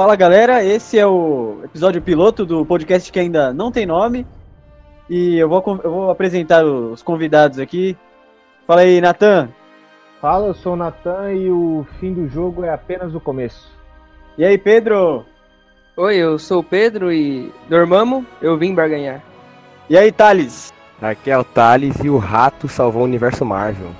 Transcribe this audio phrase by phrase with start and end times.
[0.00, 4.26] fala galera, esse é o episódio piloto do podcast que ainda não tem nome.
[5.10, 7.94] E eu vou, eu vou apresentar os convidados aqui.
[8.66, 9.50] Fala aí, Natan.
[10.18, 13.70] Fala, eu sou o Natan e o fim do jogo é apenas o começo.
[14.38, 15.26] E aí, Pedro?
[15.98, 19.22] Oi, eu sou o Pedro e dormamos, eu vim barganhar.
[19.86, 20.72] E aí, Thales?
[21.02, 23.90] Aqui é o Thales e o rato salvou o universo Marvel.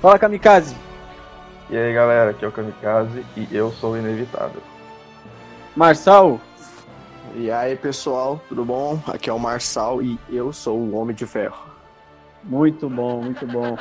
[0.00, 0.74] Fala, Kamikaze.
[1.68, 4.62] E aí, galera, aqui é o Kamikaze e eu sou inevitável.
[5.76, 6.40] Marçal.
[7.34, 8.98] E aí, pessoal, tudo bom?
[9.06, 11.70] Aqui é o Marçal e eu sou o Homem de Ferro.
[12.42, 13.76] Muito bom, muito bom.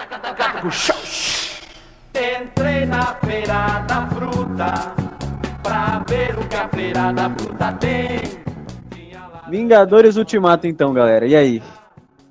[2.13, 4.73] Entrei na feira da fruta
[5.63, 8.20] pra ver o que a feira da fruta tem.
[9.49, 11.26] Vingadores Ultimato, então, galera.
[11.26, 11.63] E aí?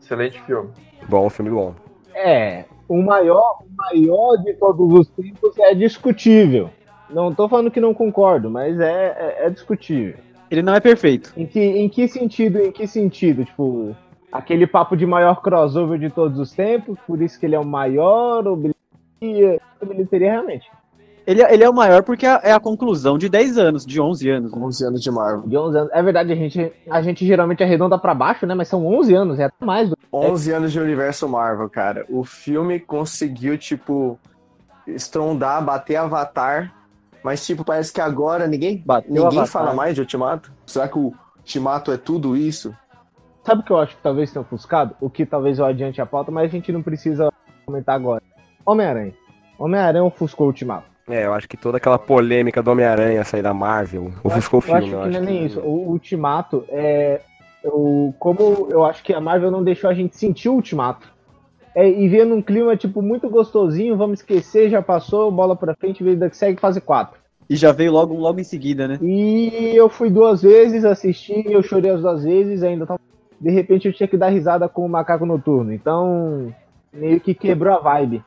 [0.00, 0.70] Excelente filme.
[1.08, 1.74] Bom, filme bom.
[2.14, 6.70] É, o maior, o maior de todos os tempos é discutível.
[7.10, 10.16] Não tô falando que não concordo, mas é, é, é discutível.
[10.50, 11.32] Ele não é perfeito.
[11.36, 12.58] Em que, em que sentido?
[12.58, 13.44] Em que sentido?
[13.44, 13.94] Tipo,
[14.32, 17.66] aquele papo de maior crossover de todos os tempos, por isso que ele é o
[17.66, 20.70] maior, ou bilheteria, bilheteria realmente.
[21.26, 24.30] Ele, ele é o maior porque é, é a conclusão de 10 anos, de 11
[24.30, 24.50] anos.
[24.50, 24.58] Né?
[24.58, 25.46] 11 anos de Marvel.
[25.46, 25.90] De 11 anos.
[25.92, 28.54] É verdade, a gente, a gente geralmente arredonda para baixo, né?
[28.54, 29.90] Mas são 11 anos, é até mais.
[29.90, 29.98] Do...
[30.10, 32.06] 11 anos de universo Marvel, cara.
[32.08, 34.18] O filme conseguiu, tipo,
[34.86, 36.72] estrondar, bater Avatar,
[37.28, 40.50] mas, tipo, parece que agora ninguém, ninguém fala mais de Ultimato.
[40.64, 42.74] Será que o Ultimato é tudo isso?
[43.44, 44.96] Sabe o que eu acho que talvez tenha ofuscado?
[44.98, 47.30] O que talvez eu adiante a pauta, mas a gente não precisa
[47.66, 48.22] comentar agora.
[48.64, 49.12] Homem-Aranha.
[49.58, 50.86] Homem-Aranha ofuscou o Ultimato.
[51.06, 54.90] É, eu acho que toda aquela polêmica do Homem-Aranha sair da Marvel ofuscou o filme.
[54.90, 55.60] Eu acho que não é nem isso.
[55.60, 57.20] O Ultimato é.
[57.62, 61.06] Eu, como eu acho que a Marvel não deixou a gente sentir o Ultimato.
[61.74, 66.02] É, e vendo um clima, tipo, muito gostosinho, vamos esquecer, já passou, bola pra frente,
[66.02, 67.27] vida que segue, fase 4.
[67.48, 68.98] E já veio logo, logo em seguida, né?
[69.00, 73.00] E eu fui duas vezes, assisti, eu chorei as duas vezes, ainda tava...
[73.40, 75.72] De repente eu tinha que dar risada com o macaco noturno.
[75.72, 76.52] Então,
[76.92, 78.22] meio que quebrou a vibe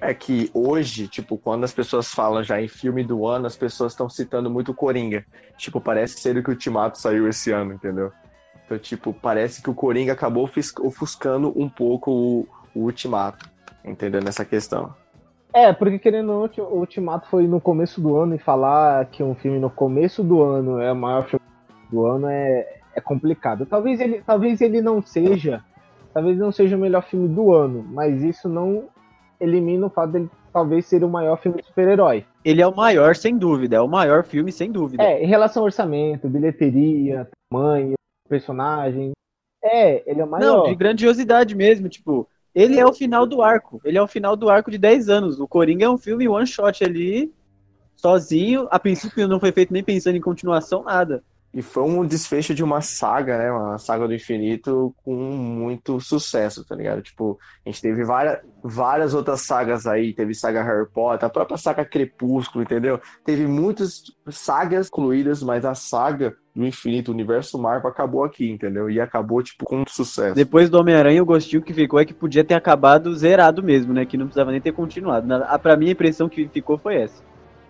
[0.00, 3.92] é que hoje, tipo, quando as pessoas falam já em filme do ano, as pessoas
[3.92, 5.24] estão citando muito Coringa.
[5.56, 8.12] Tipo, parece ser o que o Ultimato saiu esse ano, entendeu?
[8.64, 10.48] Então, tipo, parece que o Coringa acabou
[10.80, 13.48] ofuscando um pouco o, o Ultimato,
[13.84, 14.22] entendeu?
[14.22, 14.94] Nessa questão.
[15.52, 19.22] É, porque querendo ou não, o Ultimato foi no começo do ano e falar que
[19.22, 21.44] um filme no começo do ano é o maior filme
[21.90, 23.64] do ano é, é complicado.
[23.66, 25.64] Talvez ele, talvez ele não seja,
[26.12, 28.84] talvez não seja o melhor filme do ano, mas isso não
[29.40, 32.24] elimina o fato dele talvez ser o maior filme de super-herói.
[32.44, 33.76] Ele é o maior, sem dúvida.
[33.76, 35.02] É o maior filme, sem dúvida.
[35.02, 37.94] É, em relação ao orçamento, bilheteria, tamanho,
[38.28, 39.12] personagem.
[39.62, 40.44] É, ele é o maior.
[40.44, 41.88] Não, de grandiosidade mesmo.
[41.88, 43.80] Tipo, ele é o final do arco.
[43.84, 45.40] Ele é o final do arco de 10 anos.
[45.40, 47.32] O Coringa é um filme one shot ali,
[47.96, 48.66] sozinho.
[48.70, 51.22] A princípio não foi feito nem pensando em continuação, nada.
[51.52, 53.50] E foi um desfecho de uma saga, né?
[53.50, 57.00] Uma saga do infinito com muito sucesso, tá ligado?
[57.00, 60.12] Tipo, a gente teve várias, várias outras sagas aí.
[60.12, 63.00] Teve saga Harry Potter, a própria saga Crepúsculo, entendeu?
[63.24, 68.90] Teve muitas sagas incluídas, mas a saga do infinito, o universo Marvel, acabou aqui, entendeu?
[68.90, 70.34] E acabou, tipo, com sucesso.
[70.34, 74.04] Depois do Homem-Aranha, o gostinho que ficou é que podia ter acabado zerado mesmo, né?
[74.04, 75.28] Que não precisava nem ter continuado.
[75.62, 77.22] Pra mim, a impressão que ficou foi essa.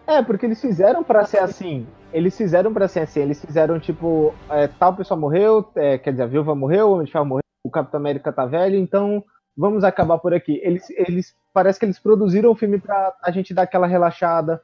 [0.06, 1.86] É, porque eles fizeram para ser assim.
[2.14, 3.20] Eles fizeram para ser assim.
[3.20, 7.04] Eles fizeram tipo, é, tal pessoa morreu, é, quer dizer, a viúva morreu, o Homem
[7.04, 9.22] de Ferro morreu, o Capitão América tá velho, então
[9.54, 10.58] vamos acabar por aqui.
[10.64, 14.62] Eles, eles parece que eles produziram o filme pra a gente dar aquela relaxada,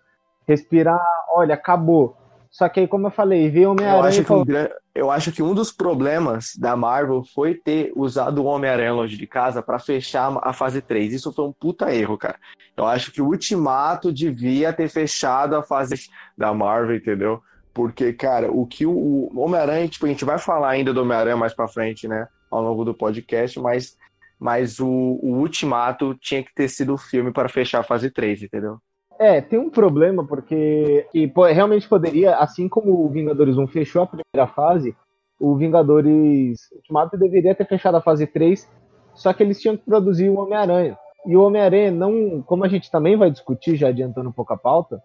[0.48, 0.98] respirar,
[1.34, 2.16] olha, acabou.
[2.54, 4.16] Só que aí, como eu falei, veio Homem-Aranha.
[4.16, 4.46] Eu, falou...
[4.94, 9.26] eu acho que um dos problemas da Marvel foi ter usado o Homem-Aranha longe de
[9.26, 11.14] casa para fechar a fase 3.
[11.14, 12.38] Isso foi um puta erro, cara.
[12.76, 17.42] Eu acho que o Ultimato devia ter fechado a fase da Marvel, entendeu?
[17.72, 21.52] Porque, cara, o que o Homem-Aranha, tipo, a gente vai falar ainda do Homem-Aranha mais
[21.52, 22.28] pra frente, né?
[22.48, 23.98] Ao longo do podcast, mas,
[24.38, 28.44] mas o, o Ultimato tinha que ter sido o filme para fechar a fase 3,
[28.44, 28.78] entendeu?
[29.18, 34.06] É, tem um problema, porque que, realmente poderia, assim como o Vingadores 1 fechou a
[34.06, 34.96] primeira fase,
[35.38, 38.68] o Vingadores Ultimato deveria ter fechado a fase 3,
[39.14, 40.98] só que eles tinham que produzir o Homem-Aranha.
[41.26, 44.56] E o Homem-Aranha não, como a gente também vai discutir, já adiantando um pouco a
[44.56, 45.02] pauta,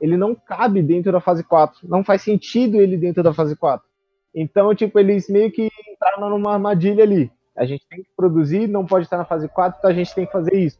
[0.00, 1.80] ele não cabe dentro da fase 4.
[1.88, 3.86] Não faz sentido ele dentro da fase 4.
[4.34, 7.30] Então, tipo, eles meio que entraram numa armadilha ali.
[7.56, 10.24] A gente tem que produzir, não pode estar na fase 4, então a gente tem
[10.24, 10.78] que fazer isso.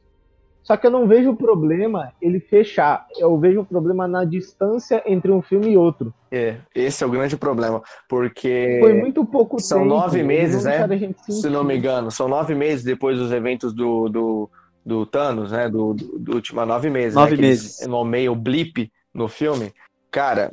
[0.62, 3.07] Só que eu não vejo problema ele fechar.
[3.19, 6.12] Eu vejo o problema na distância entre um filme e outro.
[6.31, 7.83] É, esse é o grande problema.
[8.09, 8.79] Porque.
[8.81, 9.91] Foi muito pouco são tempo.
[9.91, 10.87] São nove meses, né?
[11.29, 12.11] Se não me engano.
[12.11, 14.51] São nove meses depois dos eventos do, do,
[14.85, 15.69] do Thanos, né?
[15.69, 17.15] Do, do, do último nove meses.
[17.15, 17.43] Nove né?
[17.43, 17.87] meses.
[17.87, 19.73] Nomeia o blip no filme.
[20.11, 20.53] Cara,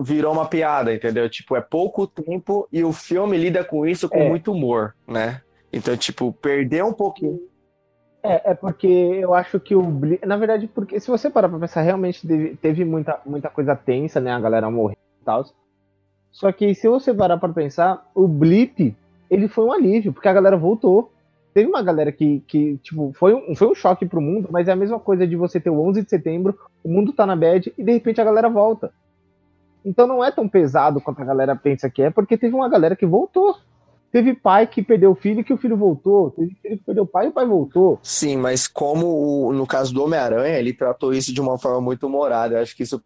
[0.00, 1.28] virou uma piada, entendeu?
[1.28, 4.28] Tipo, é pouco tempo e o filme lida com isso com É.
[4.28, 5.42] muito humor, né?
[5.72, 7.40] Então, tipo, perdeu um pouquinho.
[8.22, 9.82] É, é porque eu acho que o.
[10.24, 14.20] Na verdade, porque se você parar pra pensar, realmente teve, teve muita, muita coisa tensa,
[14.20, 14.30] né?
[14.30, 15.44] A galera morreu e tal.
[16.30, 18.96] Só que se você parar pra pensar, o Blip,
[19.28, 21.10] ele foi um alívio, porque a galera voltou.
[21.52, 24.72] Teve uma galera que, que tipo, foi um, foi um choque pro mundo, mas é
[24.72, 27.70] a mesma coisa de você ter o 11 de setembro, o mundo tá na bad
[27.76, 28.90] e de repente a galera volta.
[29.84, 32.96] Então não é tão pesado quanto a galera pensa que é, porque teve uma galera
[32.96, 33.58] que voltou.
[34.12, 36.30] Teve pai que perdeu o filho e que o filho voltou.
[36.32, 37.98] Teve filho que perdeu o pai e o pai voltou.
[38.02, 39.06] Sim, mas como
[39.48, 42.56] o- no caso do Homem-Aranha, ele tratou isso de uma forma muito humorada.
[42.56, 43.02] Eu acho que isso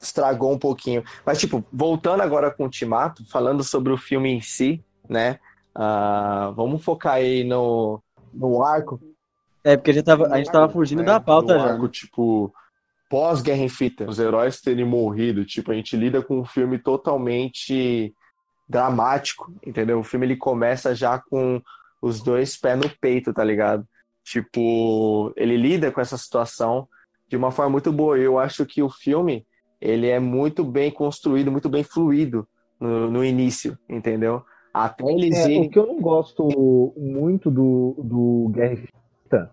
[0.00, 1.02] estragou um pouquinho.
[1.24, 5.38] Mas, tipo, voltando agora com o Ultimato, falando sobre o filme em si, né?
[5.74, 8.02] Ah, vamos focar aí no,
[8.32, 9.00] no arco.
[9.64, 11.72] É, porque já tava, a gente tava fugindo da pauta no já.
[11.72, 12.52] arco, tipo,
[13.08, 14.08] Pós-Guerra Infinita.
[14.08, 15.44] os heróis terem morrido.
[15.44, 18.14] Tipo, a gente lida com um filme totalmente
[18.68, 19.98] dramático, entendeu?
[20.00, 21.60] O filme ele começa já com
[22.02, 23.86] os dois pés no peito, tá ligado?
[24.24, 26.88] Tipo, ele lida com essa situação
[27.28, 28.18] de uma forma muito boa.
[28.18, 29.46] Eu acho que o filme
[29.80, 32.48] ele é muito bem construído, muito bem fluido
[32.80, 34.44] no, no início, entendeu?
[34.74, 35.68] Até eles É, irem.
[35.68, 39.50] o que eu não gosto muito do, do Guerra Infinita,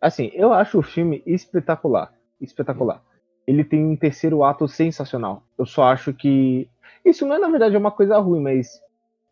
[0.00, 3.02] assim, eu acho o filme espetacular, espetacular.
[3.46, 5.42] Ele tem um terceiro ato sensacional.
[5.58, 6.68] Eu só acho que
[7.04, 8.80] isso não é na verdade uma coisa ruim, mas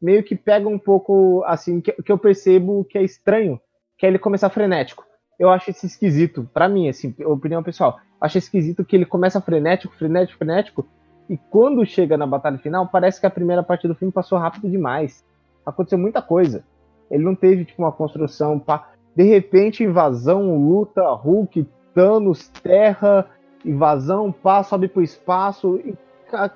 [0.00, 3.60] meio que pega um pouco assim que, que eu percebo que é estranho,
[3.96, 5.04] que é ele começar frenético.
[5.38, 7.98] Eu acho isso esquisito, pra mim, assim, opinião pessoal.
[8.20, 10.86] Acho esquisito que ele começa frenético, frenético, frenético,
[11.28, 14.68] e quando chega na batalha final, parece que a primeira parte do filme passou rápido
[14.68, 15.24] demais.
[15.64, 16.64] Aconteceu muita coisa.
[17.10, 18.90] Ele não teve tipo uma construção, pá.
[19.14, 23.26] De repente, invasão, luta, Hulk, Thanos, Terra,
[23.64, 25.94] invasão, pá, sobe pro espaço, e,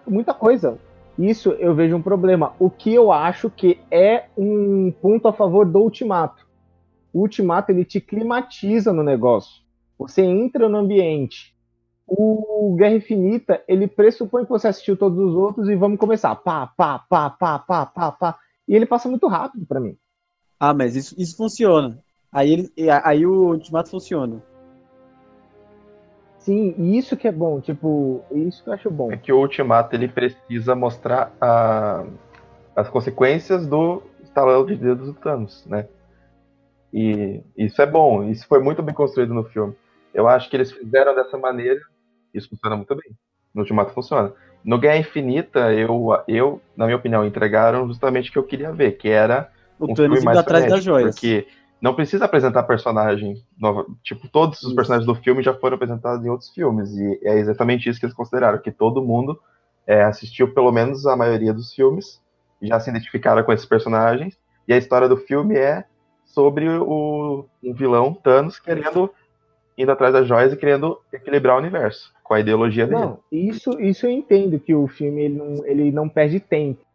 [0.07, 0.79] muita coisa.
[1.19, 2.55] Isso eu vejo um problema.
[2.59, 6.47] O que eu acho que é um ponto a favor do Ultimato.
[7.13, 9.63] O Ultimato ele te climatiza no negócio.
[9.99, 11.55] Você entra no ambiente.
[12.07, 16.37] O Guerra Infinita, ele pressupõe que você assistiu todos os outros e vamos começar.
[16.37, 18.39] Pá, pá, pá, pá, pá, pá, pá.
[18.69, 19.97] E ele passa muito rápido pra mim.
[20.61, 21.99] Ah, mas isso, isso funciona.
[22.31, 24.43] Aí, ele, aí o Ultimato funciona.
[26.47, 29.11] Sim, e isso que é bom, tipo, isso que eu acho bom.
[29.11, 32.05] É que o Ultimato ele precisa mostrar a-
[32.77, 35.89] as consequências do estalão de dedos do Thanos, né?
[36.95, 39.75] E isso é bom, isso foi muito bem construído no filme.
[40.15, 41.81] Eu acho que eles fizeram dessa maneira,
[42.33, 43.11] isso funciona muito bem.
[43.53, 44.33] No Ultimato funciona.
[44.65, 48.93] No Guerra Infinita, eu, eu na minha opinião, entregaram justamente o que eu queria ver,
[48.93, 49.51] que era
[49.81, 51.17] O um Thanos filme indo mais atrás das joias.
[51.17, 51.49] Porque
[51.81, 53.87] não precisa apresentar personagem nova.
[54.03, 56.91] Tipo, todos os personagens do filme já foram apresentados em outros filmes.
[56.97, 59.39] E é exatamente isso que eles consideraram, que todo mundo
[59.87, 62.21] é, assistiu pelo menos a maioria dos filmes,
[62.63, 64.39] já se identificaram com esses personagens.
[64.67, 65.85] E a história do filme é
[66.25, 69.11] sobre o um vilão, Thanos, querendo
[69.79, 73.01] indo atrás das joias e querendo equilibrar o universo com a ideologia dele.
[73.01, 76.86] Não, isso, isso eu entendo que o filme ele não, ele não perde tempo.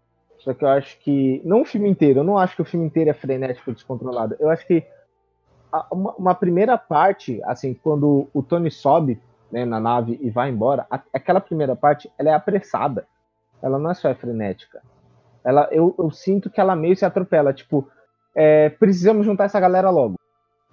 [0.44, 1.42] Só que eu acho que.
[1.46, 4.36] Não o filme inteiro, eu não acho que o filme inteiro é frenético, descontrolado.
[4.40, 4.84] Eu acho que
[5.72, 9.20] a- uma, uma primeira parte, assim, quando o Tony sobe
[9.52, 13.06] né, na nave e vai embora, a- aquela primeira parte ela é apressada.
[13.62, 14.82] Ela não é só frenética.
[15.44, 17.54] Ela, eu, eu sinto que ela meio se atropela.
[17.54, 17.88] Tipo,
[18.36, 20.16] é, precisamos juntar essa galera logo.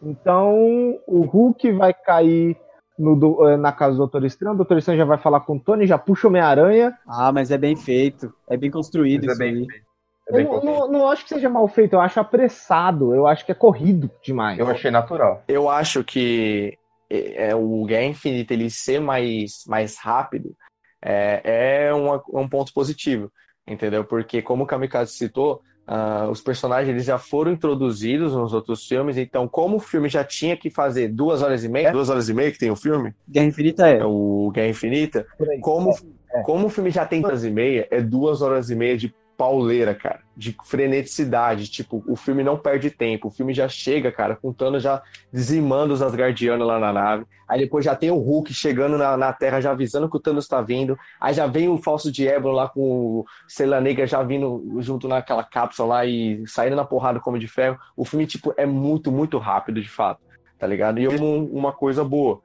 [0.03, 2.57] Então, o Hulk vai cair
[2.99, 5.57] no do- eh, na casa do Doutor Estranho, o Doutor Estranho já vai falar com
[5.57, 6.97] o Tony, já puxa o Homem-Aranha.
[7.07, 8.33] Ah, mas é bem feito.
[8.49, 9.67] É bem construído Mas é isso bem aí.
[9.67, 9.89] feito.
[10.31, 13.47] É Eu não, não, não acho que seja mal feito, eu acho apressado, eu acho
[13.47, 14.59] que é corrido demais.
[14.59, 15.43] Eu achei natural.
[15.49, 16.77] Eu acho que
[17.09, 20.55] é, é, o Guerra Infinita ele ser mais, mais rápido
[21.03, 23.31] é, é uma- um ponto positivo,
[23.67, 24.05] entendeu?
[24.05, 29.17] Porque, como o Kamikaze citou, ah, os personagens eles já foram introduzidos nos outros filmes,
[29.17, 32.35] então, como o filme já tinha que fazer duas horas e meia, duas horas e
[32.35, 33.99] meia que tem o filme, Guerra Infinita é.
[34.01, 35.59] é o Guerra Infinita, aí.
[35.61, 35.97] como,
[36.35, 36.43] É.
[36.43, 39.15] como o filme já tem duas horas e meia, é duas horas e meia de
[39.35, 44.37] pauleira, cara, de freneticidade, tipo, o filme não perde tempo, o filme já chega, cara,
[44.37, 45.03] com Thanos já
[45.33, 49.33] dizimando os Asgardianos lá na nave, aí depois já tem o Hulk chegando na, na
[49.33, 52.69] Terra, já avisando que o Thanos tá vindo, aí já vem o Falso Diablo lá
[52.69, 57.37] com o Sela Negra já vindo junto naquela cápsula lá e saindo na porrada como
[57.37, 60.21] de ferro, o filme, tipo, é muito, muito rápido, de fato,
[60.57, 61.01] tá ligado?
[61.01, 62.41] E uma coisa boa.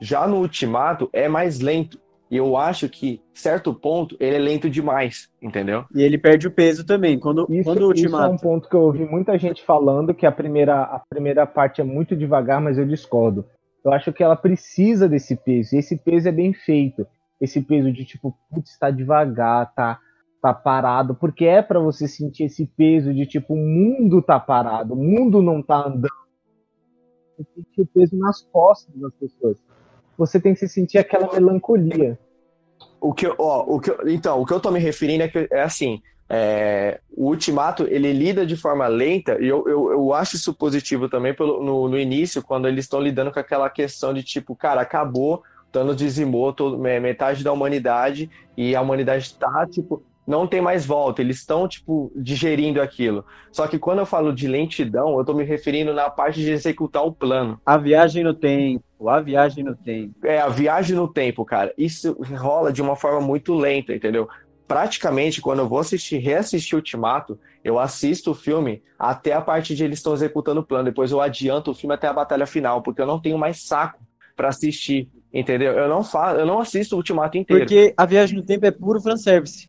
[0.00, 2.00] Já no Ultimato é mais lento.
[2.30, 5.84] E eu acho que, certo ponto, ele é lento demais, entendeu?
[5.94, 7.18] E ele perde o peso também.
[7.18, 8.42] Quando, Isso, quando o isso é um Ultimato.
[8.42, 12.14] ponto que eu ouvi muita gente falando que a primeira, a primeira parte é muito
[12.14, 13.46] devagar, mas eu discordo.
[13.84, 17.06] Eu acho que ela precisa desse peso, e esse peso é bem feito.
[17.40, 19.98] esse peso de tipo, putz, tá devagar, tá,
[20.42, 24.94] tá parado, porque é para você sentir esse peso de tipo, o mundo tá parado,
[24.94, 26.10] o mundo não tá andando.
[27.36, 29.56] Você sentir o peso nas costas das pessoas.
[30.18, 32.18] Você tem que se sentir aquela melancolia.
[33.00, 35.28] O que, eu- ó, o que, eu- então, o que eu tô me referindo é
[35.28, 40.12] que é assim, é, o Ultimato ele lida de forma lenta e eu, eu, eu
[40.12, 44.12] acho isso positivo também pelo, no, no início, quando eles estão lidando com aquela questão
[44.12, 49.66] de tipo, cara, acabou, Thanos dizimou todo, me- metade da humanidade e a humanidade tá,
[49.70, 53.24] tipo, não tem mais volta, eles estão, tipo, digerindo aquilo.
[53.52, 57.02] Só que quando eu falo de lentidão, eu tô me referindo na parte de executar
[57.04, 57.58] o plano.
[57.64, 60.14] A viagem no tempo, a viagem no tempo.
[60.24, 64.26] É, a viagem no tempo, cara, isso rola de uma forma muito lenta, entendeu?
[64.66, 69.84] Praticamente, quando eu vou assistir, reassistir Ultimato, eu assisto o filme até a parte de
[69.84, 70.84] eles estão executando o plano.
[70.84, 74.00] Depois eu adianto o filme até a batalha final, porque eu não tenho mais saco
[74.36, 75.72] pra assistir, entendeu?
[75.72, 77.62] Eu não faço, eu não assisto o Ultimato inteiro.
[77.62, 79.68] Porque a viagem no tempo é puro fanservice.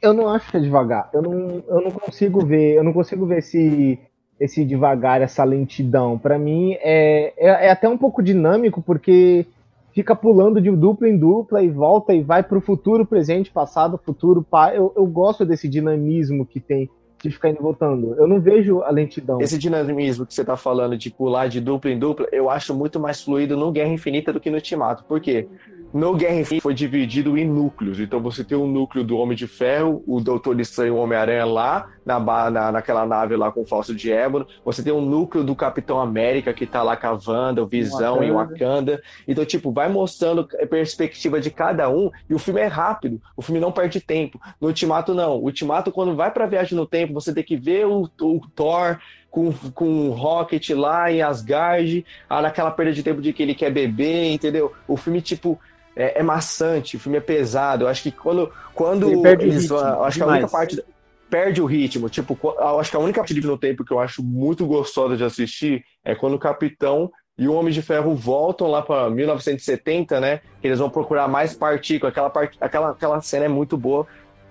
[0.00, 1.10] Eu não acho que é devagar.
[1.12, 3.98] Eu não, eu não consigo ver, eu não consigo ver esse,
[4.40, 6.18] esse devagar, essa lentidão.
[6.18, 9.46] Pra mim é, é, é até um pouco dinâmico, porque
[9.92, 14.42] fica pulando de dupla em dupla e volta e vai pro futuro, presente, passado, futuro.
[14.48, 16.88] pa- Eu, eu gosto desse dinamismo que tem
[17.20, 18.14] de ficar indo voltando.
[18.14, 19.40] Eu não vejo a lentidão.
[19.40, 23.00] Esse dinamismo que você tá falando de pular de dupla em dupla, eu acho muito
[23.00, 25.02] mais fluido no Guerra Infinita do que no Ultimato.
[25.02, 25.48] Por quê?
[25.92, 27.98] No Guerra Infinita foi dividido em núcleos.
[27.98, 31.46] Então você tem o núcleo do Homem de Ferro, o Doutor Estranho e o Homem-Aranha
[31.46, 34.46] lá, na, na, naquela nave lá com o falso de ébano.
[34.64, 38.22] Você tem o núcleo do Capitão América, que tá lá com a Wanda, o Visão
[38.22, 39.02] e o Wakanda.
[39.26, 43.20] Então, tipo, vai mostrando a perspectiva de cada um e o filme é rápido.
[43.36, 44.38] O filme não perde tempo.
[44.60, 45.36] No Ultimato, não.
[45.36, 48.98] O Ultimato, quando vai pra viagem no tempo, você tem que ver o, o Thor
[49.30, 53.54] com, com o Rocket lá em Asgard, ah, naquela perda de tempo de que ele
[53.54, 54.72] quer beber, entendeu?
[54.86, 55.58] O filme, tipo,
[55.98, 57.84] é, é maçante, o filme é pesado.
[57.84, 60.26] Eu acho que quando, quando Ele perde o eles ritmo, vão- eu acho que a
[60.26, 60.52] única demais.
[60.52, 60.84] parte
[61.28, 62.08] perde o ritmo.
[62.08, 65.24] Tipo, eu acho que a única parte no tempo que eu acho muito gostosa de
[65.24, 70.40] assistir é quando o Capitão e o Homem de Ferro voltam lá para 1970, né?
[70.60, 72.12] Que eles vão procurar mais partículas.
[72.12, 72.56] Aquela, part...
[72.60, 74.06] aquela, aquela cena é muito boa.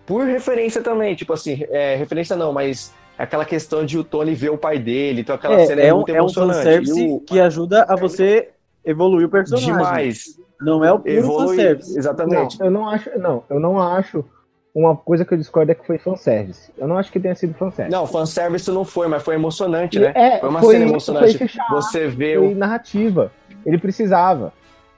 [0.06, 4.52] Por referência também, tipo assim, é, referência não, mas aquela questão de o Tony ver
[4.52, 5.22] o pai dele.
[5.22, 6.58] Então aquela cena É, é, é um, muito é um emocionante.
[6.60, 8.50] fanservice o- que ajuda a você
[8.86, 9.74] evoluir o personagem.
[9.74, 10.40] Demais.
[10.60, 11.48] Não é o puro Evolui.
[11.58, 11.92] fanservice.
[11.92, 12.60] Não, Exatamente.
[12.62, 14.26] eu não acho, não, eu não acho
[14.74, 16.72] uma coisa que eu discordo é que foi fanservice.
[16.78, 17.96] Eu não acho que tenha sido fanservice.
[17.96, 20.12] Não, fanservice não foi, mas foi emocionante, né?
[20.16, 21.38] É, Foi uma foi- cena foi emocionante.
[21.38, 23.32] fechar, Você vê Foi o narrativa.
[23.66, 24.54] Ele precisava.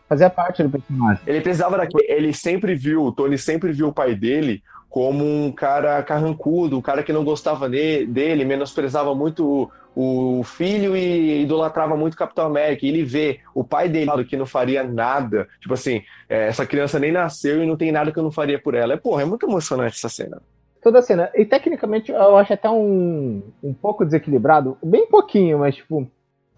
[0.08, 1.22] Fazia parte do personagem.
[1.28, 2.04] Ele precisava daquilo.
[2.08, 6.82] Ele sempre viu, o Tony sempre viu o pai dele como um cara carrancudo, um
[6.82, 12.48] cara que não gostava dele, menosprezava muito o, o filho e idolatrava muito o Capitão
[12.48, 12.86] América.
[12.86, 15.48] E ele vê o pai dele que não faria nada.
[15.62, 18.60] Tipo assim, é, essa criança nem nasceu e não tem nada que eu não faria
[18.60, 18.94] por ela.
[18.94, 20.42] É, porra, é muito emocionante essa cena.
[20.82, 21.30] Toda a cena.
[21.36, 24.76] E tecnicamente eu acho até um, um pouco desequilibrado.
[24.82, 26.10] Bem pouquinho, mas tipo,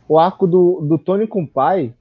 [0.07, 1.93] o arco do, do Tony com o pai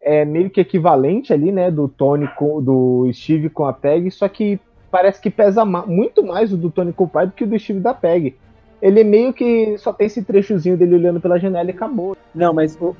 [0.00, 1.70] é meio que equivalente ali, né?
[1.70, 4.60] Do Tony com do Steve com a Peg, só que
[4.94, 7.80] parece que pesa ma- muito mais o do Tony pai do que o do Steve
[7.80, 8.36] da Peg.
[8.80, 12.16] Ele meio que só tem esse trechozinho dele olhando pela janela e acabou.
[12.32, 12.94] Não, mas o,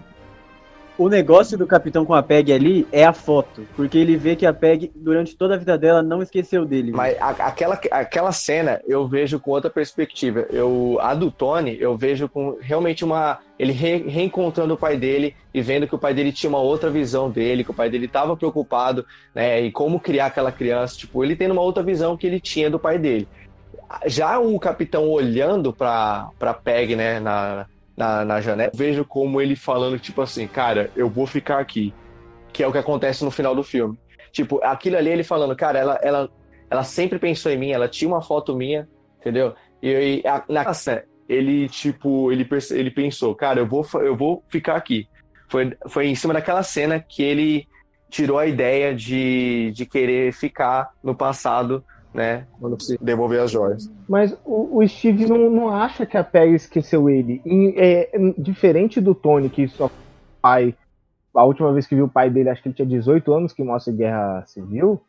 [0.96, 3.66] o negócio do Capitão com a Peg ali é a foto.
[3.74, 6.92] Porque ele vê que a Peg, durante toda a vida dela, não esqueceu dele.
[6.92, 10.46] Mas a- aquela, aquela cena eu vejo com outra perspectiva.
[10.50, 13.38] Eu, a do Tony, eu vejo com realmente uma.
[13.58, 16.90] Ele re- reencontrando o pai dele e vendo que o pai dele tinha uma outra
[16.90, 19.60] visão dele, que o pai dele estava preocupado, né?
[19.62, 20.96] E como criar aquela criança.
[20.96, 23.26] Tipo, ele tendo uma outra visão que ele tinha do pai dele.
[24.06, 26.30] Já o capitão olhando pra
[26.64, 31.26] Peg, né, na, na, na janela, vejo como ele falando, tipo assim, cara, eu vou
[31.26, 31.94] ficar aqui.
[32.52, 33.98] Que é o que acontece no final do filme.
[34.32, 36.30] Tipo, aquilo ali ele falando, cara, ela, ela,
[36.70, 38.88] ela sempre pensou em mim, ela tinha uma foto minha,
[39.20, 39.54] entendeu?
[39.82, 44.42] E, e a, na cena, ele, tipo, ele, ele pensou, cara, eu vou, eu vou
[44.48, 45.08] ficar aqui.
[45.48, 47.66] Foi, foi em cima daquela cena que ele
[48.10, 52.46] tirou a ideia de, de querer ficar no passado, né?
[52.60, 53.90] Quando se devolver as joias.
[54.08, 57.42] Mas o, o Steve não, não acha que a Peg esqueceu ele.
[57.44, 59.90] E, é, diferente do Tony, que só
[60.40, 60.74] pai.
[61.34, 63.64] A última vez que viu o pai dele, acho que ele tinha 18 anos, que
[63.64, 65.02] mostra Guerra Civil.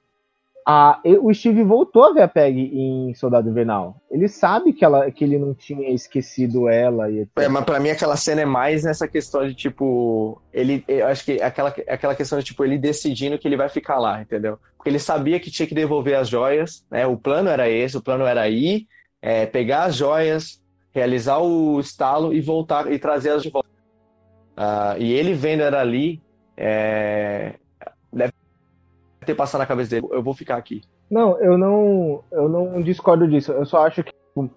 [0.68, 4.02] A, o Steve voltou a ver a Peg em Soldado Invernal.
[4.10, 7.28] Ele sabe que, ela, que ele não tinha esquecido ela e.
[7.36, 11.24] É, mas pra mim aquela cena é mais nessa questão de tipo, ele, eu acho
[11.24, 14.58] que aquela, aquela questão de tipo ele decidindo que ele vai ficar lá, entendeu?
[14.76, 17.06] Porque ele sabia que tinha que devolver as joias, né?
[17.06, 18.88] O plano era esse, o plano era ir,
[19.22, 23.70] é, pegar as joias, realizar o estalo e voltar e trazê-las de volta.
[24.58, 26.24] Ah, e ele vendo ela ali,
[26.58, 27.54] é,
[28.12, 28.34] deve
[29.26, 30.82] ter passado na cabeça dele, eu vou ficar aqui.
[31.10, 33.52] Não, eu não, eu não discordo disso.
[33.52, 34.50] Eu só acho que tipo,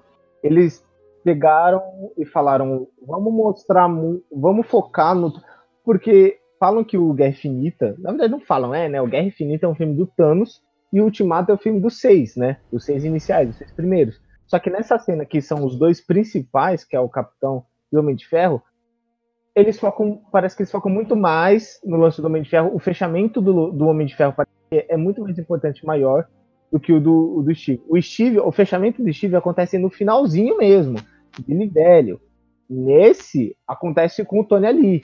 [0.42, 0.84] eles
[1.24, 1.82] pegaram
[2.16, 3.88] e falaram, vamos mostrar,
[4.32, 5.32] vamos focar no,
[5.84, 9.00] porque falam que o Guerra Infinita, na verdade não falam, é, né?
[9.00, 12.00] O Guerra Infinita é um filme do Thanos e o Ultimato é o filme dos
[12.00, 12.58] seis, né?
[12.72, 14.20] Dos seis iniciais, dos seis primeiros.
[14.46, 18.00] Só que nessa cena que são os dois principais, que é o Capitão e o
[18.00, 18.62] Homem de Ferro,
[19.54, 22.74] eles focam, parece que eles focam muito mais no lance do Homem de Ferro.
[22.74, 26.26] O fechamento do, do Homem de Ferro parece é muito mais importante, maior
[26.70, 27.82] do que o do, o do Steve.
[27.88, 30.98] O Steve, o fechamento do Steve acontece no finalzinho mesmo,
[31.46, 32.20] dele velho.
[32.68, 35.00] Nesse acontece com o Tony ali.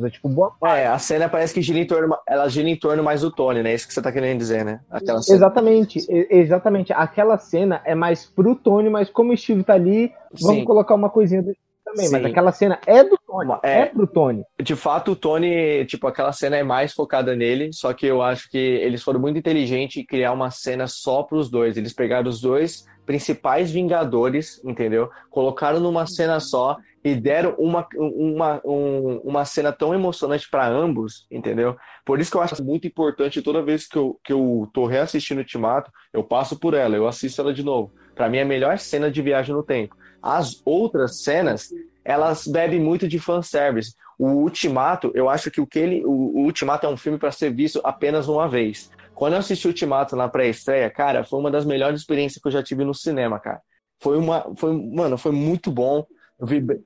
[0.00, 3.02] É tipo boa É, a cena parece que gira em torno, ela gira em torno
[3.02, 3.74] mais do Tony, né?
[3.74, 4.80] Isso que você tá querendo dizer, né?
[4.90, 5.36] Aquela cena.
[5.36, 6.92] Exatamente, exatamente.
[6.94, 10.64] Aquela cena é mais pro Tony, mas como o Steve tá ali, vamos Sim.
[10.64, 12.10] colocar uma coisinha do Também.
[12.10, 12.28] Mas Sim.
[12.30, 13.80] aquela cena é do Tony, É.
[13.80, 14.44] é, pro Tony.
[14.62, 18.48] De fato, o Tony, tipo, aquela cena é mais focada nele, só que eu acho
[18.50, 21.76] que eles foram muito inteligentes em criar uma cena só pros dois.
[21.76, 25.10] Eles pegaram os dois principais Vingadores, entendeu?
[25.28, 31.26] Colocaram numa cena só e deram uma, uma, um- uma cena tão emocionante para ambos,
[31.28, 31.76] entendeu?
[32.06, 35.40] Por isso que eu acho muito importante toda vez que eu, que eu tô reassistindo
[35.40, 37.92] o Ultimato, eu passo por ela, eu assisto ela de novo.
[38.14, 39.96] Pra mim é a melhor cena de viagem no tempo.
[40.22, 41.70] As outras cenas,
[42.04, 43.94] elas bebem muito de fanservice.
[44.18, 47.32] O Ultimato, eu acho que o que ele, o, o Ultimato é um filme para
[47.32, 48.90] ser visto apenas uma vez.
[49.14, 52.52] Quando eu assisti o Ultimato na pré-estreia, cara, foi uma das melhores experiências que eu
[52.52, 53.60] já tive no cinema, cara.
[54.00, 56.04] Foi uma, foi, mano, foi muito bom.
[56.40, 56.82] Vibrei,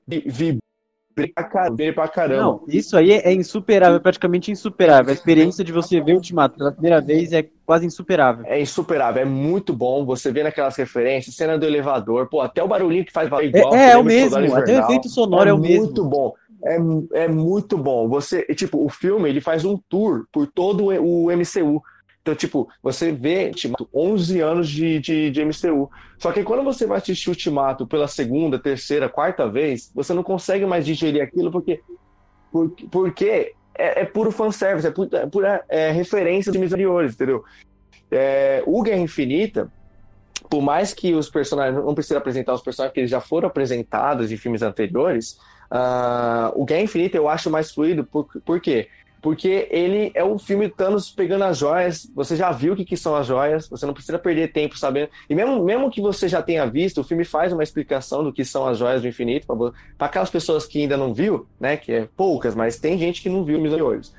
[1.17, 2.41] vibrei pra caramba.
[2.41, 5.09] Não, isso aí é insuperável, praticamente insuperável.
[5.09, 8.45] A experiência de você ver o Ultimato pela primeira vez é quase insuperável.
[8.45, 10.05] É insuperável, é muito bom.
[10.05, 13.75] Você vê naquelas referências, cena do elevador, pô, até o barulhinho que faz É, igual.
[13.75, 15.85] é, é o mesmo, até o efeito sonoro é, o mesmo.
[15.85, 16.33] muito bom.
[16.65, 16.77] É,
[17.23, 18.07] é muito bom.
[18.09, 21.81] Você, tipo, o filme ele faz um tour por todo o MCU.
[22.27, 25.89] Então, tipo, você vê Ultimato, 11 anos de, de, de MCU.
[26.17, 30.65] Só que quando você vai assistir Ultimato pela segunda, terceira, quarta vez, você não consegue
[30.65, 31.79] mais digerir aquilo porque,
[32.51, 37.45] porque, porque é, é puro fanservice, é pura, é pura é, referência de anteriores, entendeu?
[38.11, 39.71] É, o Guerra Infinita,
[40.49, 44.33] por mais que os personagens não precisa apresentar os personagens porque eles já foram apresentados
[44.33, 45.37] em filmes anteriores,
[45.71, 48.03] ah, o Guerra Infinita eu acho mais fluido.
[48.03, 48.89] Por, por quê?
[49.21, 52.95] Porque ele é um filme Thanos pegando as joias, você já viu o que, que
[52.95, 55.09] são as joias, você não precisa perder tempo sabendo.
[55.29, 58.45] E mesmo, mesmo que você já tenha visto, o filme faz uma explicação do que
[58.45, 59.47] são as joias do infinito,
[59.97, 61.75] para aquelas pessoas que ainda não viu, né?
[61.77, 64.13] Que é poucas, mas tem gente que não viu os anteriores.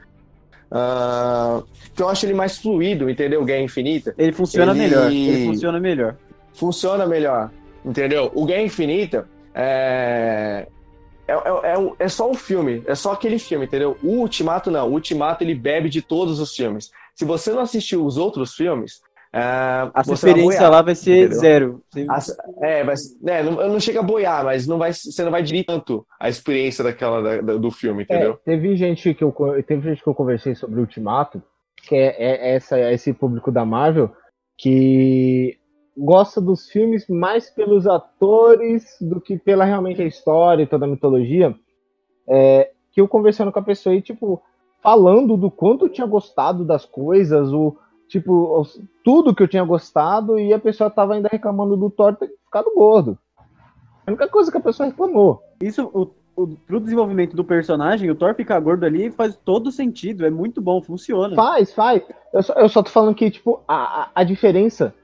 [0.70, 3.42] Ah, então eu acho ele mais fluido, entendeu?
[3.42, 5.10] Guerra Infinita Ele funciona Ele- melhor.
[5.10, 6.16] Ele funciona melhor.
[6.52, 7.50] funciona melhor,
[7.84, 8.30] entendeu?
[8.34, 10.66] O Guerra Infinita é...
[11.28, 13.96] É, é, é, é só um filme, é só aquele filme, entendeu?
[14.02, 16.90] O Ultimato não, o Ultimato ele bebe de todos os filmes.
[17.14, 19.40] Se você não assistiu os outros filmes, é,
[19.92, 21.38] A sua você vai experiência boiar, lá vai ser entendeu?
[21.38, 21.82] zero.
[22.62, 25.66] É, mas, né, não, não chega a boiar, mas não vai, você não vai dividir
[25.66, 28.38] tanto a experiência daquela, da- da- do filme, É, entendeu?
[28.42, 29.34] teve gente que eu
[29.66, 31.42] teve gente que eu conversei sobre o Ultimato,
[31.86, 34.10] que é, é essa, esse público da Marvel,
[34.56, 35.58] que
[35.98, 40.88] gosta dos filmes mais pelos atores do que pela realmente a história e toda a
[40.88, 41.54] mitologia.
[42.26, 44.40] É, que eu conversando com a pessoa e, tipo,
[44.80, 47.76] falando do quanto eu tinha gostado das coisas, o
[48.08, 48.66] tipo,
[49.04, 52.72] tudo que eu tinha gostado, e a pessoa tava ainda reclamando do Thor ter ficado
[52.74, 53.18] gordo.
[54.06, 55.42] A única coisa que a pessoa reclamou.
[55.60, 60.24] Isso, o, o, pro desenvolvimento do personagem, o Thor ficar gordo ali faz todo sentido.
[60.24, 61.36] É muito bom, funciona.
[61.36, 62.02] Faz, faz.
[62.32, 64.94] Eu só, eu só tô falando que, tipo, a, a, a diferença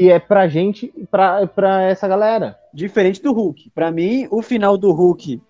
[0.00, 2.58] que é pra gente e pra, pra essa galera.
[2.72, 3.68] Diferente do Hulk.
[3.74, 5.42] Pra mim, o final do Hulk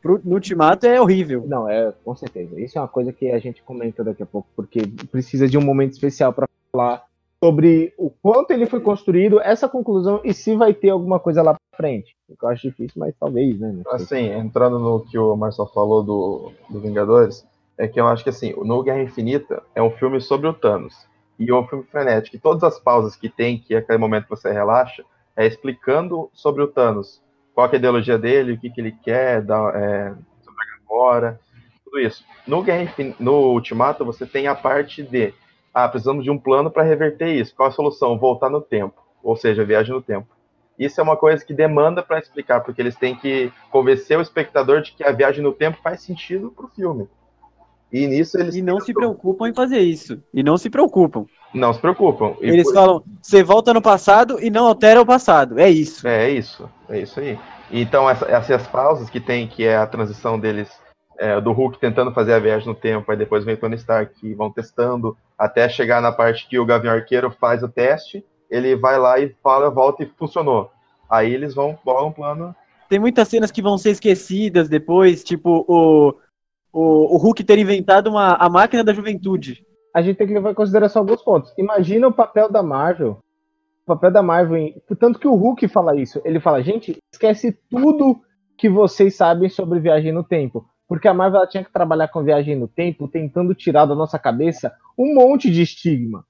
[0.00, 1.44] pro, no Ultimato é horrível.
[1.46, 2.58] Não, é, com certeza.
[2.58, 5.60] Isso é uma coisa que a gente comenta daqui a pouco, porque precisa de um
[5.60, 7.04] momento especial pra falar
[7.44, 11.52] sobre o quanto ele foi construído, essa conclusão e se vai ter alguma coisa lá
[11.52, 12.16] pra frente.
[12.26, 13.82] O que eu acho difícil, mas talvez, né?
[13.88, 18.30] Assim, entrando no que o Marcel falou do, do Vingadores, é que eu acho que
[18.30, 21.09] assim, o No Guerra Infinita é um filme sobre o Thanos.
[21.40, 22.36] E um filme frenético.
[22.36, 25.02] E todas as pausas que tem, que é aquele momento que você relaxa,
[25.34, 27.22] é explicando sobre o Thanos.
[27.54, 31.40] Qual é a ideologia dele, o que, que ele quer, da, é, sobre a Gamora,
[31.82, 32.22] tudo isso.
[32.46, 35.32] No, Infin- no Ultimato, você tem a parte de
[35.72, 37.54] ah, precisamos de um plano para reverter isso.
[37.54, 38.18] Qual a solução?
[38.18, 39.00] Voltar no tempo.
[39.22, 40.28] Ou seja, viagem no tempo.
[40.78, 44.82] Isso é uma coisa que demanda para explicar, porque eles têm que convencer o espectador
[44.82, 47.08] de que a viagem no tempo faz sentido pro filme.
[47.92, 50.22] E nisso eles E não se preocupam em fazer isso.
[50.32, 51.24] E não se preocupam.
[51.52, 52.34] não se preocupam.
[52.40, 55.58] E Eles por- falam, você volta no passado e não altera o passado.
[55.58, 56.06] É isso.
[56.06, 57.38] É, é isso, é isso aí.
[57.72, 60.68] Então essa- essas pausas que tem, que é a transição deles
[61.18, 64.32] é, do Hulk tentando fazer a viagem no tempo, aí depois vem Tony Stark e
[64.32, 68.98] vão testando até chegar na parte que o Gavião Arqueiro faz o teste, ele vai
[68.98, 70.70] lá e fala, volta e funcionou.
[71.10, 72.54] Aí eles vão bolam um plano.
[72.88, 76.14] Tem muitas cenas que vão ser esquecidas depois, tipo o,
[76.72, 79.64] o, o Hulk ter inventado uma, a máquina da juventude.
[79.94, 81.52] A gente tem que levar em consideração alguns pontos.
[81.58, 83.18] Imagina o papel da Marvel.
[83.84, 84.82] O papel da Marvel, em...
[84.98, 86.20] tanto que o Hulk fala isso.
[86.24, 88.20] Ele fala, gente, esquece tudo
[88.56, 90.64] que vocês sabem sobre viagem no tempo.
[90.86, 94.72] Porque a Marvel tinha que trabalhar com viagem no tempo, tentando tirar da nossa cabeça
[94.98, 96.24] um monte de estigma.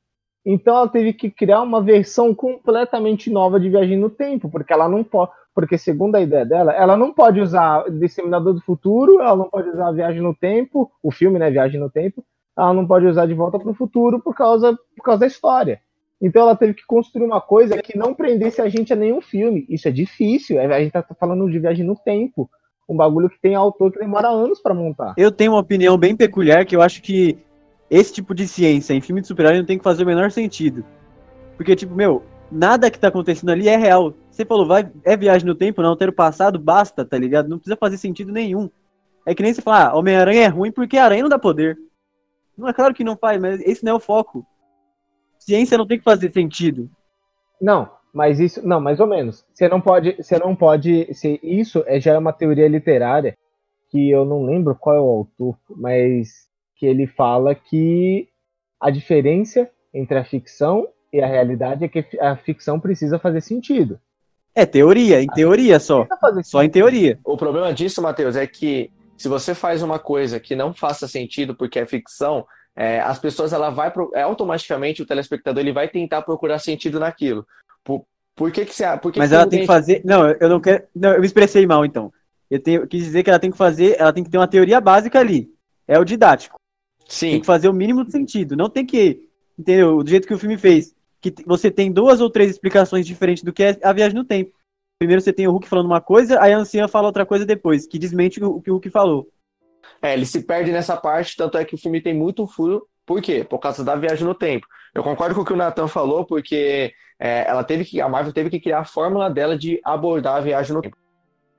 [0.45, 4.89] Então ela teve que criar uma versão completamente nova de viagem no tempo, porque ela
[4.89, 9.37] não pode, porque segundo a ideia dela, ela não pode usar Disseminador do Futuro, ela
[9.37, 12.25] não pode usar Viagem no Tempo, o filme, né, Viagem no Tempo,
[12.57, 15.81] ela não pode usar De Volta para o Futuro por causa, por causa da história.
[16.21, 19.67] Então ela teve que construir uma coisa que não prendesse a gente a nenhum filme.
[19.69, 22.49] Isso é difícil, a gente tá falando de Viagem no Tempo,
[22.89, 25.15] um bagulho que tem autor que demora anos para montar.
[25.17, 27.39] Eu tenho uma opinião bem peculiar que eu acho que
[27.91, 30.85] esse tipo de ciência em filme de super-herói não tem que fazer o menor sentido.
[31.57, 34.15] Porque, tipo, meu, nada que tá acontecendo ali é real.
[34.31, 37.49] Você falou, vai, é viagem no tempo, não ter o passado, basta, tá ligado?
[37.49, 38.71] Não precisa fazer sentido nenhum.
[39.27, 41.77] É que nem você falar, ah, Homem-Aranha é ruim porque a aranha não dá poder.
[42.57, 44.47] Não é claro que não faz, mas esse não é o foco.
[45.39, 46.91] Ciência não tem que fazer sentido.
[47.61, 49.45] Não, mas isso, não, mais ou menos.
[49.53, 53.37] Você não pode, você não pode, se isso é já é uma teoria literária
[53.91, 56.50] que eu não lembro qual é o autor, mas
[56.81, 58.27] que ele fala que
[58.81, 64.01] a diferença entre a ficção e a realidade é que a ficção precisa fazer sentido.
[64.55, 66.07] É teoria, em teoria só.
[66.43, 67.19] Só em teoria.
[67.23, 71.55] O problema disso, Matheus, é que se você faz uma coisa que não faça sentido
[71.55, 75.87] porque é ficção, é, as pessoas ela vai pro, é, automaticamente o telespectador ele vai
[75.87, 77.47] tentar procurar sentido naquilo.
[77.85, 80.01] Por, por que que você, por que Mas que ela tem que fazer.
[80.03, 80.85] Não, eu não quero.
[80.97, 82.11] Não, eu me expressei mal então.
[82.51, 83.97] Eu, tenho, eu quis dizer que ela tem que fazer.
[83.99, 85.51] Ela tem que ter uma teoria básica ali.
[85.87, 86.60] É o didático.
[87.11, 87.33] Sim.
[87.33, 88.57] Tem que fazer o mínimo de sentido.
[88.57, 89.29] Não tem que.
[89.59, 90.03] Entendeu?
[90.03, 90.95] Do jeito que o filme fez.
[91.21, 94.53] Que você tem duas ou três explicações diferentes do que é a viagem no tempo.
[94.99, 97.87] Primeiro você tem o Hulk falando uma coisa, aí a anciã fala outra coisa depois,
[97.87, 99.29] que desmente o o que o Hulk falou.
[100.01, 102.87] É, ele se perde nessa parte, tanto é que o filme tem muito furo.
[103.05, 103.43] Por quê?
[103.43, 104.67] Por causa da viagem no tempo.
[104.95, 108.33] Eu concordo com o que o Nathan falou, porque é, ela teve que, a Marvel
[108.33, 110.97] teve que criar a fórmula dela de abordar a viagem no tempo.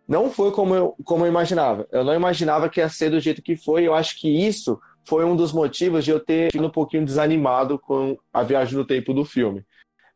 [0.07, 1.87] Não foi como eu, como eu imaginava.
[1.91, 3.83] Eu não imaginava que ia ser do jeito que foi.
[3.83, 7.79] Eu acho que isso foi um dos motivos de eu ter ficado um pouquinho desanimado
[7.79, 9.63] com a viagem no tempo do filme.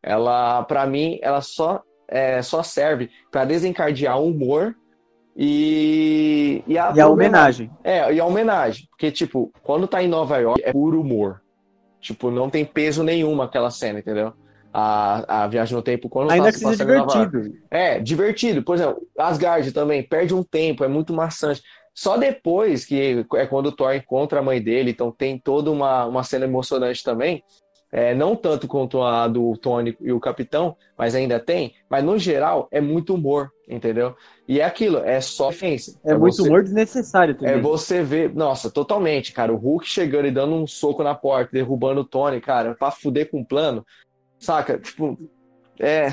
[0.02, 4.76] Ela, para mim, ela só é, só serve para desencadear o humor
[5.36, 7.70] e e a, E a homenagem.
[7.84, 8.86] é, e a homenagem.
[8.90, 11.42] Porque, tipo, quando tá em Nova York, é puro humor.
[12.00, 14.32] Tipo, não tem peso nenhum aquela cena, entendeu?
[14.72, 17.54] A, a viagem no tempo, quando Ainda tá que se seja divertido.
[17.70, 18.62] É, divertido.
[18.62, 21.62] Por exemplo, Asgard também perde um tempo, é muito maçante.
[21.96, 26.04] Só depois, que é quando o Thor encontra a mãe dele, então tem toda uma,
[26.04, 27.42] uma cena emocionante também.
[27.90, 31.72] É, não tanto quanto a do Tony e o Capitão, mas ainda tem.
[31.88, 34.14] Mas no geral, é muito humor, entendeu?
[34.46, 35.94] E é aquilo, é só referência.
[36.04, 37.54] É, muito você- humor desnecessário também.
[37.54, 41.50] é você ver, nossa, totalmente, cara, o Hulk chegando e dando um soco na porta,
[41.50, 43.86] derrubando o Tony, cara, pra fuder com o plano,
[44.38, 44.78] saca?
[44.78, 45.18] Tipo,
[45.80, 46.08] é,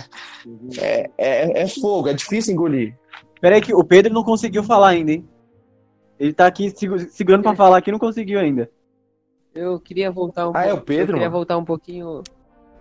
[0.78, 2.96] é, é, é fogo, é difícil engolir.
[3.42, 5.28] Pera aí que o Pedro não conseguiu falar ainda, hein?
[6.24, 8.72] Ele tá aqui segu- segurando pra falar aqui e não conseguiu ainda.
[9.54, 11.32] Eu queria voltar um Ah, é o Pedro, Eu queria mano?
[11.32, 12.24] voltar um pouquinho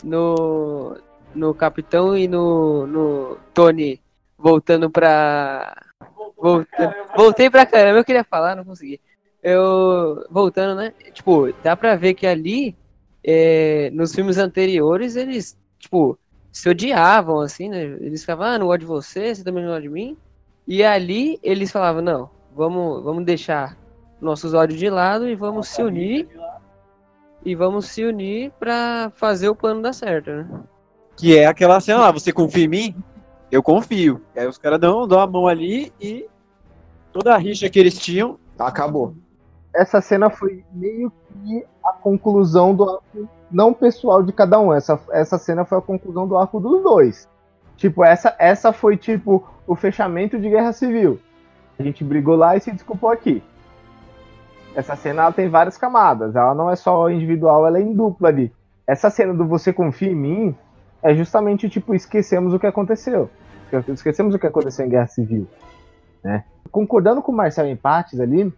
[0.05, 0.97] no
[1.35, 4.01] no Capitão e no no Tony
[4.39, 5.75] voltando pra
[6.37, 9.01] volta- voltei pra caramba, eu queria falar, não consegui.
[9.43, 10.93] Eu voltando, né?
[11.13, 12.77] Tipo, dá pra ver que ali
[13.25, 16.17] é, nos filmes anteriores eles, tipo,
[16.53, 17.83] se odiavam assim, né?
[18.01, 20.17] Eles ficavam, ah, não gosto de você, você também não gosta de mim.
[20.67, 23.77] E ali eles falavam, não, vamos, vamos deixar
[24.21, 26.29] nossos ódios de lado e vamos se unir
[27.45, 30.49] e vamos se unir pra fazer o plano dar certo, né?
[31.17, 32.97] Que é aquela cena lá, você confia em mim?
[33.51, 34.23] Eu confio.
[34.37, 36.27] Aí os caras dão, dão a mão ali e
[37.13, 38.39] toda a rixa que eles tinham.
[38.59, 39.15] Acabou.
[39.75, 44.73] Essa cena foi meio que a conclusão do arco, não pessoal de cada um.
[44.73, 47.29] Essa, essa cena foi a conclusão do arco dos dois.
[47.77, 51.19] Tipo, essa, essa foi tipo o fechamento de Guerra Civil.
[51.79, 53.43] A gente brigou lá e se desculpou aqui.
[54.75, 56.35] Essa cena ela tem várias camadas.
[56.35, 58.53] Ela não é só individual, ela é em dupla ali.
[58.87, 60.55] Essa cena do você confia em mim
[61.03, 63.29] é justamente tipo esquecemos o que aconteceu.
[63.89, 65.49] Esquecemos o que aconteceu em Guerra Civil,
[66.23, 66.45] né?
[66.71, 68.53] Concordando com o Marcel em partes ali,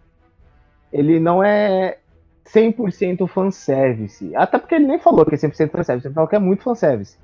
[0.93, 1.99] ele não é
[2.47, 4.35] 100% fanservice.
[4.35, 7.17] Até porque ele nem falou que é 100% fanservice, ele falou que é muito fanservice.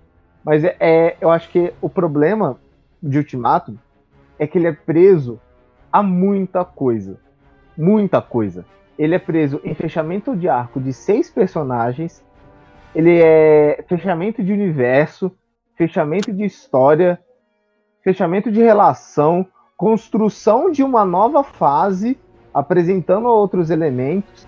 [0.45, 2.59] Mas é, é, eu acho que o problema
[3.03, 3.79] de Ultimato
[4.39, 5.39] é que ele é preso
[5.93, 7.19] a muita coisa.
[7.77, 8.65] muita coisa.
[8.99, 12.23] Ele é preso em fechamento de arco de seis personagens.
[12.95, 15.33] Ele é fechamento de universo,
[15.77, 17.19] fechamento de história,
[18.05, 22.19] fechamento de relação, construção de uma nova fase,
[22.53, 24.47] apresentando outros elementos.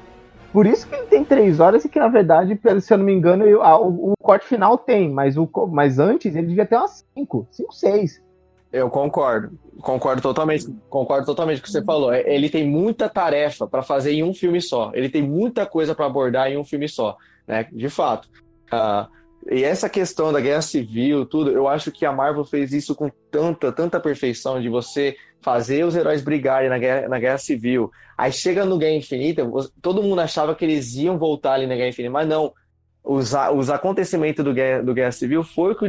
[0.53, 3.15] Por isso que ele tem três horas e que, na verdade, se eu não me
[3.15, 6.77] engano, eu- a- o, o corte final tem, mas, o, mas antes ele devia ter
[6.77, 8.23] umas cinco, cinco, seis.
[8.73, 9.59] Eu concordo.
[9.81, 10.67] Concordo totalmente.
[10.89, 12.13] Concordo totalmente com o que você falou.
[12.13, 14.91] É, Ele tem muita tarefa para fazer em um filme só.
[14.95, 17.67] Ele tem muita coisa para abordar em um filme só, né?
[17.71, 18.29] De fato.
[18.71, 19.09] Ah,
[19.51, 23.11] e essa questão da guerra civil, tudo, eu acho que a Marvel fez isso com
[23.31, 27.91] tanta, tanta perfeição de você fazer os heróis brigarem na guerra, na guerra civil.
[28.17, 29.45] Aí chega no Guerra Infinita,
[29.81, 32.53] todo mundo achava que eles iam voltar ali na Guerra Infinita, mas não.
[33.05, 35.87] Os, os acontecimentos do Guerra, do Guerra Civil foi o que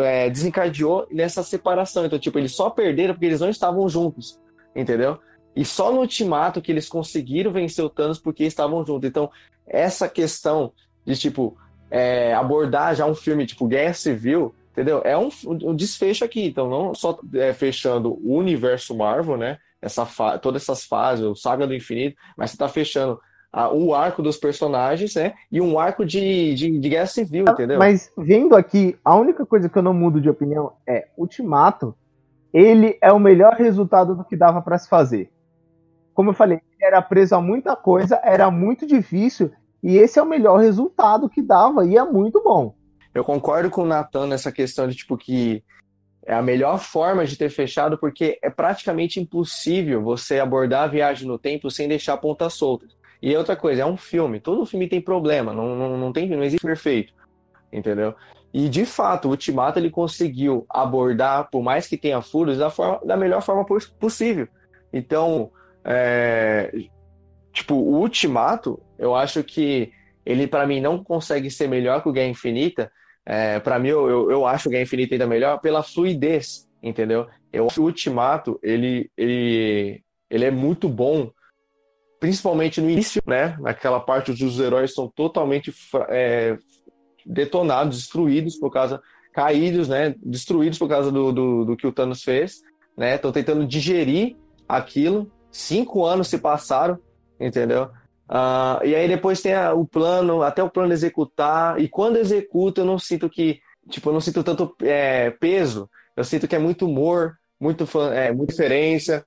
[0.00, 2.06] é, desencadeou nessa separação.
[2.06, 4.40] Então, tipo, eles só perderam porque eles não estavam juntos,
[4.74, 5.18] entendeu?
[5.54, 9.08] E só no Ultimato que eles conseguiram vencer o Thanos porque estavam juntos.
[9.08, 9.30] Então,
[9.66, 10.72] essa questão
[11.04, 11.56] de, tipo,
[11.90, 15.00] é, abordar já um filme tipo Guerra Civil, entendeu?
[15.04, 16.46] É um, um desfecho aqui.
[16.46, 19.58] Então, não só é, fechando o universo Marvel, né?
[19.82, 20.06] Essa
[20.38, 23.20] todas essas fases, o Saga do Infinito, mas você tá fechando
[23.56, 25.32] a- o arco dos personagens, né?
[25.50, 27.78] E um arco de, de, de Guerra Civil, entendeu?
[27.78, 31.94] Mas vendo aqui, a única coisa que eu não mudo de opinião é Ultimato,
[32.52, 35.30] ele é o melhor resultado do que dava para se fazer.
[36.12, 39.50] Como eu falei, era preso a muita coisa, era muito difícil,
[39.82, 42.74] e esse é o melhor resultado que dava, e é muito bom.
[43.14, 45.64] Eu concordo com o Nathan nessa questão de tipo que
[46.26, 51.26] é a melhor forma de ter fechado, porque é praticamente impossível você abordar a viagem
[51.26, 52.94] no tempo sem deixar pontas soltas.
[53.26, 54.38] E outra coisa, é um filme.
[54.38, 57.12] Todo filme tem problema, não, não, não, tem, não existe perfeito.
[57.72, 58.14] Entendeu?
[58.54, 63.04] E de fato, o Ultimato ele conseguiu abordar, por mais que tenha furos, da, forma,
[63.04, 64.46] da melhor forma pos- possível.
[64.92, 65.50] Então,
[65.84, 66.72] é,
[67.52, 69.90] tipo, o Ultimato, eu acho que
[70.24, 72.92] ele, para mim, não consegue ser melhor que o Guerra Infinita.
[73.26, 77.26] É, para mim, eu, eu, eu acho o Guerra Infinita ainda melhor pela fluidez, entendeu?
[77.52, 81.32] Eu acho que o Ultimato, ele, ele, ele é muito bom,
[82.20, 83.56] principalmente no início, né?
[83.60, 85.72] Naquela parte onde os heróis são totalmente
[86.08, 86.56] é,
[87.24, 89.00] detonados, destruídos por causa,
[89.32, 90.14] caídos, né?
[90.22, 92.60] Destruídos por causa do, do, do que o Thanos fez,
[92.96, 93.16] né?
[93.16, 94.36] Estão tentando digerir
[94.68, 95.30] aquilo.
[95.50, 96.98] Cinco anos se passaram,
[97.40, 97.88] entendeu?
[98.28, 102.80] Ah, e aí depois tem a- o plano, até o plano executar, e quando executa
[102.80, 106.58] eu não sinto que, tipo, eu não sinto tanto é, peso, eu sinto que é
[106.58, 109.24] muito humor, muito, é, muita diferença.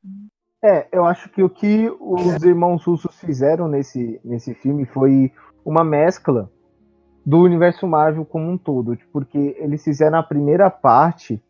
[0.63, 5.31] É, eu acho que o que os irmãos russos fizeram nesse, nesse filme foi
[5.63, 6.51] uma mescla
[7.25, 11.41] do universo Marvel como um todo, porque eles fizeram a primeira parte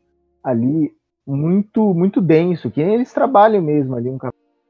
[0.43, 0.91] ali
[1.25, 4.17] muito muito denso, que eles trabalham mesmo ali, um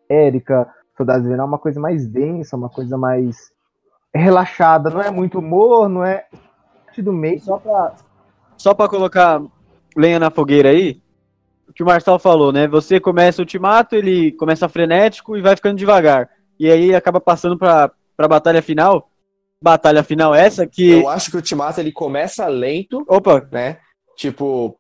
[0.10, 3.52] América, Soldado Invernal, uma coisa mais densa, uma coisa mais
[4.14, 6.26] relaxada, não é muito humor, não é
[7.02, 7.40] do meio.
[7.40, 7.96] Só pra,
[8.58, 9.42] só pra colocar
[9.96, 11.02] lenha na fogueira aí,
[11.70, 12.68] o que o Marcel falou, né?
[12.68, 16.30] Você começa o ultimato, ele começa frenético e vai ficando devagar.
[16.60, 19.10] E aí acaba passando pra, pra batalha final.
[19.62, 20.90] Batalha final essa que.
[20.90, 23.48] Eu acho que o Ultimato ele começa lento, Opa!
[23.52, 23.78] né?
[24.16, 24.78] Tipo.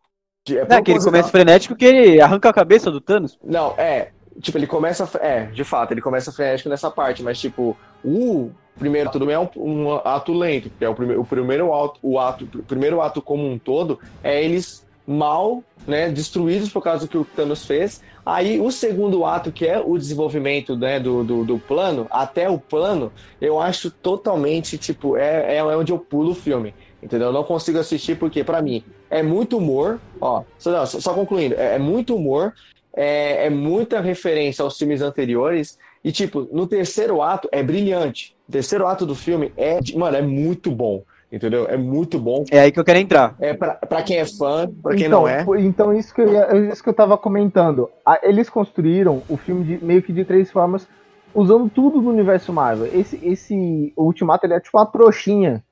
[0.50, 3.38] é Não, que ele começa frenético que ele arranca a cabeça do Thanos.
[3.44, 4.12] Não, é.
[4.42, 5.10] Tipo, ele começa.
[5.20, 9.40] É, de fato, ele começa frenético nessa parte, mas, tipo, o primeiro tudo bem é
[9.40, 13.02] um, um ato lento, que é o, prime o primeiro ato, o ato, o primeiro
[13.02, 17.66] ato como um todo é eles mal, né, destruídos por causa do que o Thanos
[17.66, 18.02] fez.
[18.26, 22.60] Aí o segundo ato, que é o desenvolvimento né, do, do, do plano, até o
[22.60, 26.76] plano, eu acho totalmente, tipo, é, é onde eu pulo o filme.
[27.02, 27.28] Entendeu?
[27.28, 30.00] Eu não consigo assistir porque, pra mim, é muito humor.
[30.22, 32.54] Ó, só, só, concluindo, é, é muito humor,
[32.94, 35.80] é, é muita referência aos filmes anteriores.
[36.04, 38.36] E, tipo, no terceiro ato é brilhante.
[38.48, 41.04] O terceiro ato do filme é, mano, é muito bom.
[41.32, 41.68] Entendeu?
[41.70, 42.44] É muito bom.
[42.52, 43.36] É aí que eu quero entrar.
[43.40, 45.46] É pra, pra quem é fã, pra quem então, não é.
[45.60, 47.88] Então, isso que eu, ia- isso que eu tava comentando.
[48.06, 50.88] A- Eles construíram o filme de- meio que de três formas,
[51.34, 52.88] usando tudo do universo Marvel.
[52.92, 55.64] Esse, esse Ultimato ele é tipo uma trouxinha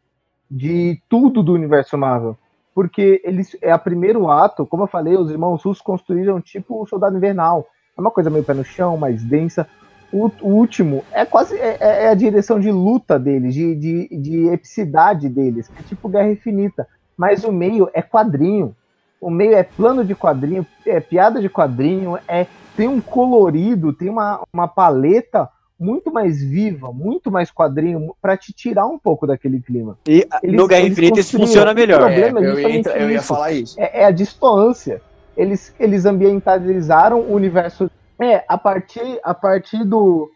[0.49, 2.37] de tudo do universo Marvel.
[2.75, 6.85] Porque eles é o primeiro ato, como eu falei, os irmãos russos construíram tipo o
[6.85, 7.65] Soldado Invernal.
[7.97, 9.67] É uma coisa meio pé no chão, mais densa.
[10.11, 14.07] O, o último é quase é, é- é a direção de luta deles, de, de,
[14.17, 16.87] de epicidade deles, que é tipo Guerra Infinita.
[17.17, 18.75] Mas o meio é quadrinho.
[19.19, 24.07] O meio é plano de quadrinho, é piada de quadrinho, é tem um colorido, tem
[24.07, 29.59] uma, uma paleta muito mais viva, muito mais quadrinho, pra te tirar um pouco daquele
[29.59, 29.97] clima.
[30.07, 31.99] E Eles- no Guerra Infinita isso funciona o melhor.
[31.99, 33.75] problema É, é eu, ia, eu ia falar isso.
[33.79, 35.01] É, é a distância.
[35.35, 37.89] Eles, eles ambientalizaram o universo
[38.19, 40.29] É, a partir, a partir do.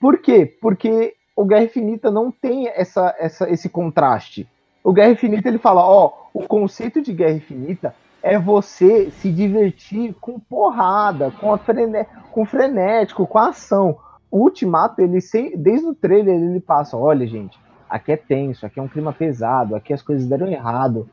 [0.00, 0.46] Por quê?
[0.60, 4.48] Porque o Guerra Infinita não tem essa, essa, esse contraste.
[4.82, 10.14] O Guerra Infinita ele fala: ó, o conceito de Guerra Infinita é você se divertir
[10.20, 13.98] com porrada, com, a frene, com frenético, com a ação.
[14.30, 18.78] O Ultimato, ele sem, desde o trailer, ele passa: olha, gente, aqui é tenso, aqui
[18.78, 21.08] é um clima pesado, aqui as coisas deram errado.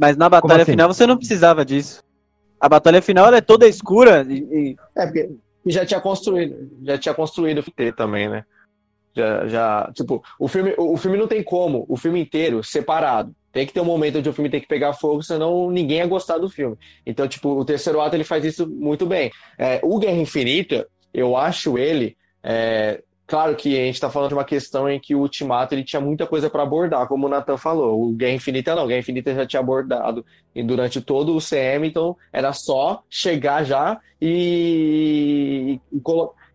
[0.00, 0.72] Mas na batalha assim?
[0.72, 2.02] final você não precisava disso.
[2.60, 5.30] A batalha final ela é toda escura e, e- É, porque
[5.66, 8.44] já tinha construído, já tinha construído o T também, né?
[9.14, 13.34] Já, já, tipo, o filme, o, o filme não tem como, o filme inteiro separado.
[13.52, 16.06] Tem que ter um momento onde o filme tem que pegar fogo, senão ninguém ia
[16.06, 16.76] gostar do filme.
[17.04, 19.32] Então, tipo, o terceiro ato ele faz isso muito bem.
[19.58, 24.34] É, o Guerra Infinita, eu acho ele, é, claro que a gente tá falando de
[24.34, 27.58] uma questão em que o Ultimato ele tinha muita coisa para abordar, como o Nathan
[27.58, 28.02] falou.
[28.02, 31.86] O Guerra Infinita não, o Guerra Infinita já tinha abordado e durante todo o CM,
[31.86, 36.00] então era só chegar já e, e,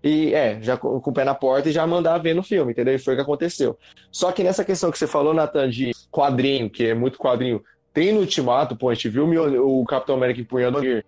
[0.04, 2.96] e, é, já com, o pé na porta e já mandar ver no filme, entendeu?
[2.96, 3.78] E foi o que aconteceu.
[4.12, 8.12] Só que nessa questão que você falou, Nathan, de quadrinho, que é muito quadrinho, tem
[8.12, 9.26] no Ultimato, pô, a gente viu
[9.64, 11.06] o Capitão América empunhando Mjolnir.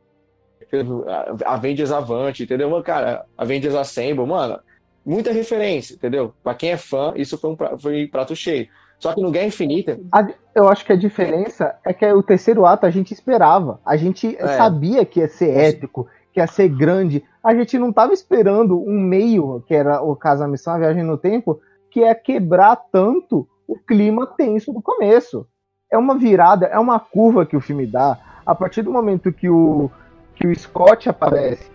[1.45, 2.83] Avengers Avante, entendeu?
[2.83, 4.59] Cara, Avengers Assemble, mano,
[5.05, 6.33] muita referência, entendeu?
[6.43, 8.67] Pra quem é fã, isso foi um pra- foi prato cheio.
[8.97, 12.65] Só que no Guerra Infinita, A- eu acho que a diferença é que o terceiro
[12.65, 13.79] ato a gente esperava.
[13.85, 14.47] A gente É.
[14.57, 17.23] sabia que ia ser épico, que ia ser grande.
[17.43, 21.03] A gente não estava esperando um meio, que era o caso da missão, a viagem
[21.03, 21.59] no tempo,
[21.91, 25.45] que ia quebrar tanto o clima tenso do começo.
[25.91, 28.17] É uma virada, é uma curva que o filme dá.
[28.45, 29.89] A partir do momento que o,
[30.35, 31.69] que o Scott aparece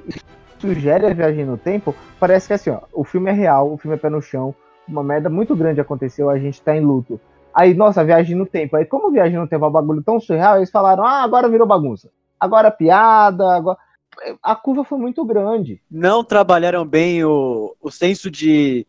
[0.61, 3.97] sugere a viagem no tempo, parece que assim, ó, o filme é real, o filme
[3.97, 4.55] é pé no chão,
[4.87, 7.21] uma merda muito grande aconteceu, a gente tá em luto.
[7.55, 8.77] Aí, nossa, viagem no tempo.
[8.77, 11.67] Aí, como viagem no tempo é um bagulho tão surreal, eles falaram, ah, agora virou
[11.67, 12.11] bagunça.
[12.39, 13.79] Agora é piada, agora...
[14.43, 15.81] A curva foi muito grande.
[15.91, 18.87] não trabalharam bem o, o senso de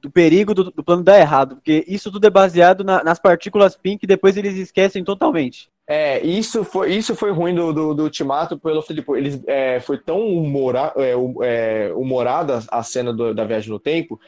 [0.00, 3.76] do perigo do, do plano dar errado, porque isso tudo é baseado na- nas partículas
[3.76, 5.70] pink e depois eles esquecem totalmente.
[5.94, 9.98] É, isso foi, isso foi ruim do, do, do Ultimato pelo tipo, eles é, foi
[9.98, 14.18] tão humora, é, hum- é, humorada a cena do- da viagem no tempo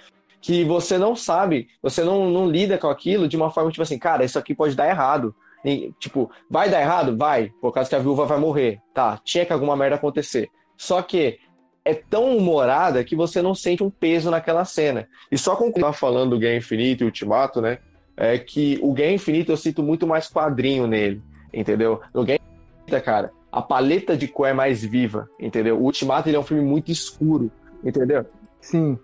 [0.43, 3.99] que você não sabe, você não, não lida com aquilo de uma forma tipo assim,
[3.99, 5.35] cara, isso aqui pode dar errado.
[5.65, 7.17] E, tipo, vai dar errado?
[7.17, 8.79] Vai, por causa que a viúva vai morrer.
[8.93, 10.51] Tá, tinha que alguma merda acontecer.
[10.77, 11.39] Só que
[11.83, 15.09] é tão humorada que você não sente um peso naquela cena.
[15.33, 17.79] E só concluir falando do Guerra Infinito e Ultimato, né?
[18.15, 21.23] É que o Guerra Infinito eu sinto muito mais quadrinho nele
[21.55, 22.01] entendeu?
[22.13, 25.79] No Infinita, cara, a paleta de cor é mais viva, entendeu?
[25.79, 27.51] O Ultimato ele é um filme muito escuro,
[27.85, 28.27] entendeu?
[28.61, 28.99] Sim.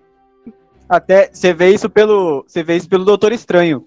[0.89, 3.87] Até você vê isso pelo, você vê isso pelo Doutor Estranho.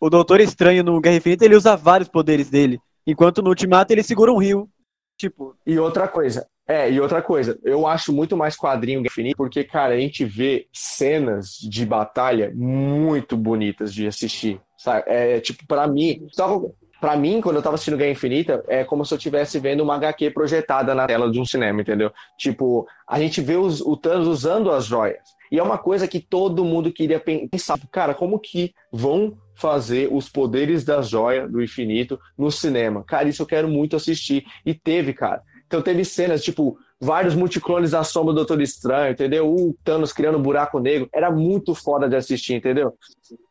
[0.00, 4.02] O Doutor Estranho no Guerra Infinita, ele usa vários poderes dele, enquanto no Ultimato ele
[4.02, 4.68] segura um rio.
[5.16, 9.36] Tipo, E outra coisa, é, e outra coisa, eu acho muito mais quadrinho Guerra Infinita,
[9.36, 15.04] porque, cara, a gente vê cenas de batalha muito bonitas de assistir, sabe?
[15.06, 16.68] É, tipo, pra mim, só
[17.00, 19.94] Pra mim, quando eu tava assistindo Guerra Infinita, é como se eu estivesse vendo uma
[19.94, 22.10] HQ projetada na tela de um cinema, entendeu?
[22.36, 25.22] Tipo, a gente vê os, o Thanos usando as joias.
[25.50, 27.78] E é uma coisa que todo mundo queria pensar.
[27.90, 33.02] Cara, como que vão fazer os poderes da joia do infinito no cinema?
[33.04, 34.44] Cara, isso eu quero muito assistir.
[34.66, 35.42] E teve, cara.
[35.66, 39.48] Então teve cenas, tipo, vários multiclones da sombra do Doutor Estranho, entendeu?
[39.48, 41.08] O Thanos criando buraco negro.
[41.12, 42.94] Era muito foda de assistir, entendeu?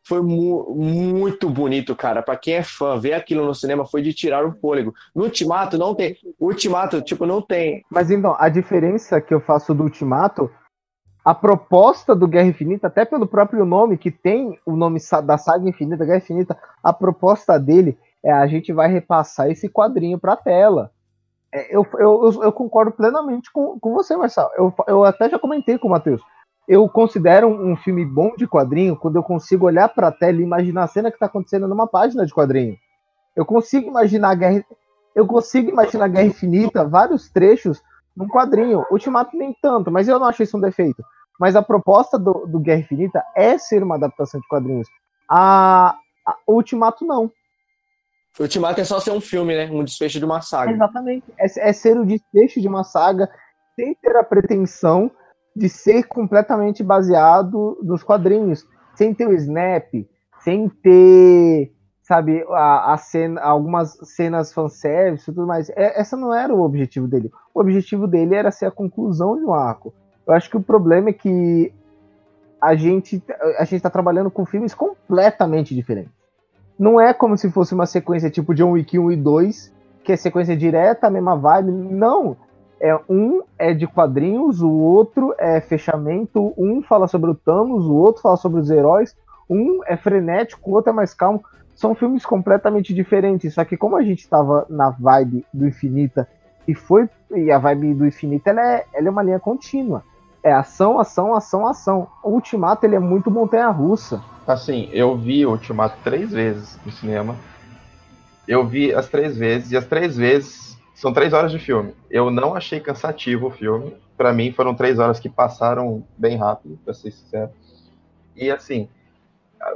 [0.06, 2.22] Foi mu- muito bonito, cara.
[2.22, 4.92] Pra quem é fã, ver aquilo no cinema foi de tirar o fôlego.
[5.14, 6.16] No Ultimato não tem.
[6.38, 7.82] Ultimato, tipo, não tem.
[7.90, 10.50] Mas então, a diferença que eu faço do Ultimato,
[11.24, 15.68] a proposta do Guerra Infinita, até pelo próprio nome, que tem o nome da saga
[15.68, 20.90] Infinita, Guerra Infinita, a proposta dele é a gente vai repassar esse quadrinho pra tela.
[21.52, 24.50] É, eu, eu, eu, concordo plenamente com, com você, Marcelo.
[24.56, 26.22] Eu, eu até já comentei com o Matheus.
[26.68, 30.84] Eu considero um, filme bom de quadrinho quando eu consigo olhar pra tela e imaginar
[30.84, 32.76] a cena que tá acontecendo numa página de quadrinho.
[33.34, 34.64] Eu consigo imaginar a guerra.
[35.14, 37.82] Eu consigo imaginar a Guerra Infinita, vários trechos
[38.14, 38.84] num quadrinho.
[38.90, 41.02] Ultimato nem tanto, mas eu não acho isso um defeito.
[41.40, 44.88] Mas a proposta do, do Guerra Infinita é ser uma adaptação de quadrinhos.
[45.30, 45.96] A,
[46.26, 47.32] a Ultimato não.
[48.38, 49.68] O Ultimato é só ser um filme, né?
[49.70, 50.70] Um desfecho de uma saga.
[50.70, 51.24] Exatamente.
[51.36, 53.28] É, é ser o desfecho de uma saga
[53.74, 55.10] sem ter a pretensão
[55.54, 58.64] de ser completamente baseado nos quadrinhos.
[58.94, 59.92] Sem ter o snap,
[60.40, 61.72] sem ter,
[62.02, 65.68] sabe, a, a cena, algumas cenas fanservice e tudo mais.
[65.70, 67.30] É, essa não era o objetivo dele.
[67.52, 69.92] O objetivo dele era ser a conclusão de um arco.
[70.26, 71.72] Eu acho que o problema é que
[72.60, 73.22] a gente
[73.58, 76.17] a gente tá trabalhando com filmes completamente diferentes.
[76.78, 79.74] Não é como se fosse uma sequência tipo John Wick 1 e 2,
[80.04, 81.70] que é sequência direta, a mesma vibe.
[81.70, 82.36] Não.
[82.80, 87.94] É, um é de quadrinhos, o outro é fechamento, um fala sobre o Thanos, o
[87.94, 89.16] outro fala sobre os heróis,
[89.50, 91.42] um é frenético, o outro é mais calmo.
[91.74, 96.28] São filmes completamente diferentes, só que como a gente estava na vibe do Infinita
[96.66, 100.04] e foi e a vibe do Infinita ela é, ela é uma linha contínua.
[100.42, 102.08] É ação, ação, ação, ação.
[102.22, 104.22] O Ultimato ele é muito montanha-russa.
[104.46, 107.36] Assim, eu vi o Ultimato três vezes no cinema.
[108.46, 111.92] Eu vi as três vezes, e as três vezes são três horas de filme.
[112.10, 113.94] Eu não achei cansativo o filme.
[114.16, 117.50] Pra mim, foram três horas que passaram bem rápido, pra ser sincero.
[118.34, 118.88] E assim,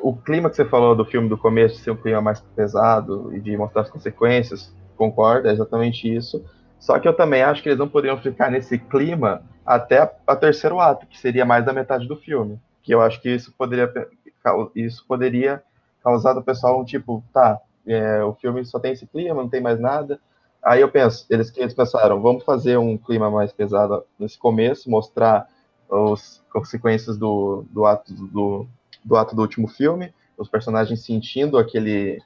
[0.00, 3.40] o clima que você falou do filme do começo ser um clima mais pesado e
[3.40, 6.44] de mostrar as consequências, concordo, é exatamente isso.
[6.78, 10.80] Só que eu também acho que eles não poderiam ficar nesse clima até a, terceiro
[10.80, 12.60] ato, que seria mais da metade do filme.
[12.82, 13.92] Que eu acho que isso poderia,
[14.74, 15.62] isso poderia
[16.02, 19.60] causar do pessoal um tipo, tá, é, o filme só tem esse clima, não tem
[19.60, 20.20] mais nada.
[20.62, 25.48] Aí eu penso, eles, eles pensaram, vamos fazer um clima mais pesado nesse começo, mostrar
[25.88, 28.66] os consequências do, do ato do,
[29.04, 32.20] do ato do último filme, os personagens sentindo aquele,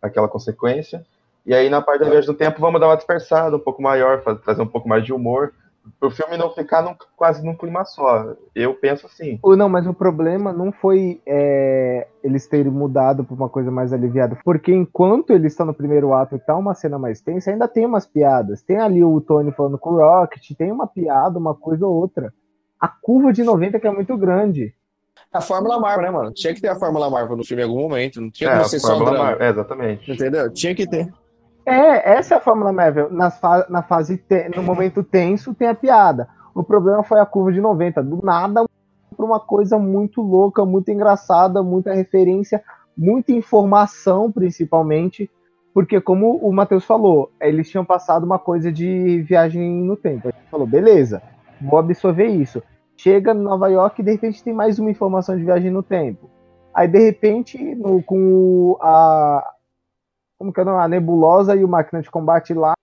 [0.00, 1.04] aquela consequência.
[1.44, 4.22] E aí, na parte da viagem do tempo, vamos dar uma dispersada um pouco maior,
[4.22, 5.54] fazer, trazer um pouco mais de humor,
[6.00, 8.34] o filme não ficar num, quase num clima só.
[8.54, 9.38] Eu penso assim.
[9.42, 13.92] Ou não, mas o problema não foi é, eles terem mudado para uma coisa mais
[13.92, 17.66] aliviada, porque enquanto eles estão no primeiro ato e tá uma cena mais tensa, ainda
[17.68, 18.62] tem umas piadas.
[18.62, 22.32] Tem ali o Tony falando com o Rocket, tem uma piada, uma coisa ou outra.
[22.80, 24.74] A curva de 90 que é muito grande.
[25.32, 26.32] A Fórmula Marvel, né, mano?
[26.32, 28.20] Tinha que ter a Fórmula Marvel no filme em algum momento.
[28.20, 29.30] Não tinha É, como a ser só um Fórmula drama.
[29.32, 30.12] Mar- é, exatamente.
[30.12, 30.52] Entendeu?
[30.52, 31.12] Tinha que ter.
[31.68, 33.10] É, essa é a Fórmula Marvel.
[33.10, 36.28] Na, fa na fase, te- no momento tenso, tem a piada.
[36.54, 38.02] O problema foi a curva de 90.
[38.02, 38.64] Do nada,
[39.16, 42.62] para uma coisa muito louca, muito engraçada, muita referência,
[42.96, 45.30] muita informação, principalmente.
[45.74, 50.28] Porque, como o Matheus falou, eles tinham passado uma coisa de viagem no tempo.
[50.28, 51.22] A gente falou, beleza,
[51.60, 52.62] vou absorver isso.
[52.96, 56.28] Chega em Nova York e de repente tem mais uma informação de viagem no tempo.
[56.74, 59.44] Aí, de repente, no- com a,
[60.38, 62.74] como que é a nebulosa e o máquina de combate lá,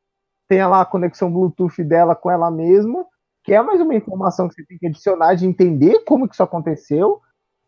[0.47, 3.05] tem lá a conexão Bluetooth dela com ela mesma,
[3.43, 6.43] que é mais uma informação que você tem que adicionar de entender como que isso
[6.43, 7.21] aconteceu.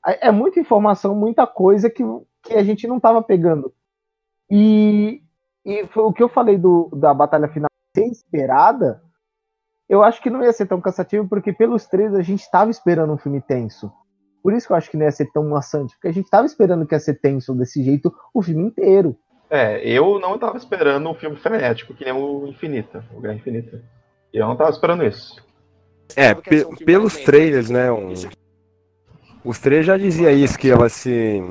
[0.06, 2.04] É é muita informação, muita coisa que,
[2.44, 3.74] que a gente não estava pegando.
[4.50, 5.22] E,
[5.66, 7.68] e o que eu falei do, da batalha final
[7.98, 9.02] ser esperada,
[9.90, 13.14] eu acho que não ia ser tão cansativo, porque pelos três a gente estava esperando
[13.14, 13.92] um filme tenso.
[14.44, 16.46] Por isso que eu acho que não ia ser tão maçante, porque a gente estava
[16.46, 19.18] esperando que ia ser tenso desse jeito o filme inteiro.
[19.50, 23.82] É, eu não estava esperando um filme frenético, que nem o Infinita, o Guerra Infinita.
[24.34, 25.42] Eu não estava esperando isso.
[26.16, 27.86] É, pe- um filme pelos trailers, né?
[27.86, 27.92] né?
[27.92, 28.14] um-
[29.44, 31.42] os trailers já dizia isso, que ia ser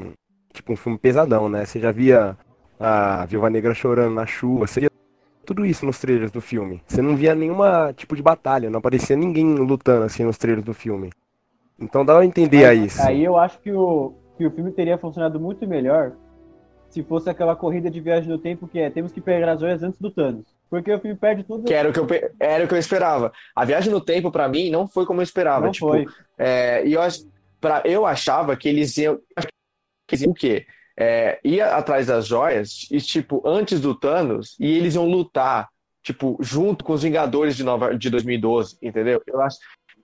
[0.53, 1.65] tipo um filme pesadão, né?
[1.65, 2.37] Você já via
[2.79, 4.91] a Viúva Negra chorando na chuva, você via
[5.45, 6.83] tudo isso nos trailers do filme.
[6.87, 10.75] Você não via nenhuma tipo de batalha, não aparecia ninguém lutando assim nos trailers do
[10.75, 11.11] filme.
[11.79, 13.01] Então dá pra entender aí isso.
[13.03, 16.13] Aí eu acho que o, que o filme teria funcionado muito melhor
[16.91, 19.83] se fosse aquela corrida de viagem no tempo que é temos que pegar as joias
[19.83, 20.45] antes do Thanos.
[20.69, 21.65] Porque o filme perde tudo.
[21.65, 22.07] Que era o que eu,
[22.41, 23.33] era o que eu esperava.
[23.55, 25.67] A viagem no tempo, pra mim, não foi como eu esperava.
[25.67, 26.07] não tipo, foi.
[26.37, 27.01] É, e eu,
[27.61, 29.19] pra, eu achava que eles iam.
[30.09, 30.67] Que eles iam o quê?
[30.99, 35.69] É, ia atrás das joias e, tipo, antes do Thanos, e eles iam lutar,
[36.03, 39.23] tipo, junto com os Vingadores de, Nova, de 2012, entendeu?
[39.27, 39.55] Eu, ach,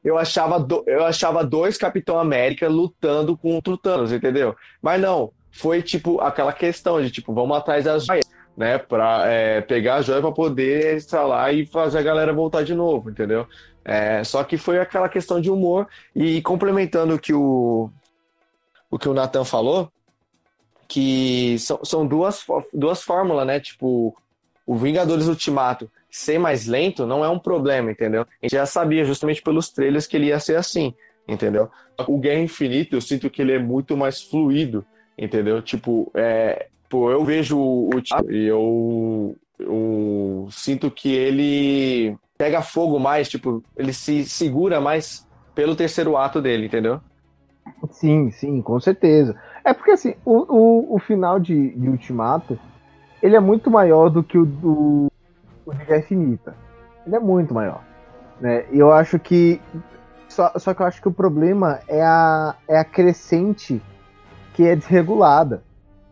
[0.05, 4.55] eu, achava do- eu achava dois Capitão América lutando contra o Thanos, entendeu?
[4.83, 8.79] Mas não, foi, tipo, aquela questão de, tipo, vamos atrás das joias, né?
[8.79, 13.11] Pra é, pegar a joia pra poder estralar e fazer a galera voltar de novo,
[13.11, 13.47] entendeu?
[13.85, 15.87] É, só que foi aquela questão de humor
[16.17, 17.91] e complementando o que o,
[18.91, 19.93] o que o Nathan falou,
[20.89, 23.61] que são, são duas, duas fórmulas, né?
[23.61, 24.17] Tipo,
[24.67, 28.23] o Vingadores Ultimato ser mais lento não é um problema, entendeu?
[28.23, 30.95] A gente já sabia justamente pelos trailers que ele ia ser assim,
[31.27, 31.71] entendeu?
[32.07, 34.85] O Guerra Infinita, eu sinto que ele é muito mais fluido,
[35.17, 35.63] entendeu?
[35.63, 42.99] Tipo, é, pô, eu vejo o Ultimato e eu, eu sinto que ele pega fogo
[42.99, 47.01] mais, tipo, ele se segura mais pelo terceiro ato dele, entendeu?
[47.91, 49.37] Sim, sim, com certeza.
[49.65, 52.59] É porque assim, o, o, o final de, de Ultimato,
[53.23, 55.13] ele é muito maior do que o do
[55.65, 56.57] o de Guerra Infinita.
[57.07, 57.83] Ele é muito maior.
[58.41, 58.65] Né?
[58.73, 59.61] E eu acho que.
[60.29, 63.83] Só, só que eu acho que o problema é a, é a crescente
[64.55, 65.63] que é desregulada.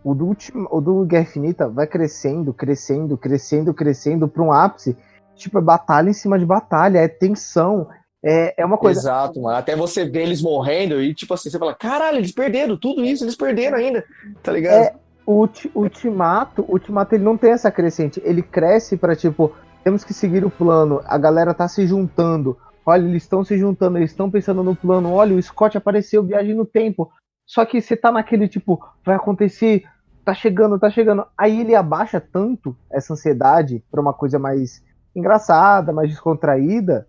[0.02, 4.96] O do, ultima, o do Guerra Infinita vai crescendo, crescendo, crescendo, crescendo para um ápice.
[5.36, 7.88] Tipo, é batalha em cima de batalha, é tensão.
[8.22, 9.00] É, é uma coisa.
[9.00, 9.56] Exato, mano.
[9.56, 13.24] Até você ver eles morrendo e, tipo assim, você fala, caralho, eles perderam tudo isso,
[13.24, 14.04] eles perderam ainda,
[14.42, 14.74] tá ligado?
[14.74, 14.94] É,
[15.26, 19.52] o ulti- Ultimato, Ultimato ele não tem essa crescente, ele cresce pra tipo,
[19.84, 22.56] temos que seguir o plano, a galera tá se juntando.
[22.84, 25.12] Olha, eles estão se juntando, eles estão pensando no plano.
[25.12, 27.10] Olha, o Scott apareceu, viagem no tempo.
[27.50, 29.82] Só que você tá naquele tipo, vai acontecer,
[30.24, 31.26] tá chegando, tá chegando.
[31.36, 34.84] Aí ele abaixa tanto essa ansiedade pra uma coisa mais
[35.16, 37.08] engraçada, mais descontraída,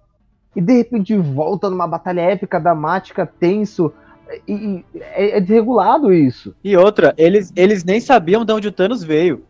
[0.56, 3.94] e de repente volta numa batalha épica, dramática, tenso.
[4.48, 6.56] E, e é, é desregulado isso.
[6.64, 9.44] E outra, eles, eles nem sabiam de onde o Thanos veio.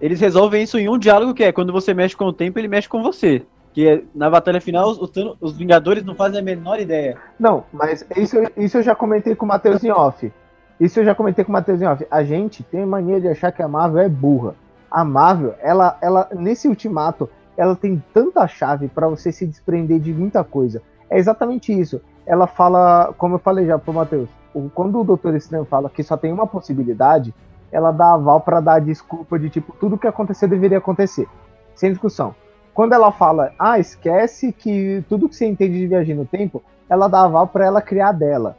[0.00, 2.68] Eles resolvem isso em um diálogo que é quando você mexe com o tempo, ele
[2.68, 3.44] mexe com você.
[3.76, 4.98] Que na batalha final, os,
[5.38, 7.18] os Vingadores não fazem a menor ideia.
[7.38, 10.32] Não, mas isso, isso eu já comentei com o Matheus em off.
[10.80, 12.06] Isso eu já comentei com o Matheus em off.
[12.10, 14.54] A gente tem mania de achar que a Marvel é burra.
[14.90, 20.10] A Marvel, ela, ela nesse ultimato, ela tem tanta chave pra você se desprender de
[20.10, 20.80] muita coisa.
[21.10, 22.00] É exatamente isso.
[22.24, 24.30] Ela fala, como eu falei já pro Matheus,
[24.74, 27.34] quando o Doutor Estranho fala que só tem uma possibilidade,
[27.70, 31.28] ela dá aval pra dar a desculpa de tipo, tudo que acontecer deveria acontecer.
[31.74, 32.34] Sem discussão.
[32.76, 37.08] Quando ela fala, ah, esquece que tudo que você entende de viagem no tempo, ela
[37.08, 38.54] dá aval pra ela criar dela.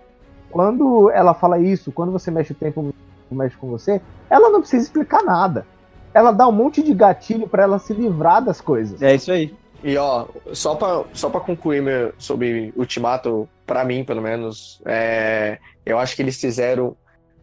[0.49, 2.91] Quando ela fala isso, quando você mexe o tempo,
[3.29, 5.67] mexe com você, ela não precisa explicar nada.
[6.15, 8.99] Ela dá um monte de gatilho pra ela se livrar das coisas.
[9.03, 9.53] É isso aí.
[9.83, 15.59] E ó, só pra, só pra concluir meu, sobre Ultimato, pra mim, pelo menos, é,
[15.85, 16.97] eu acho que eles fizeram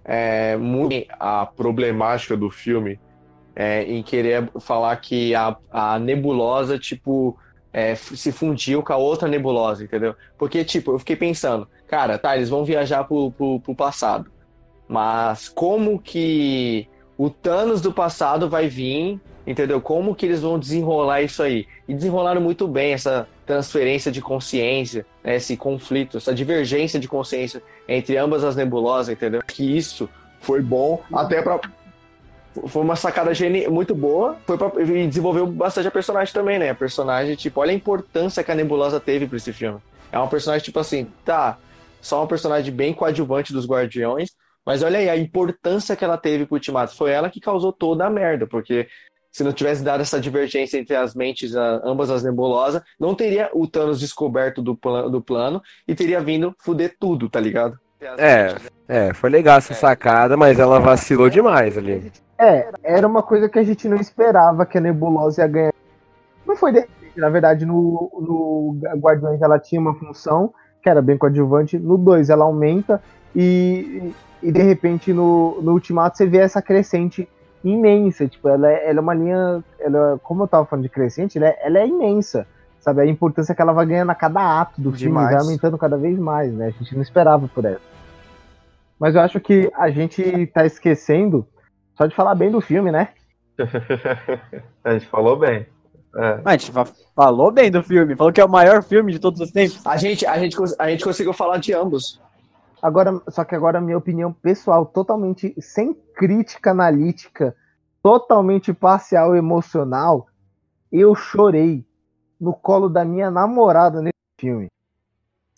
[0.04, 2.98] é, muito bem a problemática do filme
[3.54, 7.38] é, em querer falar que a, a nebulosa, tipo,
[7.72, 10.14] é, se fundiu com a outra nebulosa, entendeu?
[10.38, 14.30] Porque, tipo, eu fiquei pensando, cara, tá, eles vão viajar pro, pro, pro passado,
[14.88, 19.80] mas como que o Thanos do passado vai vir, entendeu?
[19.80, 21.66] Como que eles vão desenrolar isso aí?
[21.86, 27.62] E desenrolaram muito bem essa transferência de consciência, né, esse conflito, essa divergência de consciência
[27.86, 29.42] entre ambas as nebulosas, entendeu?
[29.46, 30.08] Que isso
[30.40, 31.60] foi bom até pra.
[32.68, 33.66] Foi uma sacada geni...
[33.68, 34.36] muito boa.
[34.46, 34.70] Foi pra...
[34.82, 36.70] E desenvolveu bastante a personagem também, né?
[36.70, 39.78] A personagem, tipo, olha a importância que a nebulosa teve pra esse filme.
[40.12, 41.58] É uma personagem, tipo assim, tá,
[42.00, 44.30] só uma personagem bem coadjuvante dos Guardiões,
[44.64, 46.94] mas olha aí a importância que ela teve pro Ultimato.
[46.94, 48.86] Foi ela que causou toda a merda, porque
[49.32, 53.50] se não tivesse dado essa divergência entre as mentes, a- ambas as nebulosas, não teria
[53.52, 54.78] o Thanos descoberto do,
[55.10, 57.76] do plano e teria vindo fuder tudo, tá ligado?
[58.18, 58.54] É,
[58.86, 62.12] é, foi legal essa sacada, mas ela vacilou demais ali.
[62.38, 65.74] É, era uma coisa que a gente não esperava que a Nebulosa ia ganhar.
[66.46, 71.00] Não foi de repente, na verdade, no, no Guardiões ela tinha uma função que era
[71.00, 73.00] bem coadjuvante, no 2 ela aumenta
[73.34, 74.12] e,
[74.42, 77.26] e de repente no, no Ultimato você vê essa crescente
[77.64, 81.38] imensa, tipo, ela é, ela é uma linha, ela, como eu tava falando de crescente,
[81.38, 82.46] ela é, ela é imensa,
[82.78, 85.30] sabe, a importância que ela vai ganhando a cada ato do filme, Demais.
[85.30, 87.80] vai aumentando cada vez mais, né, a gente não esperava por essa.
[89.00, 91.46] Mas eu acho que a gente tá esquecendo
[91.96, 93.08] só de falar bem do filme, né?
[94.84, 95.66] a gente falou bem.
[96.16, 96.40] É.
[96.44, 99.40] A gente fa- falou bem do filme, falou que é o maior filme de todos
[99.40, 99.84] os tempos.
[99.86, 102.20] A gente, a gente, a gente conseguiu falar de ambos.
[102.80, 107.56] Agora, só que agora minha opinião pessoal, totalmente sem crítica analítica,
[108.02, 110.26] totalmente parcial e emocional,
[110.92, 111.84] eu chorei
[112.38, 114.68] no colo da minha namorada nesse filme.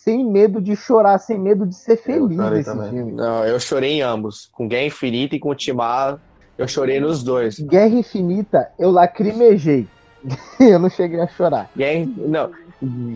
[0.07, 2.91] Sem medo de chorar, sem medo de ser feliz nesse também.
[2.91, 3.11] filme.
[3.11, 4.49] Não, eu chorei em ambos.
[4.53, 6.21] Com Guerra Infinita e com Ultimato,
[6.57, 7.59] eu chorei nos dois.
[7.59, 9.85] Guerra Infinita, eu lacrimejei.
[10.61, 11.69] eu não cheguei a chorar.
[11.77, 12.53] Guerra, não,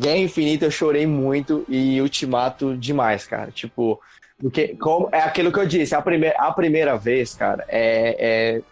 [0.00, 3.52] Guerra Infinita eu chorei muito e Ultimato demais, cara.
[3.52, 4.00] Tipo,
[4.36, 8.62] porque como, é aquilo que eu disse, a primeira, a primeira vez, cara, é, é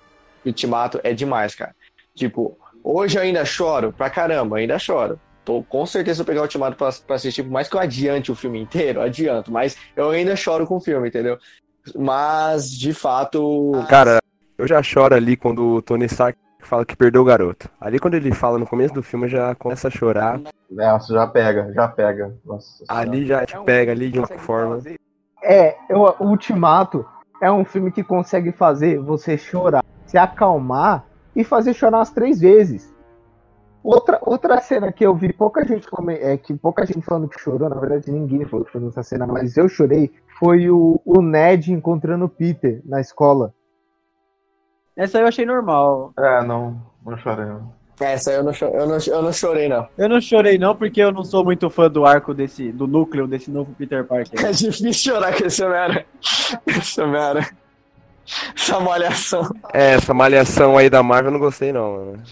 [0.44, 1.72] Ultimato é demais, cara.
[2.16, 5.20] Tipo, hoje eu ainda choro pra caramba, ainda choro.
[5.48, 7.80] Tô com certeza se eu pegar o Ultimato pra, pra assistir, por mais que eu
[7.80, 11.38] adiante o filme inteiro, adianto, mas eu ainda choro com o filme, entendeu?
[11.96, 14.18] Mas, de fato, Cara,
[14.58, 17.66] eu já choro ali quando o Tony Stark fala que perdeu o garoto.
[17.80, 20.38] Ali quando ele fala no começo do filme, já começa a chorar.
[20.70, 22.36] Nossa, já pega, já pega.
[22.44, 24.82] Nossa, Ali já te pega ali de uma forma.
[25.42, 27.06] É, eu, o Ultimato
[27.40, 32.38] é um filme que consegue fazer você chorar, se acalmar e fazer chorar umas três
[32.38, 32.97] vezes.
[33.82, 37.40] Outra, outra cena que eu vi pouca gente come, é, que pouca gente falando que
[37.40, 41.22] chorou, na verdade ninguém falou que chorou nessa cena, mas eu chorei, foi o, o
[41.22, 43.54] Ned encontrando o Peter na escola.
[44.96, 46.12] Essa eu achei normal.
[46.18, 47.44] É, não, não chorei.
[47.46, 47.72] não.
[48.00, 49.88] essa eu não, eu, não, eu não chorei, não.
[49.96, 53.28] Eu não chorei não, porque eu não sou muito fã do arco desse, do núcleo
[53.28, 54.38] desse novo Peter Parker.
[54.44, 56.06] É difícil chorar com esse Homem-Aranha.
[56.66, 57.48] Esse Homem-Aranha.
[58.54, 59.50] Essa malhação.
[59.72, 62.22] É, essa malhação aí da Marvel eu não gostei não, mano.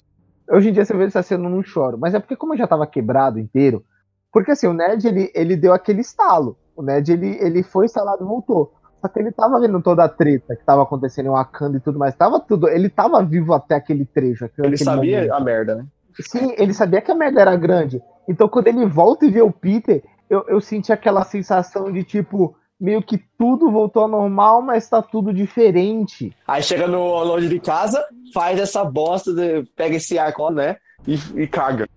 [0.49, 2.57] Hoje em dia você vê essa cena eu não choro, mas é porque como eu
[2.57, 3.83] já tava quebrado inteiro,
[4.31, 6.57] porque assim, o Ned ele, ele deu aquele estalo.
[6.75, 8.73] O Ned ele, ele foi instalado e voltou.
[9.01, 11.99] Só que ele tava vendo toda a treta que tava acontecendo em Wakanda e tudo
[11.99, 12.15] mais.
[12.15, 12.67] Tava tudo.
[12.67, 14.45] Ele tava vivo até aquele trecho.
[14.45, 15.33] aquele- Ele sabia momento.
[15.33, 15.85] a merda, né?
[16.19, 18.01] Sim, ele sabia que a merda era grande.
[18.27, 22.55] Então quando ele volta e vê o Peter, eu, eu senti aquela sensação de tipo,
[22.79, 26.35] meio que tudo voltou ao normal, mas tá tudo diferente.
[26.47, 28.03] Aí chega no longe de casa,
[28.33, 30.77] faz essa bosta, de- pega esse arco, né?
[31.07, 31.87] E, e caga.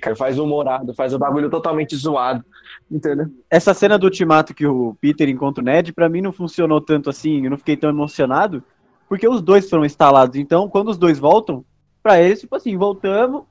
[0.00, 2.44] Cara, Faz o humorado, faz o bagulho totalmente zoado.
[2.90, 3.26] Entendeu?
[3.50, 7.08] Essa cena do ultimato que o Peter encontra o Ned, pra mim não funcionou tanto
[7.08, 8.62] assim, eu não fiquei tão emocionado,
[9.08, 10.36] porque os dois foram instalados.
[10.36, 11.64] Então, quando os dois voltam,
[12.02, 13.42] pra eles, tipo assim, voltamos,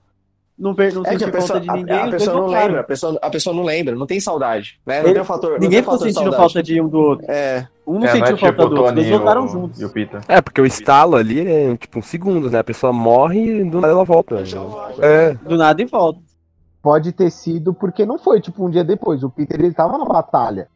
[0.58, 2.48] não, per- não É que senti a pessoa, falta de ninguém, a, a pessoa não
[2.48, 4.80] lembra, a pessoa, a pessoa não lembra, não tem saudade.
[4.86, 5.00] Né?
[5.00, 5.52] Não Ele- tem o fator.
[5.54, 6.36] não Ninguém ficou sentindo saudade.
[6.38, 7.26] falta de um do outro.
[7.30, 9.48] É, Um não É, não é sentiu falta tipo do outro, os dois Tony voltaram
[9.48, 9.82] juntos.
[9.82, 10.22] e o Peter.
[10.28, 12.60] É, porque o estalo ali é tipo uns segundos, né?
[12.60, 14.44] A pessoa morre e do nada ela volta.
[15.00, 15.34] É.
[15.34, 16.20] Do nada e volta.
[16.82, 19.24] Pode ter sido porque não foi tipo um dia depois.
[19.24, 20.68] O Peter ele tava na batalha.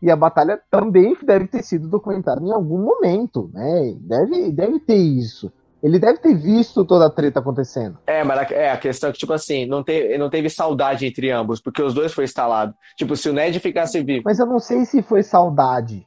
[0.00, 3.94] E a batalha também deve ter sido documentada em algum momento, né?
[4.00, 5.52] Deve, deve ter isso.
[5.82, 7.98] Ele deve ter visto toda a treta acontecendo.
[8.06, 11.06] é, mas a, é, a questão é que, tipo assim, não, te, não teve saudade
[11.06, 12.74] entre ambos, porque os dois foi instalado.
[12.96, 16.06] Tipo, se o Ned ficasse vivo, Mas eu não sei se foi saudade.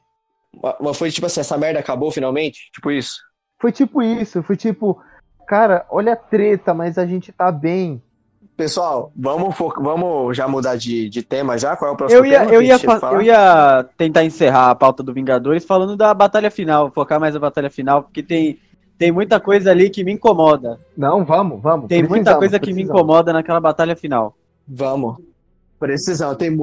[0.80, 2.70] mas foi tipo assim, essa merda acabou finalmente?
[2.72, 3.20] Tipo isso.
[3.60, 5.00] Foi tipo isso, foi tipo,
[5.46, 8.02] cara, olha a treta, mas a gente tá bem.
[8.56, 11.74] Pessoal, vamos, vamos já mudar de, de tema já?
[11.74, 12.78] Qual é o próximo Eu ia, tema eu, ia
[13.12, 17.40] eu ia tentar encerrar a pauta do Vingadores falando da batalha final, focar mais na
[17.40, 18.58] batalha final, porque tem,
[18.98, 20.78] tem muita coisa ali que me incomoda.
[20.96, 21.86] Não, vamos, vamos.
[21.88, 23.00] Tem muita precisamos, coisa que me precisamos.
[23.00, 24.36] incomoda naquela batalha final.
[24.66, 25.16] Vamos.
[25.78, 26.56] Precisão, tem,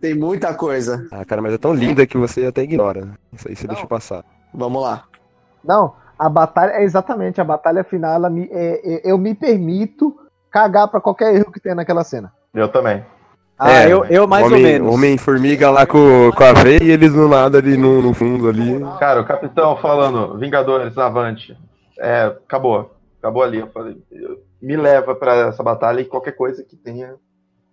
[0.00, 1.06] tem muita coisa.
[1.10, 3.08] Ah, cara, mas é tão linda que você até ignora.
[3.32, 3.74] Isso aí você Não.
[3.74, 4.24] deixa passar.
[4.52, 5.04] Vamos lá.
[5.64, 8.14] Não, a batalha é exatamente a batalha final.
[8.14, 10.14] Ela me, é- é- eu me permito
[10.50, 12.32] cagar pra qualquer erro que tenha naquela cena.
[12.54, 13.04] Eu também.
[13.58, 14.94] Ah, É, eu, eu mais homem, ou menos.
[14.94, 18.78] Homem-formiga lá com, com a veia e eles do nada ali no, no fundo ali.
[19.00, 21.56] Cara, o capitão falando, Vingadores, avante.
[21.98, 22.94] É, acabou.
[23.18, 23.58] Acabou ali.
[23.58, 27.14] Eu falei, eu- me leva pra essa batalha e qualquer coisa que tenha,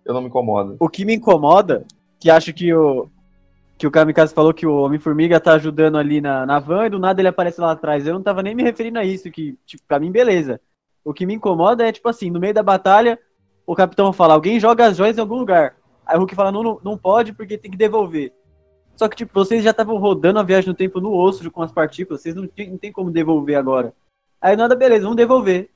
[0.04, 0.76] eu não me incomodo.
[0.78, 1.84] O que me incomoda,
[2.20, 3.08] que acho que o
[3.78, 6.98] que o Kamikaze falou que o Homem-Formiga tá ajudando ali na, na van e do
[6.98, 8.06] nada ele aparece lá atrás.
[8.06, 10.58] Eu não tava nem me referindo a isso, que, tipo, pra mim, beleza.
[11.04, 13.18] O que me incomoda é, tipo assim, no meio da batalha,
[13.66, 15.74] o capitão fala, alguém joga as joias em algum lugar.
[16.06, 18.32] Aí o Hulk fala, não, não, não pode porque tem que devolver.
[18.94, 21.72] Só que, tipo, vocês já estavam rodando a viagem no tempo no osso com as
[21.72, 23.92] partículas, vocês não, tem- não tem como devolver agora.
[24.40, 25.68] Aí nada, beleza, vamos devolver.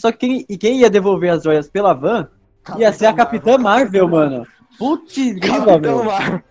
[0.00, 2.28] Só que quem, e quem ia devolver as joias pela van
[2.76, 4.46] ia ser a Capitã Marvel, mano.
[4.78, 6.04] Putz, grila, Capitão meu.
[6.04, 6.42] Marvel.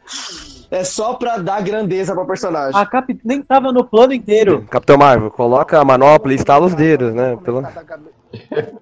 [0.72, 2.80] É só pra dar grandeza pra personagem.
[2.80, 4.66] A Cap nem tava no plano inteiro.
[4.70, 7.38] Capitão Marvel, coloca a manopla e estala os dedos, né?
[7.44, 7.62] Pelo...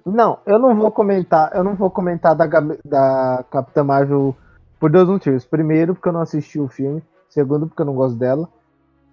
[0.04, 2.46] Não, eu não vou comentar, eu não vou comentar da,
[2.84, 4.36] da Capitã Marvel
[4.78, 5.44] por dois motivos.
[5.44, 7.02] Primeiro, porque eu não assisti o filme.
[7.28, 8.48] Segundo, porque eu não gosto dela.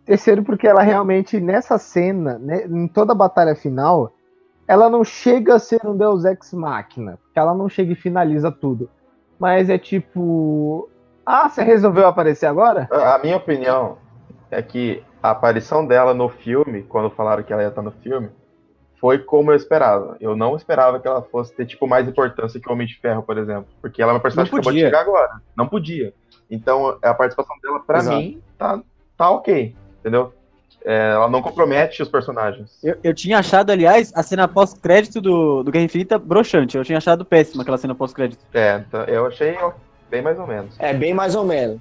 [0.05, 4.11] Terceiro, porque ela realmente, nessa cena, né, em toda a batalha final,
[4.67, 7.17] ela não chega a ser um Deus Ex Machina.
[7.35, 8.89] Ela não chega e finaliza tudo.
[9.39, 10.89] Mas é tipo.
[11.25, 12.87] Ah, você resolveu aparecer agora?
[12.91, 13.97] A minha opinião
[14.49, 18.29] é que a aparição dela no filme, quando falaram que ela ia estar no filme,
[19.01, 20.15] foi como eu esperava.
[20.21, 23.23] Eu não esperava que ela fosse ter, tipo, mais importância que o Homem de Ferro,
[23.23, 23.65] por exemplo.
[23.81, 24.87] Porque ela é uma personagem que acabou de podia.
[24.87, 25.41] chegar agora.
[25.57, 26.13] Não podia.
[26.49, 28.17] Então, a participação dela, pra Exato.
[28.17, 28.79] mim, tá,
[29.17, 29.75] tá ok.
[29.99, 30.31] Entendeu?
[30.85, 32.77] É, ela não compromete os personagens.
[32.83, 36.77] Eu, eu tinha achado, aliás, a cena pós-crédito do, do Guerra Infinita broxante.
[36.77, 38.45] Eu tinha achado péssima aquela cena pós-crédito.
[38.53, 39.57] É, então, eu achei
[40.11, 40.75] bem mais ou menos.
[40.77, 41.79] É bem mais ou menos.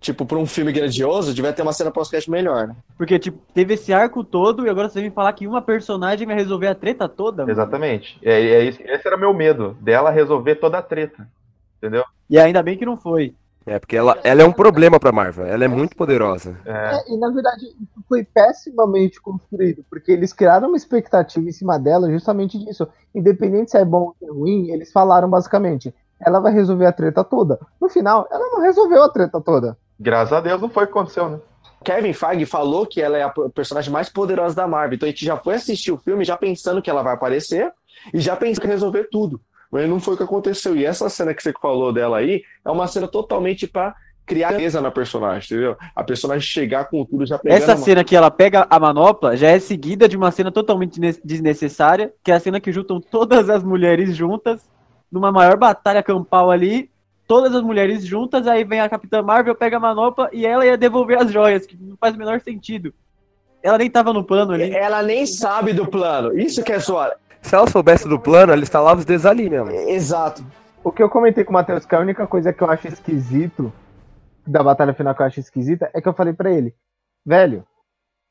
[0.00, 2.76] Tipo, pra um filme grandioso, devia ter uma cena pós-crédito melhor, né?
[2.96, 6.36] Porque, tipo, teve esse arco todo e agora você vem falar que uma personagem vai
[6.36, 7.42] resolver a treta toda?
[7.42, 7.50] mano.
[7.50, 8.18] Exatamente.
[8.22, 11.28] É, é isso, esse era meu medo, dela resolver toda a treta.
[11.78, 12.04] Entendeu?
[12.30, 13.34] E ainda bem que não foi.
[13.68, 15.44] É, porque ela, ela é um problema pra Marvel.
[15.44, 16.56] Ela é muito poderosa.
[16.64, 21.52] É, É, e na verdade isso foi pessimamente construído, porque eles criaram uma expectativa em
[21.52, 22.88] cima dela justamente disso.
[23.14, 26.92] Independente se é bom ou se é ruim, eles falaram basicamente, ela vai resolver a
[26.92, 27.58] treta toda.
[27.78, 29.76] No final, ela não resolveu a treta toda.
[29.98, 31.38] Graças a Deus não foi o que aconteceu, né?
[31.84, 34.96] Kevin Feige falou que ela é a personagem mais poderosa da Marvel.
[34.96, 37.72] Então a gente já foi assistir o filme já pensando que ela vai aparecer
[38.12, 39.40] e já pensando que ia resolver tudo.
[39.70, 40.74] Mas não foi o que aconteceu.
[40.76, 43.94] E essa cena que você falou dela aí é uma cena totalmente pra
[44.26, 45.76] criar mesa na personagem, entendeu?
[45.94, 49.36] A personagem chegar com tudo já pegando Essa uma- cena que ela pega a manopla
[49.36, 53.00] já é seguida de uma cena totalmente des- desnecessária, que é a cena que juntam
[53.00, 54.68] todas as mulheres juntas
[55.12, 56.90] numa maior batalha campal ali.
[57.28, 60.78] Todas as mulheres juntas, aí vem a Capitã Marvel, pega a manopla e ela ia
[60.78, 62.92] devolver as joias, que não faz o menor sentido.
[63.62, 64.74] Ela nem tava no plano ali.
[64.74, 66.38] Ela nem sabe do plano.
[66.38, 67.12] Isso que é zoado.
[67.42, 69.70] Se ela soubesse do plano, ela instalava os dedos ali mesmo.
[69.70, 70.42] Exato.
[70.82, 73.70] O que eu comentei com o Matheus, que a única coisa que eu acho esquisito
[74.46, 76.74] da batalha final que eu acho esquisita é que eu falei pra ele,
[77.26, 77.62] velho,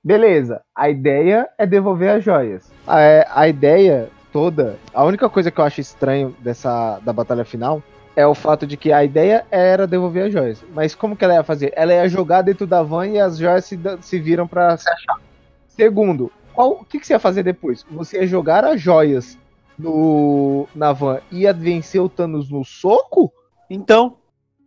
[0.03, 2.71] beleza, a ideia é devolver as joias.
[2.87, 7.83] A, a ideia toda, a única coisa que eu acho estranho dessa da batalha final
[8.17, 10.65] é o fato de que a ideia era devolver as joias.
[10.73, 11.71] Mas como que ela ia fazer?
[11.75, 15.21] Ela ia jogar dentro da van e as joias se, se viram pra se achar.
[15.67, 17.85] Segundo, qual, o que, que você ia fazer depois?
[17.91, 19.37] Você ia jogar as joias
[19.77, 23.31] no, na van e ia vencer o Thanos no soco?
[23.69, 24.17] Então,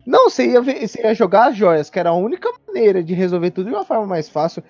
[0.07, 3.51] Não, você ia, você ia jogar as joias, que era a única maneira de resolver
[3.51, 4.63] tudo de uma forma mais fácil.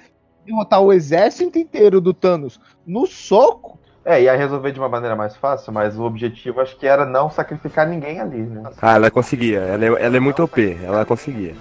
[0.47, 3.80] Derrotar o exército inteiro do Thanos no soco?
[4.05, 7.31] É, ia resolver de uma maneira mais fácil, mas o objetivo acho que era não
[7.31, 8.63] sacrificar ninguém ali, né?
[8.81, 9.59] Ah, ela conseguia.
[9.61, 10.79] Ela é, ela é muito OP.
[10.83, 11.55] Ela conseguia.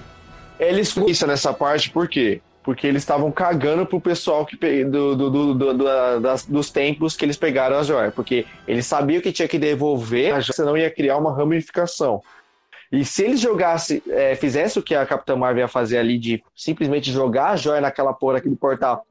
[0.60, 2.42] Eles fizeram isso nessa parte por quê?
[2.64, 7.16] Porque eles estavam cagando pro pessoal que do, do- do- do- do- das- dos templos
[7.18, 8.14] que eles pegaram as joias.
[8.14, 12.22] Porque eles sabiam que tinha que devolver, a joia, senão ia criar uma ramificação.
[12.92, 16.44] E se eles jogassem, é, fizessem o que a Capitã Marvel ia fazer ali, de
[16.56, 19.06] simplesmente jogar a joia naquela porra, naquele portal,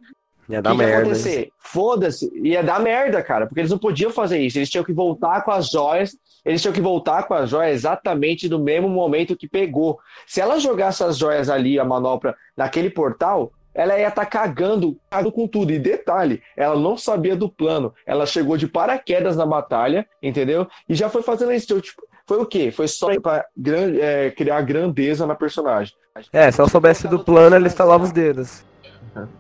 [0.49, 1.03] Ia dar que, que ia merda.
[1.03, 1.51] acontecer?
[1.59, 4.59] Foda-se, ia dar merda, cara, porque eles não podiam fazer isso.
[4.59, 8.49] Eles tinham que voltar com as joias, eles tinham que voltar com as joias exatamente
[8.49, 9.99] no mesmo momento que pegou.
[10.27, 15.31] Se ela jogasse as joias ali, a manopla, naquele portal, ela ia estar cagando, cagando
[15.31, 15.71] com tudo.
[15.73, 17.95] E detalhe, ela não sabia do plano.
[18.07, 20.67] Ela chegou de paraquedas na batalha, entendeu?
[20.89, 21.81] E já foi fazendo isso.
[21.81, 22.71] Tipo, foi o quê?
[22.71, 25.95] Foi só pra gran- é, criar grandeza na personagem.
[26.33, 28.65] É, se ela soubesse do plano, ela estalava os dedos.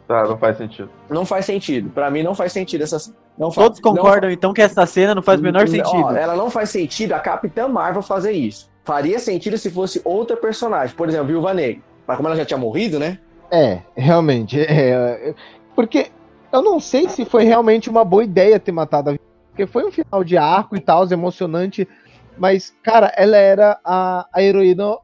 [0.06, 0.90] Tá, não faz sentido.
[1.10, 1.90] Não faz sentido.
[1.90, 3.12] Pra mim, não faz sentido essas.
[3.36, 6.16] Não faz, todos concordam então que essa cena não faz o menor Ó, sentido.
[6.16, 8.68] ela não faz sentido a Capitã Marvel fazer isso.
[8.84, 10.96] Faria sentido se fosse outra personagem.
[10.96, 11.82] Por exemplo, Viúva Negra.
[12.06, 13.18] Mas como ela já tinha morrido, né?
[13.50, 14.60] É, realmente.
[14.60, 15.34] é,
[15.74, 16.10] porque
[16.52, 19.84] eu não sei se foi realmente uma boa ideia ter matado a Viúva, porque foi
[19.84, 21.86] um final de arco e tal, emocionante.
[22.36, 24.96] Mas, cara, ela era a, a heroína,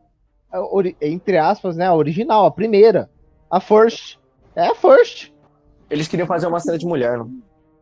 [0.52, 0.60] a
[1.02, 1.86] entre aspas, né?
[1.86, 3.10] A original, a primeira.
[3.50, 4.18] A first.
[4.56, 5.30] É a first.
[5.90, 7.30] Eles queriam fazer uma cena de mulher, não?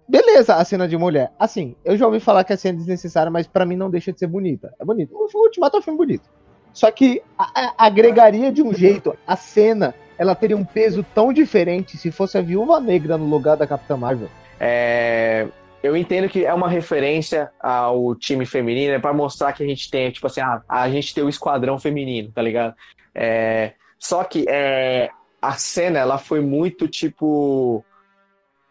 [0.08, 1.30] Beleza, a cena de mulher.
[1.38, 4.12] Assim, eu já ouvi falar que a cena é desnecessária, mas pra mim não deixa
[4.12, 4.74] de ser bonita.
[4.80, 5.14] É bonito.
[5.14, 6.28] O Ultimato é um filme bonito.
[6.72, 11.32] Só que a- a- agregaria de um jeito a cena, ela teria um peso tão
[11.32, 14.28] diferente se fosse a Viúva Negra no lugar da Capitã Marvel.
[14.58, 15.46] É,
[15.84, 19.90] Eu entendo que é uma referência ao time feminino, é pra mostrar que a gente
[19.90, 22.72] tem, tipo assim, ah, a gente tem o esquadrão feminino, tá ligado?
[23.12, 25.10] É, Só que é,
[25.42, 27.84] a cena, ela foi muito, tipo,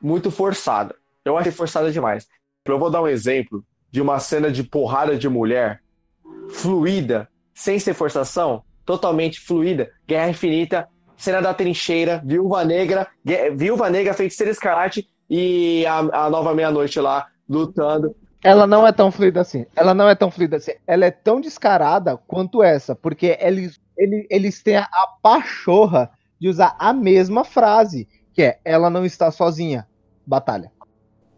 [0.01, 0.95] muito forçada.
[1.23, 2.27] Eu achei forçada demais.
[2.65, 5.81] Eu vou dar um exemplo de uma cena de porrada de mulher
[6.49, 9.91] fluida, sem ser forçação, totalmente fluida.
[10.07, 16.29] Guerra Infinita, cena da trincheira, Viúva Negra, Gue- Viúva Negra, Feiticeira Escarlate e a, a
[16.29, 18.15] Nova Meia-Noite lá, lutando.
[18.43, 19.65] Ela não é tão fluida assim.
[19.75, 20.71] Ela não é tão fluida assim.
[20.87, 24.87] Ela é tão descarada quanto essa, porque eles, ele- eles têm a
[25.21, 26.09] pachorra
[26.41, 29.87] de usar a mesma frase, que é ela não está sozinha.
[30.25, 30.71] Batalha.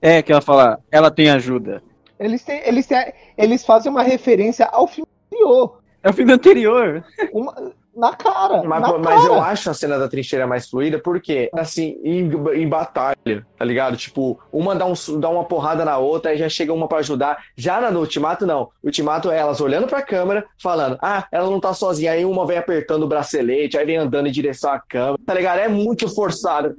[0.01, 1.83] É, que ela fala, ela tem ajuda.
[2.17, 5.83] Eles, têm, eles, têm, eles fazem uma referência ao filme anterior.
[6.01, 7.05] É o filme anterior.
[7.33, 8.63] Uma- na cara.
[8.63, 9.45] Mas, na mas eu cara.
[9.45, 13.95] acho a cena da trincheira mais fluida porque, assim, em, em batalha, tá ligado?
[13.95, 17.37] Tipo, uma dá, um, dá uma porrada na outra, aí já chega uma pra ajudar.
[17.55, 18.63] Já na, no Ultimato, não.
[18.81, 22.11] O Ultimato é elas olhando pra câmera, falando, ah, ela não tá sozinha.
[22.11, 25.19] Aí uma vem apertando o bracelete, aí vem andando em direção à câmera.
[25.25, 25.59] Tá ligado?
[25.59, 26.75] É muito forçado.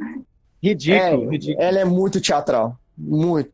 [0.63, 1.63] Ridículo, É, ridículo.
[1.63, 2.77] Ela é muito teatral.
[2.97, 3.53] Muito.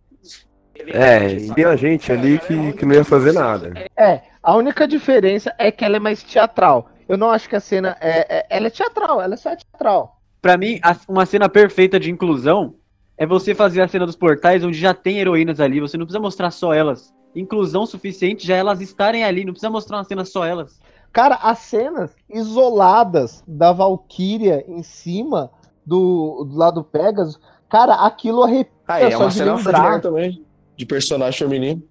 [0.87, 3.75] É, e tem a gente ali que, que não ia fazer nada.
[3.97, 6.90] É, a única diferença é que ela é mais teatral.
[7.11, 10.21] Eu não acho que a cena é, é- ela é teatral, ela é só teatral.
[10.41, 12.75] Pra mim, uma cena perfeita de inclusão
[13.19, 16.21] é você fazer a cena dos portais onde já tem heroínas ali, você não precisa
[16.21, 17.13] mostrar só elas.
[17.35, 20.81] Inclusão suficiente já elas estarem ali, não precisa mostrar uma cena só elas.
[21.13, 25.51] Cara, as cenas isoladas da Valkyria em cima
[25.85, 30.01] do, do lado do Pegasus, cara, aquilo arrepia Aí, é só uma de cena lembrar.
[30.01, 30.45] também.
[30.77, 31.83] De personagem feminino.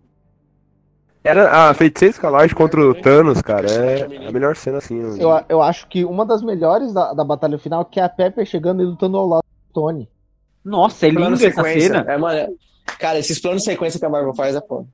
[1.24, 3.70] Era a Feiticeira Escalarte contra o Thanos, cara.
[3.70, 4.95] É a melhor cena assim.
[4.95, 5.17] né?
[5.20, 8.45] Eu, eu acho que uma das melhores da, da batalha final que é a Pepper
[8.45, 10.09] chegando e lutando ao lado do Tony.
[10.63, 11.88] Nossa, é Plano linda essa sequência.
[11.93, 12.05] cena.
[12.11, 12.55] É, mano,
[12.97, 14.88] cara, esses planos de sequência que a Marvel faz é foda.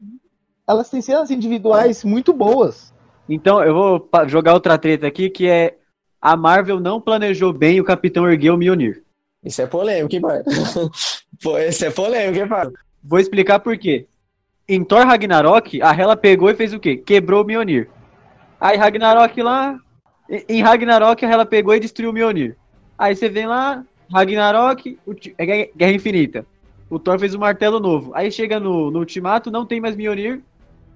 [0.68, 2.94] Elas têm cenas individuais muito boas.
[3.30, 5.76] Então, eu vou jogar outra treta aqui, que é
[6.22, 9.04] a Marvel não planejou bem o Capitão erguer o Mjolnir.
[9.44, 10.42] Isso é polêmico, hein, pai?
[11.70, 12.68] Isso é polêmico, hein, pai?
[13.04, 14.08] Vou explicar por quê.
[14.68, 16.98] Em Thor Ragnarok, a Hela pegou e fez o quê?
[16.98, 17.90] Quebrou o Mjolnir.
[18.60, 19.78] Aí Ragnarok lá...
[20.50, 22.58] em- Ragnarok, a Hela pegou e destruiu o Mjolnir.
[22.98, 24.98] Aí você vem lá, Ragnarok,
[25.38, 26.46] é Guerra- Guerra Infinita.
[26.90, 28.12] O Thor fez um martelo novo.
[28.16, 30.42] Aí chega no, no Ultimato, não tem mais Mjolnir.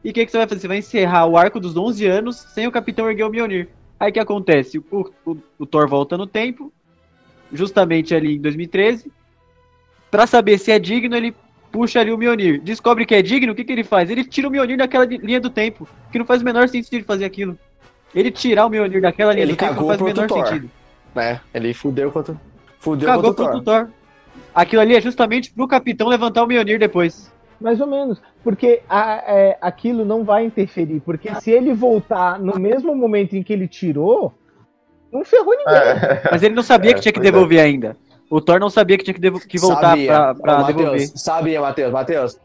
[0.03, 0.61] E o que, que você vai fazer?
[0.61, 3.69] Você vai encerrar o arco dos 11 anos sem o Capitão erguer o Mjolnir.
[3.99, 4.79] Aí o que acontece?
[4.79, 6.71] O, o, o Thor volta no tempo,
[7.51, 9.11] justamente ali em 2013.
[10.09, 11.35] Pra saber se é digno, ele
[11.71, 14.09] puxa ali o Mjolnir, descobre que é digno, o que, que ele faz?
[14.09, 16.93] Ele tira o Mjolnir daquela li- linha do tempo, que não faz o menor sentido
[16.95, 17.57] ele fazer aquilo.
[18.13, 20.27] Ele tirar o Mjolnir daquela linha Ele do tempo não cagou faz o pro menor
[20.27, 20.47] Thor.
[20.47, 20.71] sentido.
[21.15, 21.39] né?
[21.53, 22.35] Ele fudeu contra.
[22.79, 23.85] Fudeu Cagou contra o Thor.
[23.85, 23.89] Thor.
[24.53, 27.31] Aquilo ali é justamente pro capitão levantar o Mjolnir depois.
[27.61, 28.21] Mais ou menos.
[28.43, 31.01] Porque a- é, aquilo não vai interferir.
[31.01, 34.33] Porque se ele voltar no mesmo momento em que ele tirou,
[35.11, 35.75] não ferrou ninguém.
[35.75, 37.23] É, Mas ele não sabia É, que tinha que é.
[37.23, 37.95] devolver ainda.
[38.29, 40.07] O Thor não sabia que tinha que, que voltar Sabia.
[40.07, 41.07] pra, pra Ô, devolver.
[41.15, 42.39] Sabia, Matheus, Matheus.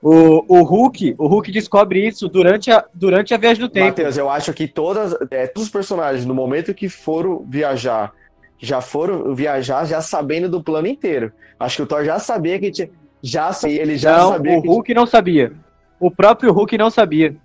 [0.00, 3.88] O, o Hulk, o Hulk descobre isso durante a, durante a viagem do tempo.
[3.88, 8.12] Matheus, eu acho que todas, é, todos os personagens, no momento que foram viajar,
[8.58, 11.32] já foram viajar já sabendo do plano inteiro.
[11.58, 12.90] Acho que o Thor já sabia que tinha.
[13.20, 15.52] Já ele já não, sabia o que Hulk não sabia.
[15.98, 17.36] O próprio Hulk não sabia.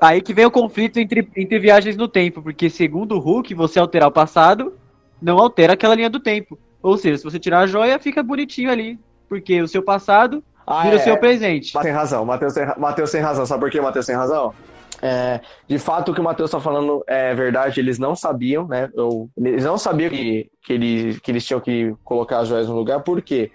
[0.00, 3.78] Aí que vem o conflito entre, entre viagens no tempo, porque segundo o Hulk, você
[3.78, 4.74] alterar o passado
[5.22, 6.58] não altera aquela linha do tempo.
[6.82, 8.98] Ou seja, se você tirar a joia, fica bonitinho ali.
[9.28, 11.78] Porque o seu passado Ah, vira é, o seu presente.
[11.80, 13.44] Tem razão, Matheus tem, Matheus tem razão.
[13.44, 14.54] Sabe por que o Matheus tem razão?
[15.00, 18.90] É, de fato, o que o Matheus tá falando é verdade, eles não sabiam, né?
[19.36, 23.00] Eles não sabiam que, que, eles, que eles tinham que colocar as joias no lugar,
[23.00, 23.52] porque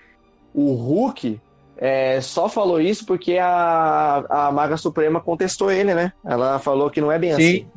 [0.53, 1.41] o Hulk
[1.75, 6.13] é, só falou isso porque a, a Maga Suprema contestou ele, né?
[6.23, 7.35] Ela falou que não é bem Sim.
[7.35, 7.67] assim.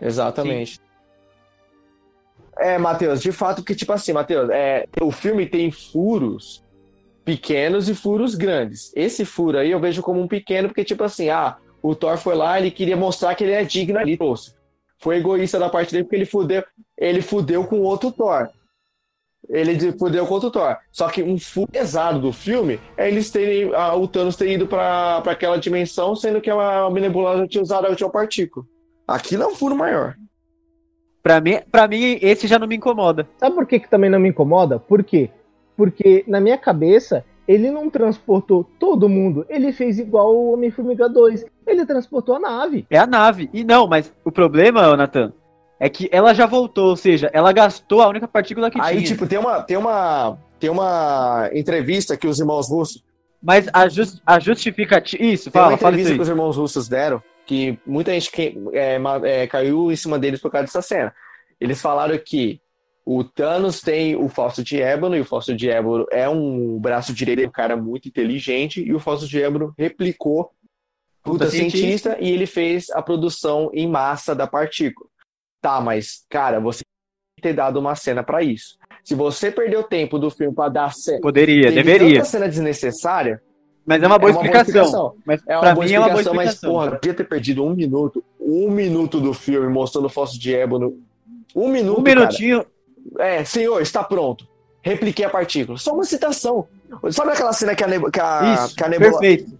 [0.00, 0.80] Exatamente.
[2.58, 6.64] É, Matheus, de fato, que tipo assim, Matheus, é, o filme tem furos
[7.24, 8.92] pequenos e furos grandes.
[8.94, 12.34] Esse furo aí eu vejo como um pequeno, porque, tipo assim, ah, o Thor foi
[12.34, 14.54] lá, ele queria mostrar que ele é digno ali, trouxe.
[14.98, 16.64] Foi egoísta da parte dele, porque ele fudeu,
[16.96, 18.48] ele fudeu com outro Thor.
[19.48, 20.76] Ele de- fudeu com outro Thor.
[20.90, 24.66] Só que um furo pesado do filme é eles terem, ah, o Thanos ter ido
[24.66, 28.64] pra aquela dimensão, sendo que a Nebulosa tinha usado a última partícula.
[29.06, 30.16] Aquilo é um furo maior.
[31.26, 33.28] Pra mim, pra mim, esse já não me incomoda.
[33.38, 34.78] Sabe por que, que também não me incomoda?
[34.78, 35.28] Por quê?
[35.76, 39.44] Porque na minha cabeça, ele não transportou todo mundo.
[39.48, 41.44] Ele fez igual o Homem-Formiga 2.
[41.66, 42.86] Ele transportou a nave.
[42.88, 43.50] É a nave.
[43.52, 45.32] E não, mas o problema, Nathan,
[45.80, 49.08] é que ela já voltou, ou seja, ela gastou a única partícula que Aí, tinha.
[49.08, 53.02] tipo, tem uma, tem uma, tem uma entrevista que os irmãos russos
[53.42, 55.20] Mas a, jus- a justificativa.
[55.24, 56.16] Isso, Tem uma fala, fala isso entrevista aí.
[56.18, 60.40] que os irmãos russos deram que muita gente que, é, é, caiu em cima deles
[60.40, 61.14] por causa dessa cena.
[61.60, 62.60] Eles falaram que
[63.04, 67.14] o Thanos tem o Fausto de Ébano, e o Fausto de Ébano é um braço
[67.14, 70.50] direito, um cara muito inteligente, e o Fausto de Ébano replicou
[71.22, 75.08] puta Puta cientista, e ele fez a produção em massa da partícula.
[75.62, 78.76] Tá, mas, cara, você tem que ter dado uma cena pra isso.
[79.04, 82.14] Se você perdeu tempo do filme pra dar cena, Poderia, deveria.
[82.14, 83.40] tanta cena desnecessária,
[83.86, 85.14] Mas é uma boa é uma boa explicação.
[85.24, 87.72] Mas é uma boa mim é uma boa explicação, mas, porra, podia ter perdido um
[87.72, 90.98] minuto, um minuto do filme mostrando o Fausto de Ébano.
[91.54, 92.66] Um minuto, um minutinho.
[93.14, 93.28] cara.
[93.28, 94.46] É, senhor, está pronto.
[94.82, 95.78] Repliquei a partícula.
[95.78, 96.66] Só uma citação.
[97.10, 99.12] Sabe aquela cena que a, neb que a, isso, que a Nebula...
[99.12, 99.56] perfeito.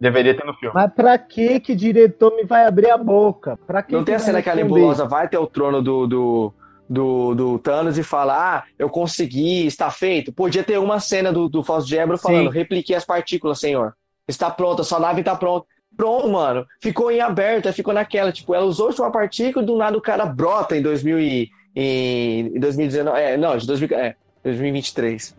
[0.00, 0.74] Deveria ter no filme.
[0.74, 3.56] Mas pra que que diretor me vai abrir a boca?
[3.66, 6.54] Pra que Não tem a cena que a nebulosa vai até o trono do, do,
[6.88, 10.32] do, do Thanos e fala: Ah, eu consegui, está feito.
[10.32, 12.58] Podia ter uma cena do, do Fausto de Ébano falando: Sim.
[12.58, 13.94] repliquei as partículas, senhor.
[14.26, 15.66] Está pronta, sua nave está pronta.
[15.96, 16.66] Pronto, mano.
[16.82, 18.32] Ficou em aberto, aí ficou naquela.
[18.32, 22.46] Tipo, ela usou uma partícula e do nada o cara brota em, 2000 e, em,
[22.46, 23.20] em 2019.
[23.20, 25.36] É, não, de 2000, é, 2023.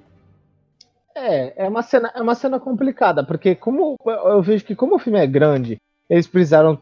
[1.18, 5.00] É, é uma cena, é uma cena complicada, porque como eu vejo que como o
[5.00, 5.78] filme é grande,
[6.10, 6.78] eles precisaram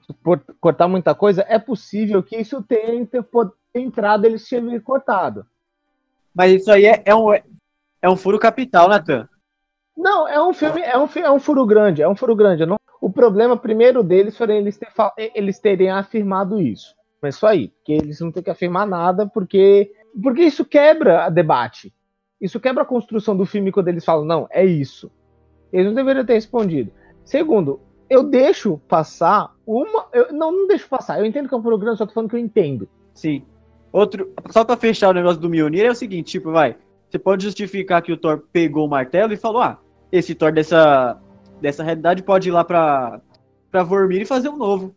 [0.59, 2.95] cortar muita coisa, é possível que isso tenha
[3.74, 5.45] entrado, eles tinham cortado.
[6.34, 9.28] Mas isso aí é, é um, é um furo capital, Nathan.
[9.95, 12.65] Não, é um filme, é um, é um furo grande, é um furo grande.
[12.65, 14.88] Não- o problema primeiro deles foi eles, ter
[15.36, 16.95] eles terem afirmado isso.
[17.21, 21.30] Mas só aí, porque eles não têm que afirmar nada, porque, porque isso quebra a
[21.30, 21.93] debate.
[22.39, 25.11] Isso quebra a construção do filme quando eles falam, não, é isso.
[25.71, 26.91] Eles não deveriam ter respondido.
[27.24, 30.07] Segundo, eu deixo passar uma.
[30.11, 31.19] Eu, não, não deixo passar.
[31.19, 32.88] Eu entendo que é um furo grande, só tô falando que eu entendo.
[33.13, 33.45] Sim.
[33.94, 36.76] Outro, só pra fechar o negócio do Mjolnir é o seguinte, tipo, vai,
[37.08, 39.80] você pode justificar que o Thor pegou o martelo e falou, ah,
[40.12, 41.22] esse Thor dessa,
[41.62, 43.22] dessa realidade pode ir lá pra,
[43.70, 44.96] pra Vormir e fazer um novo.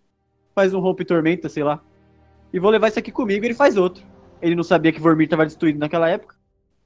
[0.54, 1.78] Faz um Rompe Tormenta, sei lá.
[2.50, 4.02] E vou levar isso aqui comigo e ele faz outro.
[4.40, 6.34] Ele não sabia que Vormir estava destruído naquela época.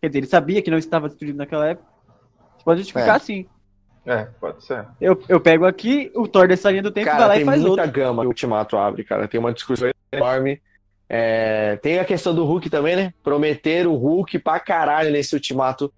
[0.00, 1.86] Quer dizer, ele sabia que não estava destruído naquela época.
[2.58, 3.12] Você pode justificar É.
[3.12, 3.46] assim.
[4.04, 4.84] É, pode ser.
[5.00, 7.46] Eu, eu pego aqui, o Thor dessa linha do tempo vai Cara, lá tem e
[7.46, 7.92] faz muita outro.
[7.96, 9.28] gama que o Ultimato abre, cara.
[9.28, 10.60] Tem uma discussão enorme.
[11.12, 13.12] É, tem a questão do Hulk também, né?
[13.20, 15.92] Prometeram o Hulk pra caralho nesse Ultimato.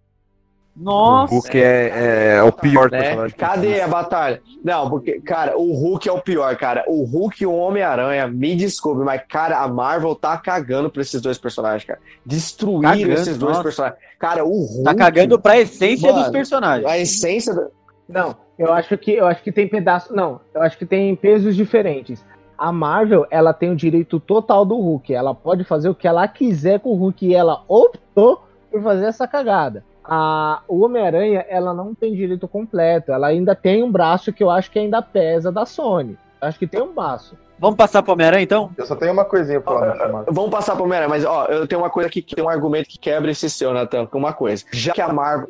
[0.75, 1.35] Nossa!
[1.35, 2.99] O Hulk é, é o pior né?
[3.03, 3.37] personagem.
[3.37, 4.41] Cadê a batalha?
[4.65, 6.83] Não, porque, cara, o Hulk é o pior, cara.
[6.89, 11.21] O Hulk e o Homem-Aranha, me desculpe, mas, cara, a Marvel tá cagando pra esses
[11.21, 12.01] dois personagens, cara.
[12.25, 13.63] Destruíram Cagando, esses dois nossa.
[13.65, 14.01] personagens.
[14.19, 14.85] Cara, o Hulk.
[14.85, 16.87] Tá cagando pra essência Mano, dos personagens.
[16.89, 17.53] A essência.
[17.55, 17.69] da-
[18.09, 20.15] Não, eu acho que eu acho que tem pedaço.
[20.17, 22.25] Não, eu acho que tem pesos diferentes.
[22.63, 25.13] A Marvel, ela tem o direito total do Hulk.
[25.13, 28.41] Ela pode fazer o que ela quiser com o Hulk e ela optou
[28.71, 29.85] por fazer essa cagada.
[30.05, 33.11] A, o Homem-Aranha, ela não tem direito completo.
[33.11, 36.17] Ela ainda tem um braço que eu acho que ainda pesa da Sony.
[36.41, 37.37] Eu acho que tem um braço.
[37.59, 38.71] Vamos passar pro Homem-Aranha, então?
[38.79, 40.27] Eu só tenho uma coisinha pra falar no chamado.
[40.31, 42.89] Vamos passar pro Homem-Aranha, mas ó, eu tenho uma coisa aqui que tem um argumento
[42.89, 44.65] que quebra esse seu, Natan, com uma coisa.
[44.73, 45.49] Já que a Marvel.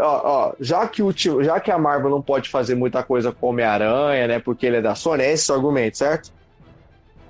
[0.00, 3.46] Ó, ó, já que, o, já que a Marvel não pode fazer muita coisa com
[3.46, 4.38] o Homem-Aranha, né?
[4.38, 6.34] Porque ele é da Sony, é esse o argumento, certo?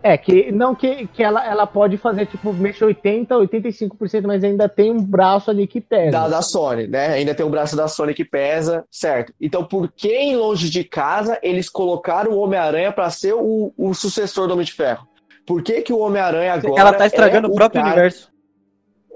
[0.07, 4.69] É, que não que, que ela, ela pode fazer, tipo, mexer 80, 85%, mas ainda
[4.69, 6.13] tem um braço ali que pesa.
[6.13, 7.09] Da, da Sony, né?
[7.09, 9.35] Ainda tem o braço da Sony que pesa, certo?
[9.41, 13.95] Então, por que em Longe de Casa eles colocaram o Homem-Aranha pra ser o, o
[13.95, 15.09] sucessor do Homem de Ferro?
[15.45, 16.81] Por que, que o Homem-Aranha agora.
[16.81, 18.33] Ela tá estragando é o próprio cara- universo.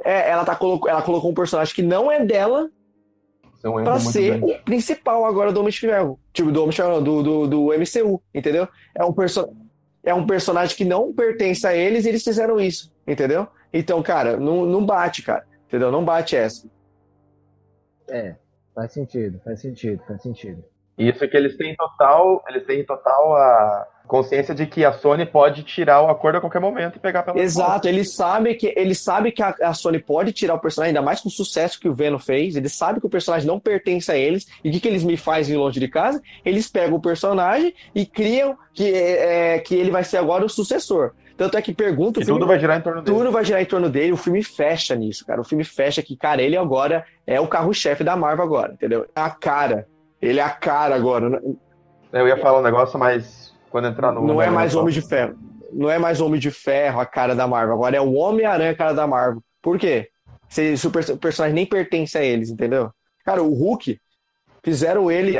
[0.05, 0.81] É, ela, tá colo...
[0.89, 2.69] ela colocou um personagem que não é dela
[3.55, 4.55] Isso é um pra ser grande.
[4.55, 6.19] o principal agora do Homem de Ferro.
[6.33, 8.67] Tipo, do Homem de Ferro, do, do, do MCU, entendeu?
[8.99, 9.49] É um, perso...
[10.03, 13.47] é um personagem que não pertence a eles e eles fizeram isso, entendeu?
[13.73, 15.47] Então, cara, não, não bate, cara.
[15.67, 15.93] Entendeu?
[15.93, 16.69] Não bate essa.
[18.09, 18.35] É,
[18.75, 20.65] faz sentido, faz sentido, faz sentido.
[20.99, 25.63] Isso que eles têm total, eles têm total a consciência de que a Sony pode
[25.63, 29.31] tirar o acordo a qualquer momento e pegar pela Exato, ele sabe que ele sabe
[29.31, 31.95] que a, a Sony pode tirar o personagem, ainda mais com o sucesso que o
[31.95, 32.57] Venom fez.
[32.57, 34.49] Ele sabe que o personagem não pertence a eles.
[34.65, 36.21] E o que, que eles me fazem longe de casa?
[36.45, 41.13] Eles pegam o personagem e criam que, é, que ele vai ser agora o sucessor.
[41.37, 43.17] Tanto é que pergunta o filme, tudo vai girar em torno dele.
[43.17, 44.13] tudo vai girar em torno dele.
[44.13, 45.41] O filme fecha nisso, cara.
[45.41, 49.07] O filme fecha que, cara, ele agora é o carro-chefe da Marvel agora, entendeu?
[49.17, 49.87] É a cara.
[50.21, 51.41] Ele é a cara agora.
[52.13, 53.40] Eu ia falar um negócio, mas
[53.71, 54.27] quando entrar no.
[54.27, 55.39] Não é mais no- Homem de Ferro.
[55.73, 57.75] Não é mais Homem de Ferro a cara da Marvel.
[57.75, 59.43] Agora é o Homem-Aranha a cara da Marvel.
[59.63, 60.09] Por quê?
[60.49, 62.91] Se, se o, perso- o personagem nem pertence a eles, entendeu?
[63.25, 64.01] Cara, o Hulk,
[64.65, 65.39] fizeram ele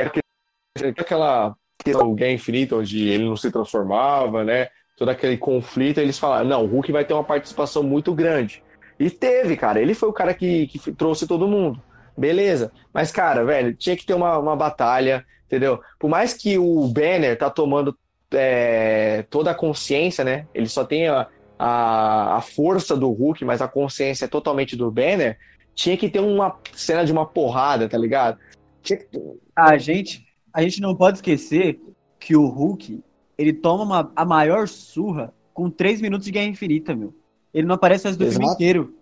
[0.97, 1.53] aquela
[1.83, 4.67] questão Guerra Infinita, onde ele não se transformava, né?
[4.97, 8.63] Todo aquele conflito, eles falaram, não, o Hulk vai ter uma participação muito grande.
[8.99, 9.81] E teve, cara.
[9.81, 11.81] Ele foi o cara que, que trouxe todo mundo.
[12.15, 12.71] Beleza.
[12.93, 15.81] Mas, cara, velho, tinha que ter uma, uma batalha, entendeu?
[15.99, 17.97] Por mais que o Banner tá tomando
[18.33, 20.47] é, toda a consciência, né?
[20.53, 21.27] Ele só tem a,
[21.57, 25.37] a, a força do Hulk, mas a consciência é totalmente do Banner.
[25.73, 28.37] Tinha que ter uma cena de uma porrada, tá ligado?
[28.83, 29.07] Que...
[29.55, 31.79] A gente, a gente não pode esquecer
[32.19, 33.03] que o Hulk,
[33.37, 37.13] ele toma uma- a maior surra com 3 minutos de Guerra Infinita, meu.
[37.53, 38.55] Ele não aparece mais do filme Exato.
[38.55, 38.95] inteiro.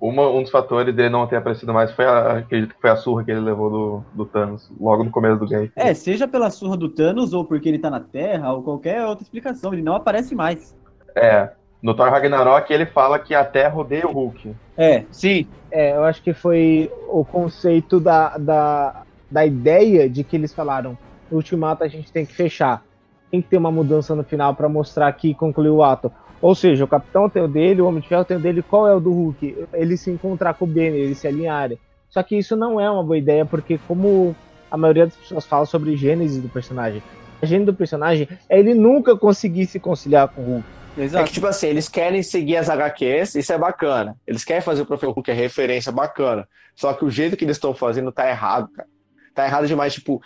[0.00, 2.96] Uma- um dos fatores dele não ter aparecido mais foi a, acredito que foi a
[2.96, 5.70] surra que ele levou do, do Thanos, logo no começo do game.
[5.74, 9.22] É, seja pela surra do Thanos ou porque ele tá na Terra ou qualquer outra
[9.22, 10.76] explicação, ele não aparece mais.
[11.14, 11.50] É.
[11.82, 14.54] No Thor Ragnarok ele fala que a Terra odeia o Hulk.
[14.76, 15.46] É, sim.
[15.70, 20.96] É, eu acho que foi o conceito da, da, da ideia de que eles falaram:
[21.30, 22.82] no Ultimato a gente tem que fechar.
[23.30, 26.12] Tem que ter uma mudança no final pra mostrar que concluiu o ato.
[26.40, 28.86] Ou seja, o Capitão tem o dele, o Homem de Ferro tem o dele, qual
[28.86, 29.66] é o do Hulk?
[29.72, 31.78] Ele se encontrar com o Banner, eles se alinharem.
[32.08, 34.34] Só que isso não é uma boa ideia, porque como
[34.70, 37.02] a maioria das pessoas fala sobre gênese do personagem,
[37.40, 40.66] a gênese do personagem é ele nunca conseguir se conciliar com o Hulk.
[40.98, 41.26] É Exato.
[41.26, 44.16] que, tipo assim, eles querem seguir as HQs, isso é bacana.
[44.26, 46.48] Eles querem fazer o Professor Hulk é referência bacana.
[46.74, 48.88] Só que o jeito que eles estão fazendo tá errado, cara.
[49.34, 50.22] Tá errado demais, tipo,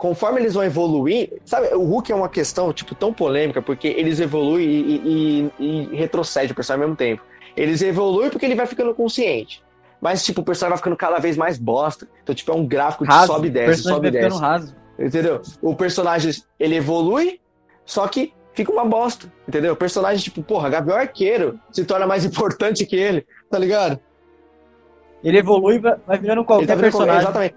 [0.00, 4.18] conforme eles vão evoluir, sabe, o Hulk é uma questão, tipo, tão polêmica, porque eles
[4.18, 7.22] evoluem e, e, e, retrocedem o personagem ao mesmo tempo.
[7.54, 9.62] Eles evoluem porque ele vai ficando consciente.
[10.00, 12.08] Mas, tipo, o personagem vai ficando cada vez mais bosta.
[12.22, 13.26] Então, tipo, é um gráfico de Raso.
[13.26, 14.40] sobe e desce, sobe e desce.
[14.40, 14.74] raso.
[14.98, 15.42] Entendeu?
[15.60, 17.38] O personagem, ele evolui,
[17.84, 19.74] só que fica uma bosta, entendeu?
[19.74, 24.00] O personagem, tipo, porra, Gabriel Arqueiro se torna mais importante que ele, tá ligado?
[25.22, 27.20] Ele evolui vai virando qualquer Ele tá como- personagem.
[27.20, 27.54] Exatamente.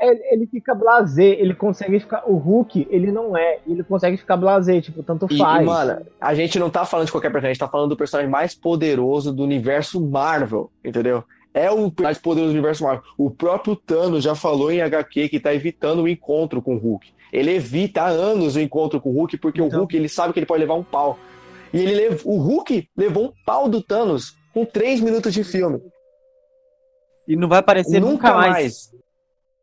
[0.00, 2.24] Ele fica blasé, ele consegue ficar.
[2.26, 5.62] O Hulk, ele não é, ele consegue ficar blasé, tipo, tanto E, faz.
[5.62, 7.96] e, mano, a gente não tá falando de qualquer personagem, a gente tá falando do
[7.96, 11.24] personagem mais poderoso do universo Marvel, entendeu?
[11.52, 13.02] É o personagem poderoso do universo Marvel.
[13.18, 17.12] O próprio Thanos já falou em HQ que tá evitando o encontro com o Hulk.
[17.32, 19.78] Ele evita há anos o encontro com o Hulk porque Então.
[19.78, 21.18] o Hulk ele sabe que ele pode levar um pau.
[21.72, 22.22] E ele lev...
[22.24, 25.80] o Hulk levou um pau do Thanos com três minutos de filme.
[27.26, 28.90] E não vai aparecer nunca, mais.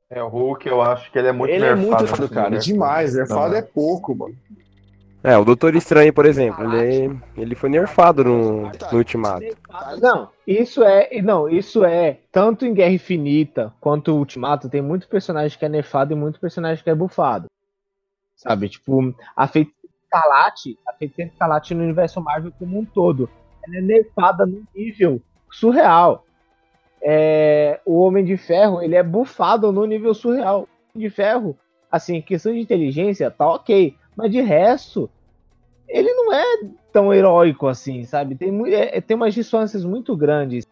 [0.10, 2.30] É, o Hulk eu acho que ele é muito ele é nerfado muito nesse nerfado,
[2.30, 2.48] cara.
[2.48, 2.68] universo.
[2.68, 3.14] Demais.
[3.14, 4.36] Nerfado Não, é pouco, mano.
[5.24, 9.46] É, o Doutor Estranho, por exemplo, ele, ele foi nerfado no, no Ultimato.
[10.00, 11.22] Não, isso é.
[11.22, 12.20] Não, isso é.
[12.32, 16.82] Tanto em Guerra Infinita quanto Ultimato, tem muito personagem que é nerfado e muito personagem
[16.82, 17.48] que é bufado.
[18.36, 18.70] Sabe?
[18.70, 23.30] Tipo, a Feiticeira Escarlate, a Feiticeira Escarlate no universo Marvel como um todo,
[23.66, 26.24] ela é nerfada num nível surreal.
[27.02, 30.68] É, o Homem de Ferro, ele é bufado no nível surreal.
[30.96, 31.56] de ferro,
[31.92, 33.96] assim, questão de inteligência, tá ok.
[34.16, 35.08] Mas de resto,
[35.88, 36.44] ele não é
[36.92, 38.34] tão heróico assim, sabe?
[38.36, 40.66] Tem, é- é- tem umas distâncias muito grandes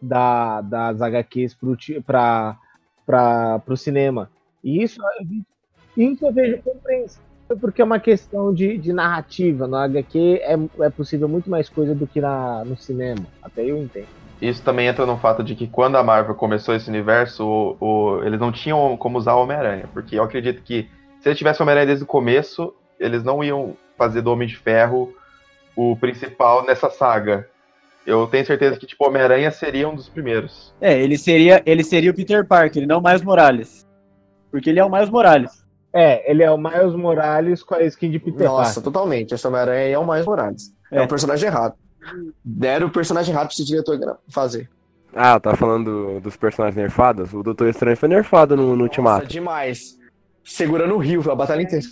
[0.00, 1.54] da, das HQs
[2.06, 2.56] pra,
[3.64, 4.30] pro cinema.
[4.64, 5.44] E isso, vi-
[5.96, 7.22] isso eu vejo compreensível,
[7.60, 9.66] porque é uma questão de, de narrativa.
[9.66, 10.54] No HQ é,
[10.84, 13.26] é possível muito mais coisa do que na, no cinema.
[13.42, 14.08] Até eu entendo.
[14.40, 18.22] Isso também entra no fato de que quando a Marvel começou esse universo, o- o-
[18.24, 19.88] eles não tinham como usar o Homem-Aranha.
[19.92, 20.88] Porque eu acredito que
[21.20, 24.56] se eles tivessem o Homem-Aranha desde o começo, eles não iam fazer do Homem de
[24.56, 25.12] Ferro
[25.74, 27.48] o principal nessa saga.
[28.06, 30.72] Eu tenho certeza que, tipo, o Homem-Aranha seria um dos primeiros.
[30.80, 33.86] É, ele seria, ele seria o Peter Parker, não o Miles Morales.
[34.50, 35.64] Porque ele é o Miles Morales.
[35.92, 38.82] É, ele é o Miles Morales com a skin de Peter Nossa, Parker.
[38.84, 39.34] totalmente.
[39.34, 40.72] Esse Homem-Aranha aí é o mais Morales.
[40.92, 40.98] É.
[40.98, 41.02] É.
[41.02, 41.74] um personagem errado.
[42.44, 43.98] Deram o personagem errado pra esse diretor
[44.28, 44.68] fazer.
[45.14, 45.84] Ah, tá falando
[46.14, 47.32] do- dos personagens nerfados?
[47.32, 49.26] O Doutor Estranho foi nerfado no, no Nossa, Ultimato.
[49.26, 49.98] demais.
[50.44, 51.84] Segurando o rio a batalha inteira.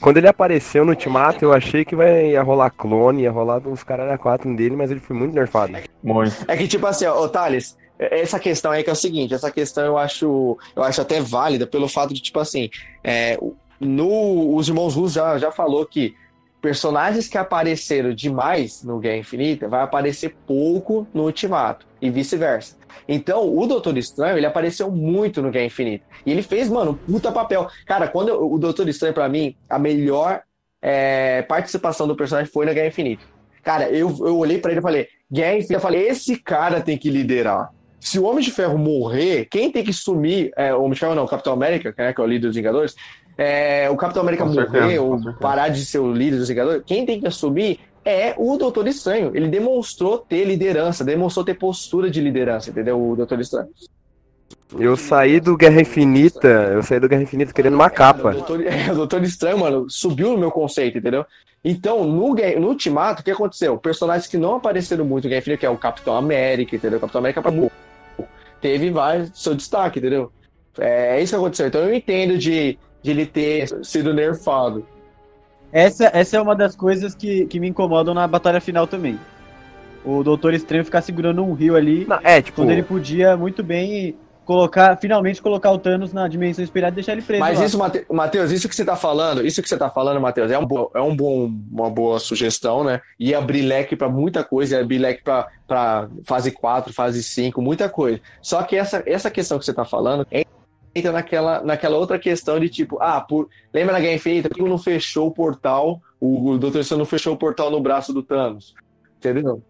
[0.00, 3.82] Quando ele apareceu no Ultimato, eu achei que vai, ia rolar clone, ia rolar uns
[3.82, 5.72] caras a quatro dele, mas ele foi muito nerfado.
[6.02, 6.36] Muito.
[6.46, 9.50] É que, tipo assim, ó, ô, Thales, essa questão aí que é o seguinte, essa
[9.50, 12.70] questão eu acho, eu acho até válida pelo fato de, tipo assim,
[13.02, 13.36] é,
[13.80, 16.14] no, os irmãos Russo já, já falou que
[16.60, 22.76] personagens que apareceram demais no Guerra Infinita vai aparecer pouco no Ultimato e vice-versa.
[23.06, 26.04] Então, o Doutor Estranho, ele apareceu muito no Guerra Infinita.
[26.26, 27.68] E ele fez, mano, puta papel.
[27.86, 30.42] Cara, quando eu- o Doutor Estranho, pra mim, a melhor
[30.80, 33.24] é, participação do personagem foi na Guerra Infinita.
[33.64, 36.96] Cara, eu, eu olhei pra ele e falei, Guerra Infinita, eu falei, esse cara tem
[36.96, 37.70] que liderar.
[37.98, 41.16] Se o Homem de Ferro morrer, quem tem que sumir, é, o Homem de Ferro
[41.16, 42.94] não, o Capitão América, né, que é o líder dos Vingadores,
[43.38, 46.82] é, o Capitão América Com morrer certeza, ou parar de ser o líder dos Vingadores,
[46.84, 49.30] quem tem que assumir é o Doutor Estranho.
[49.32, 53.00] Ele demonstrou ter liderança, demonstrou ter postura de liderança, entendeu?
[53.00, 53.68] O Doutor Estranho.
[54.78, 58.30] Eu saí do Guerra Infinita, eu saí do Guerra Infinita querendo uma capa.
[58.30, 61.24] O Doutor, é, o Doutor Estranho, mano, subiu no meu conceito, entendeu?
[61.64, 63.78] Então, no, no Ultimato, o que aconteceu?
[63.78, 66.98] Personagens que não apareceram muito no Guerra Infinita, que é o Capitão América, entendeu?
[66.98, 67.52] O Capitão América pra.
[68.60, 70.32] Teve vários, seu destaque, entendeu?
[70.78, 71.68] É, é isso que aconteceu.
[71.68, 72.78] Então eu entendo de,
[73.08, 74.86] de ele ter sido nerfado.
[75.72, 79.18] Essa, essa é uma das coisas que, que me incomodam na batalha final também.
[80.04, 83.62] O Doutor Estranho ficar segurando um rio ali, Não, é, tipo, quando ele podia muito
[83.62, 87.40] bem colocar, finalmente colocar o Thanos na dimensão espelhada e deixar ele preso.
[87.40, 87.64] Mas lá.
[87.66, 90.58] isso, Mate- Matheus, isso que você tá falando, isso que você tá falando, Matheus, é,
[90.58, 93.00] um bo- é um bom, uma boa sugestão, né?
[93.18, 97.60] Ia abrir leque pra muita coisa, ia abrir leque pra, pra fase 4, fase 5,
[97.60, 98.20] muita coisa.
[98.40, 100.26] Só que essa, essa questão que você tá falando
[100.98, 104.78] entra naquela, naquela outra questão de tipo, ah, por, lembra na Guerra Infinita, que não
[104.78, 106.96] fechou o portal, o, Dr.
[106.96, 108.74] Não fechou o portal no braço do Thanos?
[109.16, 109.62] Entendeu?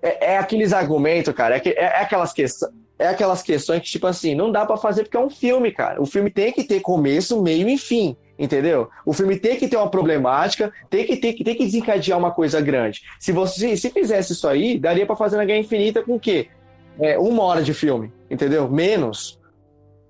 [0.00, 4.06] É, é aqueles argumentos, cara, é, é, é aquelas questões é aquelas questões que, tipo
[4.06, 6.00] assim, não dá pra fazer porque é um filme, cara.
[6.00, 8.88] O filme tem que ter começo, meio e fim, entendeu?
[9.04, 12.60] O filme tem que ter uma problemática, tem que ter tem que desencadear uma coisa
[12.60, 13.02] grande.
[13.18, 16.48] Se você se fizesse isso aí, daria pra fazer na Guerra Infinita com o quê?
[17.00, 18.68] É, uma hora de filme, entendeu?
[18.68, 19.40] Menos.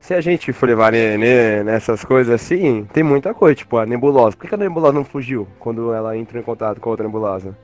[0.02, 4.36] Se a gente for levar ne- nessas coisas assim, tem muita coisa, tipo a nebulosa.
[4.36, 7.06] Por que que a nebulosa não fugiu quando ela entrou em contato com a outra
[7.06, 7.56] nebulosa?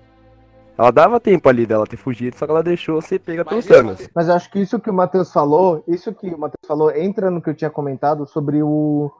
[0.78, 4.08] Ela dava tempo ali dela ter fugido, só que ela deixou ser pega pelos Thanos.
[4.14, 7.28] Mas eu acho que isso que o Matheus falou, isso que o Matheus falou, entra
[7.28, 9.10] no que eu tinha comentado sobre o.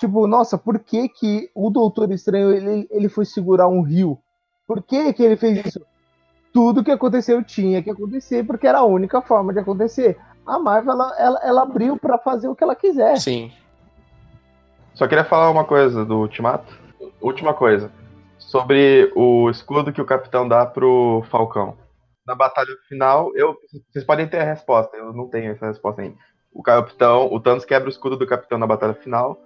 [0.00, 4.18] Tipo, nossa, por que, que o Doutor Estranho ele, ele foi segurar um rio?
[4.66, 5.82] Por que, que ele fez isso?
[6.54, 10.16] Tudo que aconteceu tinha que acontecer, porque era a única forma de acontecer.
[10.46, 13.16] A Marvel, ela, ela, ela abriu pra fazer o que ela quiser.
[13.18, 13.52] Sim.
[14.94, 16.78] Só queria falar uma coisa do Ultimato.
[17.20, 17.90] Última coisa.
[18.38, 21.76] Sobre o escudo que o capitão dá pro Falcão.
[22.26, 23.56] Na batalha final, eu,
[23.90, 26.16] vocês podem ter a resposta, eu não tenho essa resposta ainda.
[26.52, 29.40] O capitão, o Thanos quebra o escudo do capitão na batalha final.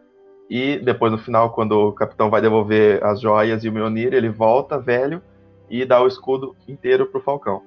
[0.48, 4.28] E depois no final, quando o capitão vai devolver as joias e o Mjolnir, ele
[4.28, 5.23] volta velho
[5.68, 7.62] e dá o escudo inteiro pro Falcão.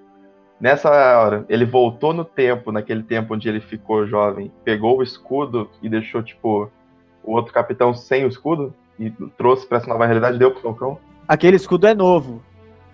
[0.60, 5.70] Nessa hora, ele voltou no tempo, naquele tempo onde ele ficou jovem, pegou o escudo
[5.82, 6.70] e deixou, tipo,
[7.24, 10.98] o outro capitão sem o escudo e trouxe pra essa nova realidade, deu pro Falcão.
[11.28, 12.42] Aquele escudo é novo.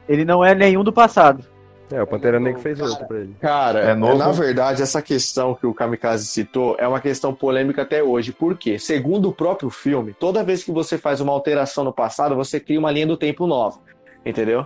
[0.08, 1.44] Ele não é nenhum do passado.
[1.92, 3.36] É, o Pantera Negra fez outro pra ele.
[3.40, 4.18] Cara, É novo?
[4.18, 8.32] na verdade, essa questão que o Kamikaze citou é uma questão polêmica até hoje.
[8.32, 8.80] Por quê?
[8.80, 12.80] Segundo o próprio filme, toda vez que você faz uma alteração no passado, você cria
[12.80, 13.80] uma linha do tempo nova.
[14.26, 14.66] Entendeu?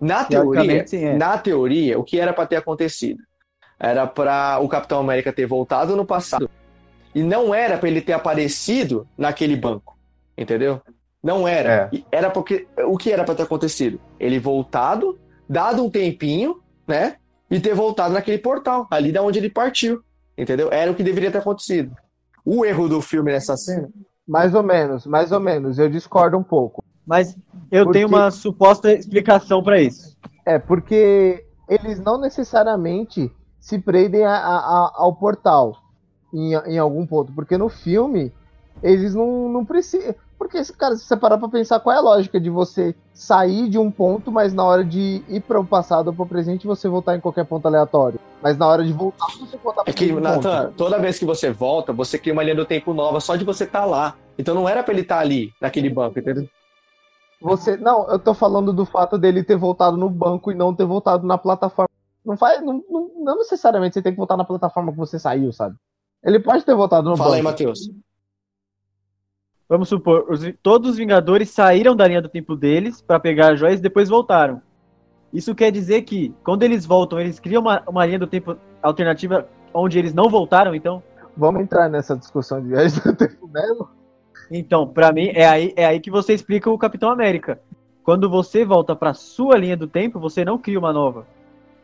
[0.00, 1.16] Na teoria, é.
[1.16, 3.22] na teoria, o que era pra ter acontecido?
[3.78, 6.50] Era pra o Capitão América ter voltado no passado.
[7.14, 9.98] E não era pra ele ter aparecido naquele banco.
[10.36, 10.80] Entendeu?
[11.22, 11.90] Não era.
[11.92, 12.02] É.
[12.10, 14.00] Era porque o que era pra ter acontecido?
[14.18, 15.18] Ele voltado,
[15.48, 17.16] dado um tempinho, né?
[17.50, 20.02] E ter voltado naquele portal, ali da onde ele partiu.
[20.36, 20.70] Entendeu?
[20.72, 21.94] Era o que deveria ter acontecido.
[22.44, 23.90] o erro do filme nessa cena?
[24.26, 25.78] Mais ou menos, mais ou menos.
[25.78, 26.84] Eu discordo um pouco.
[27.06, 27.36] Mas
[27.70, 30.16] eu Porque- tenho uma suposta explicação pra isso.
[30.46, 35.76] É, porque eles não necessariamente se prendem a- a- a- ao portal
[36.32, 37.32] em, em algum ponto.
[37.32, 38.32] Porque no filme,
[38.82, 40.14] eles não, não precisam.
[40.38, 43.76] Porque, cara, se você parar pra pensar, qual é a lógica de você sair de
[43.78, 46.88] um ponto, mas na hora de ir para o passado ou para o presente, você
[46.88, 48.18] voltar em qualquer ponto aleatório?
[48.42, 50.48] Mas na hora de voltar, você voltar É pro que, mesmo ponto.
[50.48, 53.44] Nathan, toda vez que você volta, você cria uma linha do tempo nova só de
[53.44, 54.16] você estar lá.
[54.38, 56.48] Então não era pra ele estar ali, naquele banco, entendeu?
[57.40, 60.84] Você, não, eu tô falando do fato dele ter voltado no banco e não ter
[60.84, 61.88] voltado na plataforma.
[62.24, 65.50] Não faz, não, não, não necessariamente você tem que voltar na plataforma que você saiu,
[65.52, 65.74] sabe?
[66.22, 67.50] Ele pode ter voltado no Fala aí, banco.
[67.52, 67.90] Matheus.
[69.66, 73.58] Vamos supor, os- todos os Vingadores saíram da linha do tempo deles pra pegar as
[73.58, 74.60] joias e depois voltaram.
[75.32, 79.48] Isso quer dizer que, quando eles voltam, eles criam uma, uma linha do tempo alternativa
[79.72, 81.02] onde eles não voltaram, então?
[81.36, 83.88] Vamos entrar nessa discussão de viagem do tempo mesmo?
[84.50, 87.60] Então, pra mim, é aí, é aí que você explica o Capitão América.
[88.02, 91.26] Quando você volta pra sua linha do tempo, você não cria uma nova.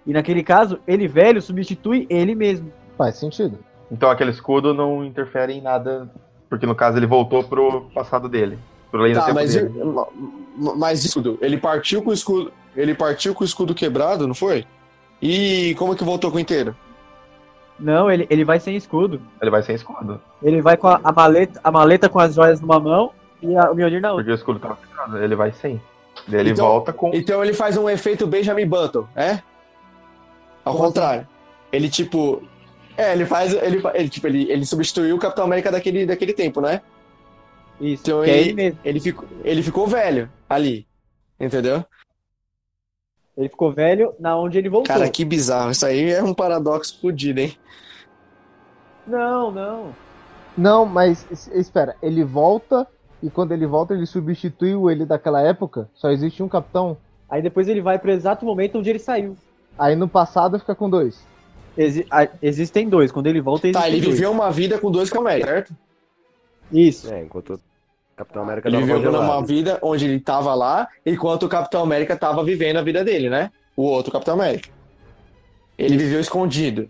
[0.06, 2.72] E naquele caso, ele velho substitui ele mesmo.
[2.96, 3.58] Faz sentido.
[3.90, 6.10] Então aquele escudo não interfere em nada,
[6.48, 8.58] porque no caso ele voltou pro passado dele.
[8.90, 9.72] Pro linha do Tá, tempo mas, dele.
[10.76, 12.52] mas escudo, ele partiu com o escudo.
[12.74, 14.64] Ele partiu com o escudo quebrado, não foi?
[15.22, 16.74] E como é que voltou com o inteiro?
[17.78, 19.20] Não, ele, ele vai sem escudo.
[19.40, 20.20] Ele vai sem escudo.
[20.42, 23.12] Ele vai com a, a maleta, a maleta com as joias numa mão
[23.42, 24.24] e a, o Mjolnir na outra.
[24.24, 25.18] Porque o escudo tava quebrado.
[25.22, 25.80] Ele vai sem.
[26.26, 27.10] Daí ele Então- volta com.
[27.14, 29.40] Então ele faz um efeito Benjamin Button, é?
[30.64, 31.26] Ao Como contrário.
[31.70, 32.42] Ele tipo.
[32.96, 33.52] É, ele faz.
[33.52, 36.80] Ele, ele, tipo, ele, ele substituiu o Capitão América daquele, daquele tempo, né?
[37.78, 38.78] Isso, Então que é ele- ele mesmo.
[38.82, 40.86] Ele ficou, ele ficou velho ali.
[41.38, 41.84] Entendeu?
[43.36, 44.94] Ele ficou velho na onde ele voltou.
[44.94, 45.70] Cara, que bizarro.
[45.70, 47.56] Isso aí é um paradoxo fodido, hein?
[49.06, 49.94] Não, não.
[50.56, 52.86] Não, mas es- espera, ele volta
[53.22, 55.88] e quando ele volta ele substitui o ele daquela época?
[55.94, 56.96] Só existe um capitão?
[57.28, 59.36] Aí depois ele vai pro exato momento onde ele saiu.
[59.78, 61.20] Aí no passado fica com dois.
[61.76, 63.12] Exi- a- existem dois.
[63.12, 64.14] Quando ele volta, existem Tá, ele dois.
[64.14, 65.74] viveu uma vida com dois Capitão América, certo?
[66.72, 67.12] Isso.
[67.12, 67.60] É, enquanto
[68.16, 69.22] Capitão América Ele tava viveu congelado.
[69.26, 73.28] numa vida onde ele tava lá, enquanto o Capitão América tava vivendo a vida dele,
[73.28, 73.50] né?
[73.76, 74.70] O outro Capitão América.
[75.78, 76.88] Ele viveu escondido.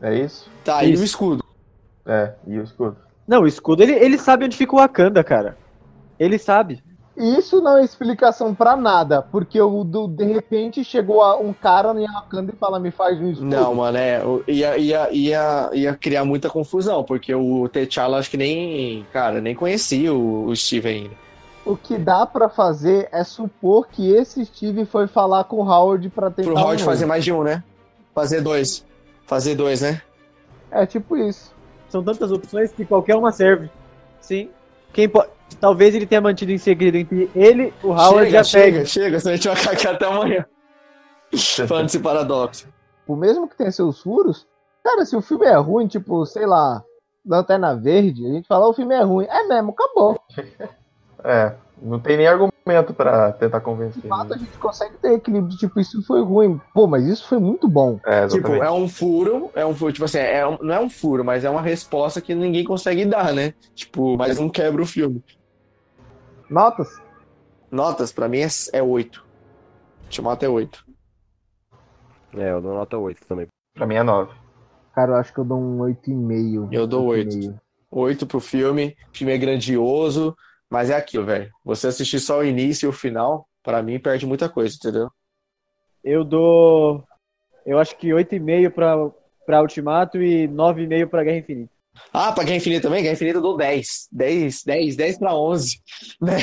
[0.00, 0.48] É isso?
[0.64, 1.02] Tá, e Isso.
[1.02, 1.44] o escudo?
[2.06, 2.96] É, e o escudo.
[3.26, 5.56] Não, o escudo, ele, ele sabe onde fica o Wakanda, cara.
[6.18, 6.82] Ele sabe.
[7.20, 11.92] Isso não é explicação pra nada, porque o do, de repente chegou a- um cara
[12.00, 13.46] em Wakanda e fala, me faz um escudo.
[13.50, 14.22] Não, mano, é.
[14.48, 19.06] Ia, ia, ia, ia criar muita confusão, porque o T'Challa acho que nem.
[19.12, 21.14] Cara, nem conhecia o, o Steve ainda.
[21.64, 26.08] O que dá pra fazer é supor que esse Steve foi falar com o Howard
[26.08, 26.90] pra tentar Pro um Howard novo.
[26.90, 27.62] fazer mais de um, né?
[28.14, 28.84] Fazer dois.
[29.26, 30.00] Fazer dois, né?
[30.70, 31.52] É tipo isso.
[31.90, 33.68] São tantas opções que qualquer uma serve.
[34.20, 34.48] Sim.
[34.92, 35.22] Quem po...
[35.60, 38.86] Talvez ele tenha mantido em segredo entre ele, o Howard chega, e a chega, Peg.
[38.88, 40.46] chega, senão a gente vai ficar aqui até amanhã.
[41.66, 42.68] Falando desse paradoxo.
[43.06, 44.46] O mesmo que tem seus furos,
[44.84, 46.82] cara, se o filme é ruim, tipo, sei lá,
[47.26, 49.26] Lanterna Verde, a gente fala o filme é ruim.
[49.28, 50.20] É mesmo, acabou.
[51.22, 51.52] É,
[51.82, 54.00] não tem nem argumento pra tentar convencer.
[54.00, 56.58] De fato, a gente consegue ter equilíbrio, tipo, isso foi ruim.
[56.72, 58.00] Pô, mas isso foi muito bom.
[58.06, 58.64] É, Tipo, exatamente.
[58.64, 61.44] é um furo, é um furo, tipo assim, é um- não é um furo, mas
[61.44, 63.52] é uma resposta que ninguém consegue dar, né?
[63.74, 65.22] Tipo, mas não quebra o filme.
[66.50, 67.00] Notas?
[67.70, 69.24] Notas, pra mim, é, é 8.
[70.02, 70.84] Ultimato é 8.
[72.34, 73.46] É, eu dou nota 8 também.
[73.72, 74.34] Pra mim é 9.
[74.92, 76.68] Cara, eu acho que eu dou um 8,5.
[76.72, 77.36] Eu dou 8.
[77.36, 77.60] 8,5.
[77.92, 78.96] 8 pro filme.
[79.12, 80.36] O filme é grandioso,
[80.68, 81.52] mas é aquilo, velho.
[81.64, 85.08] Você assistir só o início e o final, pra mim, perde muita coisa, entendeu?
[86.02, 87.04] Eu dou.
[87.64, 88.96] Eu acho que 8,5 pra,
[89.46, 91.79] pra Ultimato e 9,5 pra Guerra Infinita.
[92.12, 93.02] Ah, pra Guerra Infinita também?
[93.02, 94.08] Guerra Infinita eu dou 10.
[94.12, 95.80] 10, 10, 10 pra 11.
[96.20, 96.36] Né?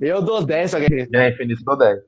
[0.00, 1.18] Eu dou 10 pra Guerra Infinita.
[1.18, 1.98] É infinito do 10.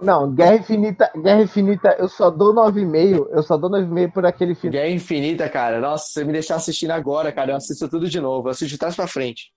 [0.00, 3.28] Não, Guerra Infinita, Guerra Infinita, eu só dou 9,5.
[3.30, 4.72] Eu só dou 9,5 por aquele final.
[4.72, 5.80] Guerra Infinita, cara.
[5.80, 8.48] Nossa, se você me deixar assistindo agora, cara, eu assisto tudo de novo.
[8.48, 9.50] Eu assisto de trás pra frente.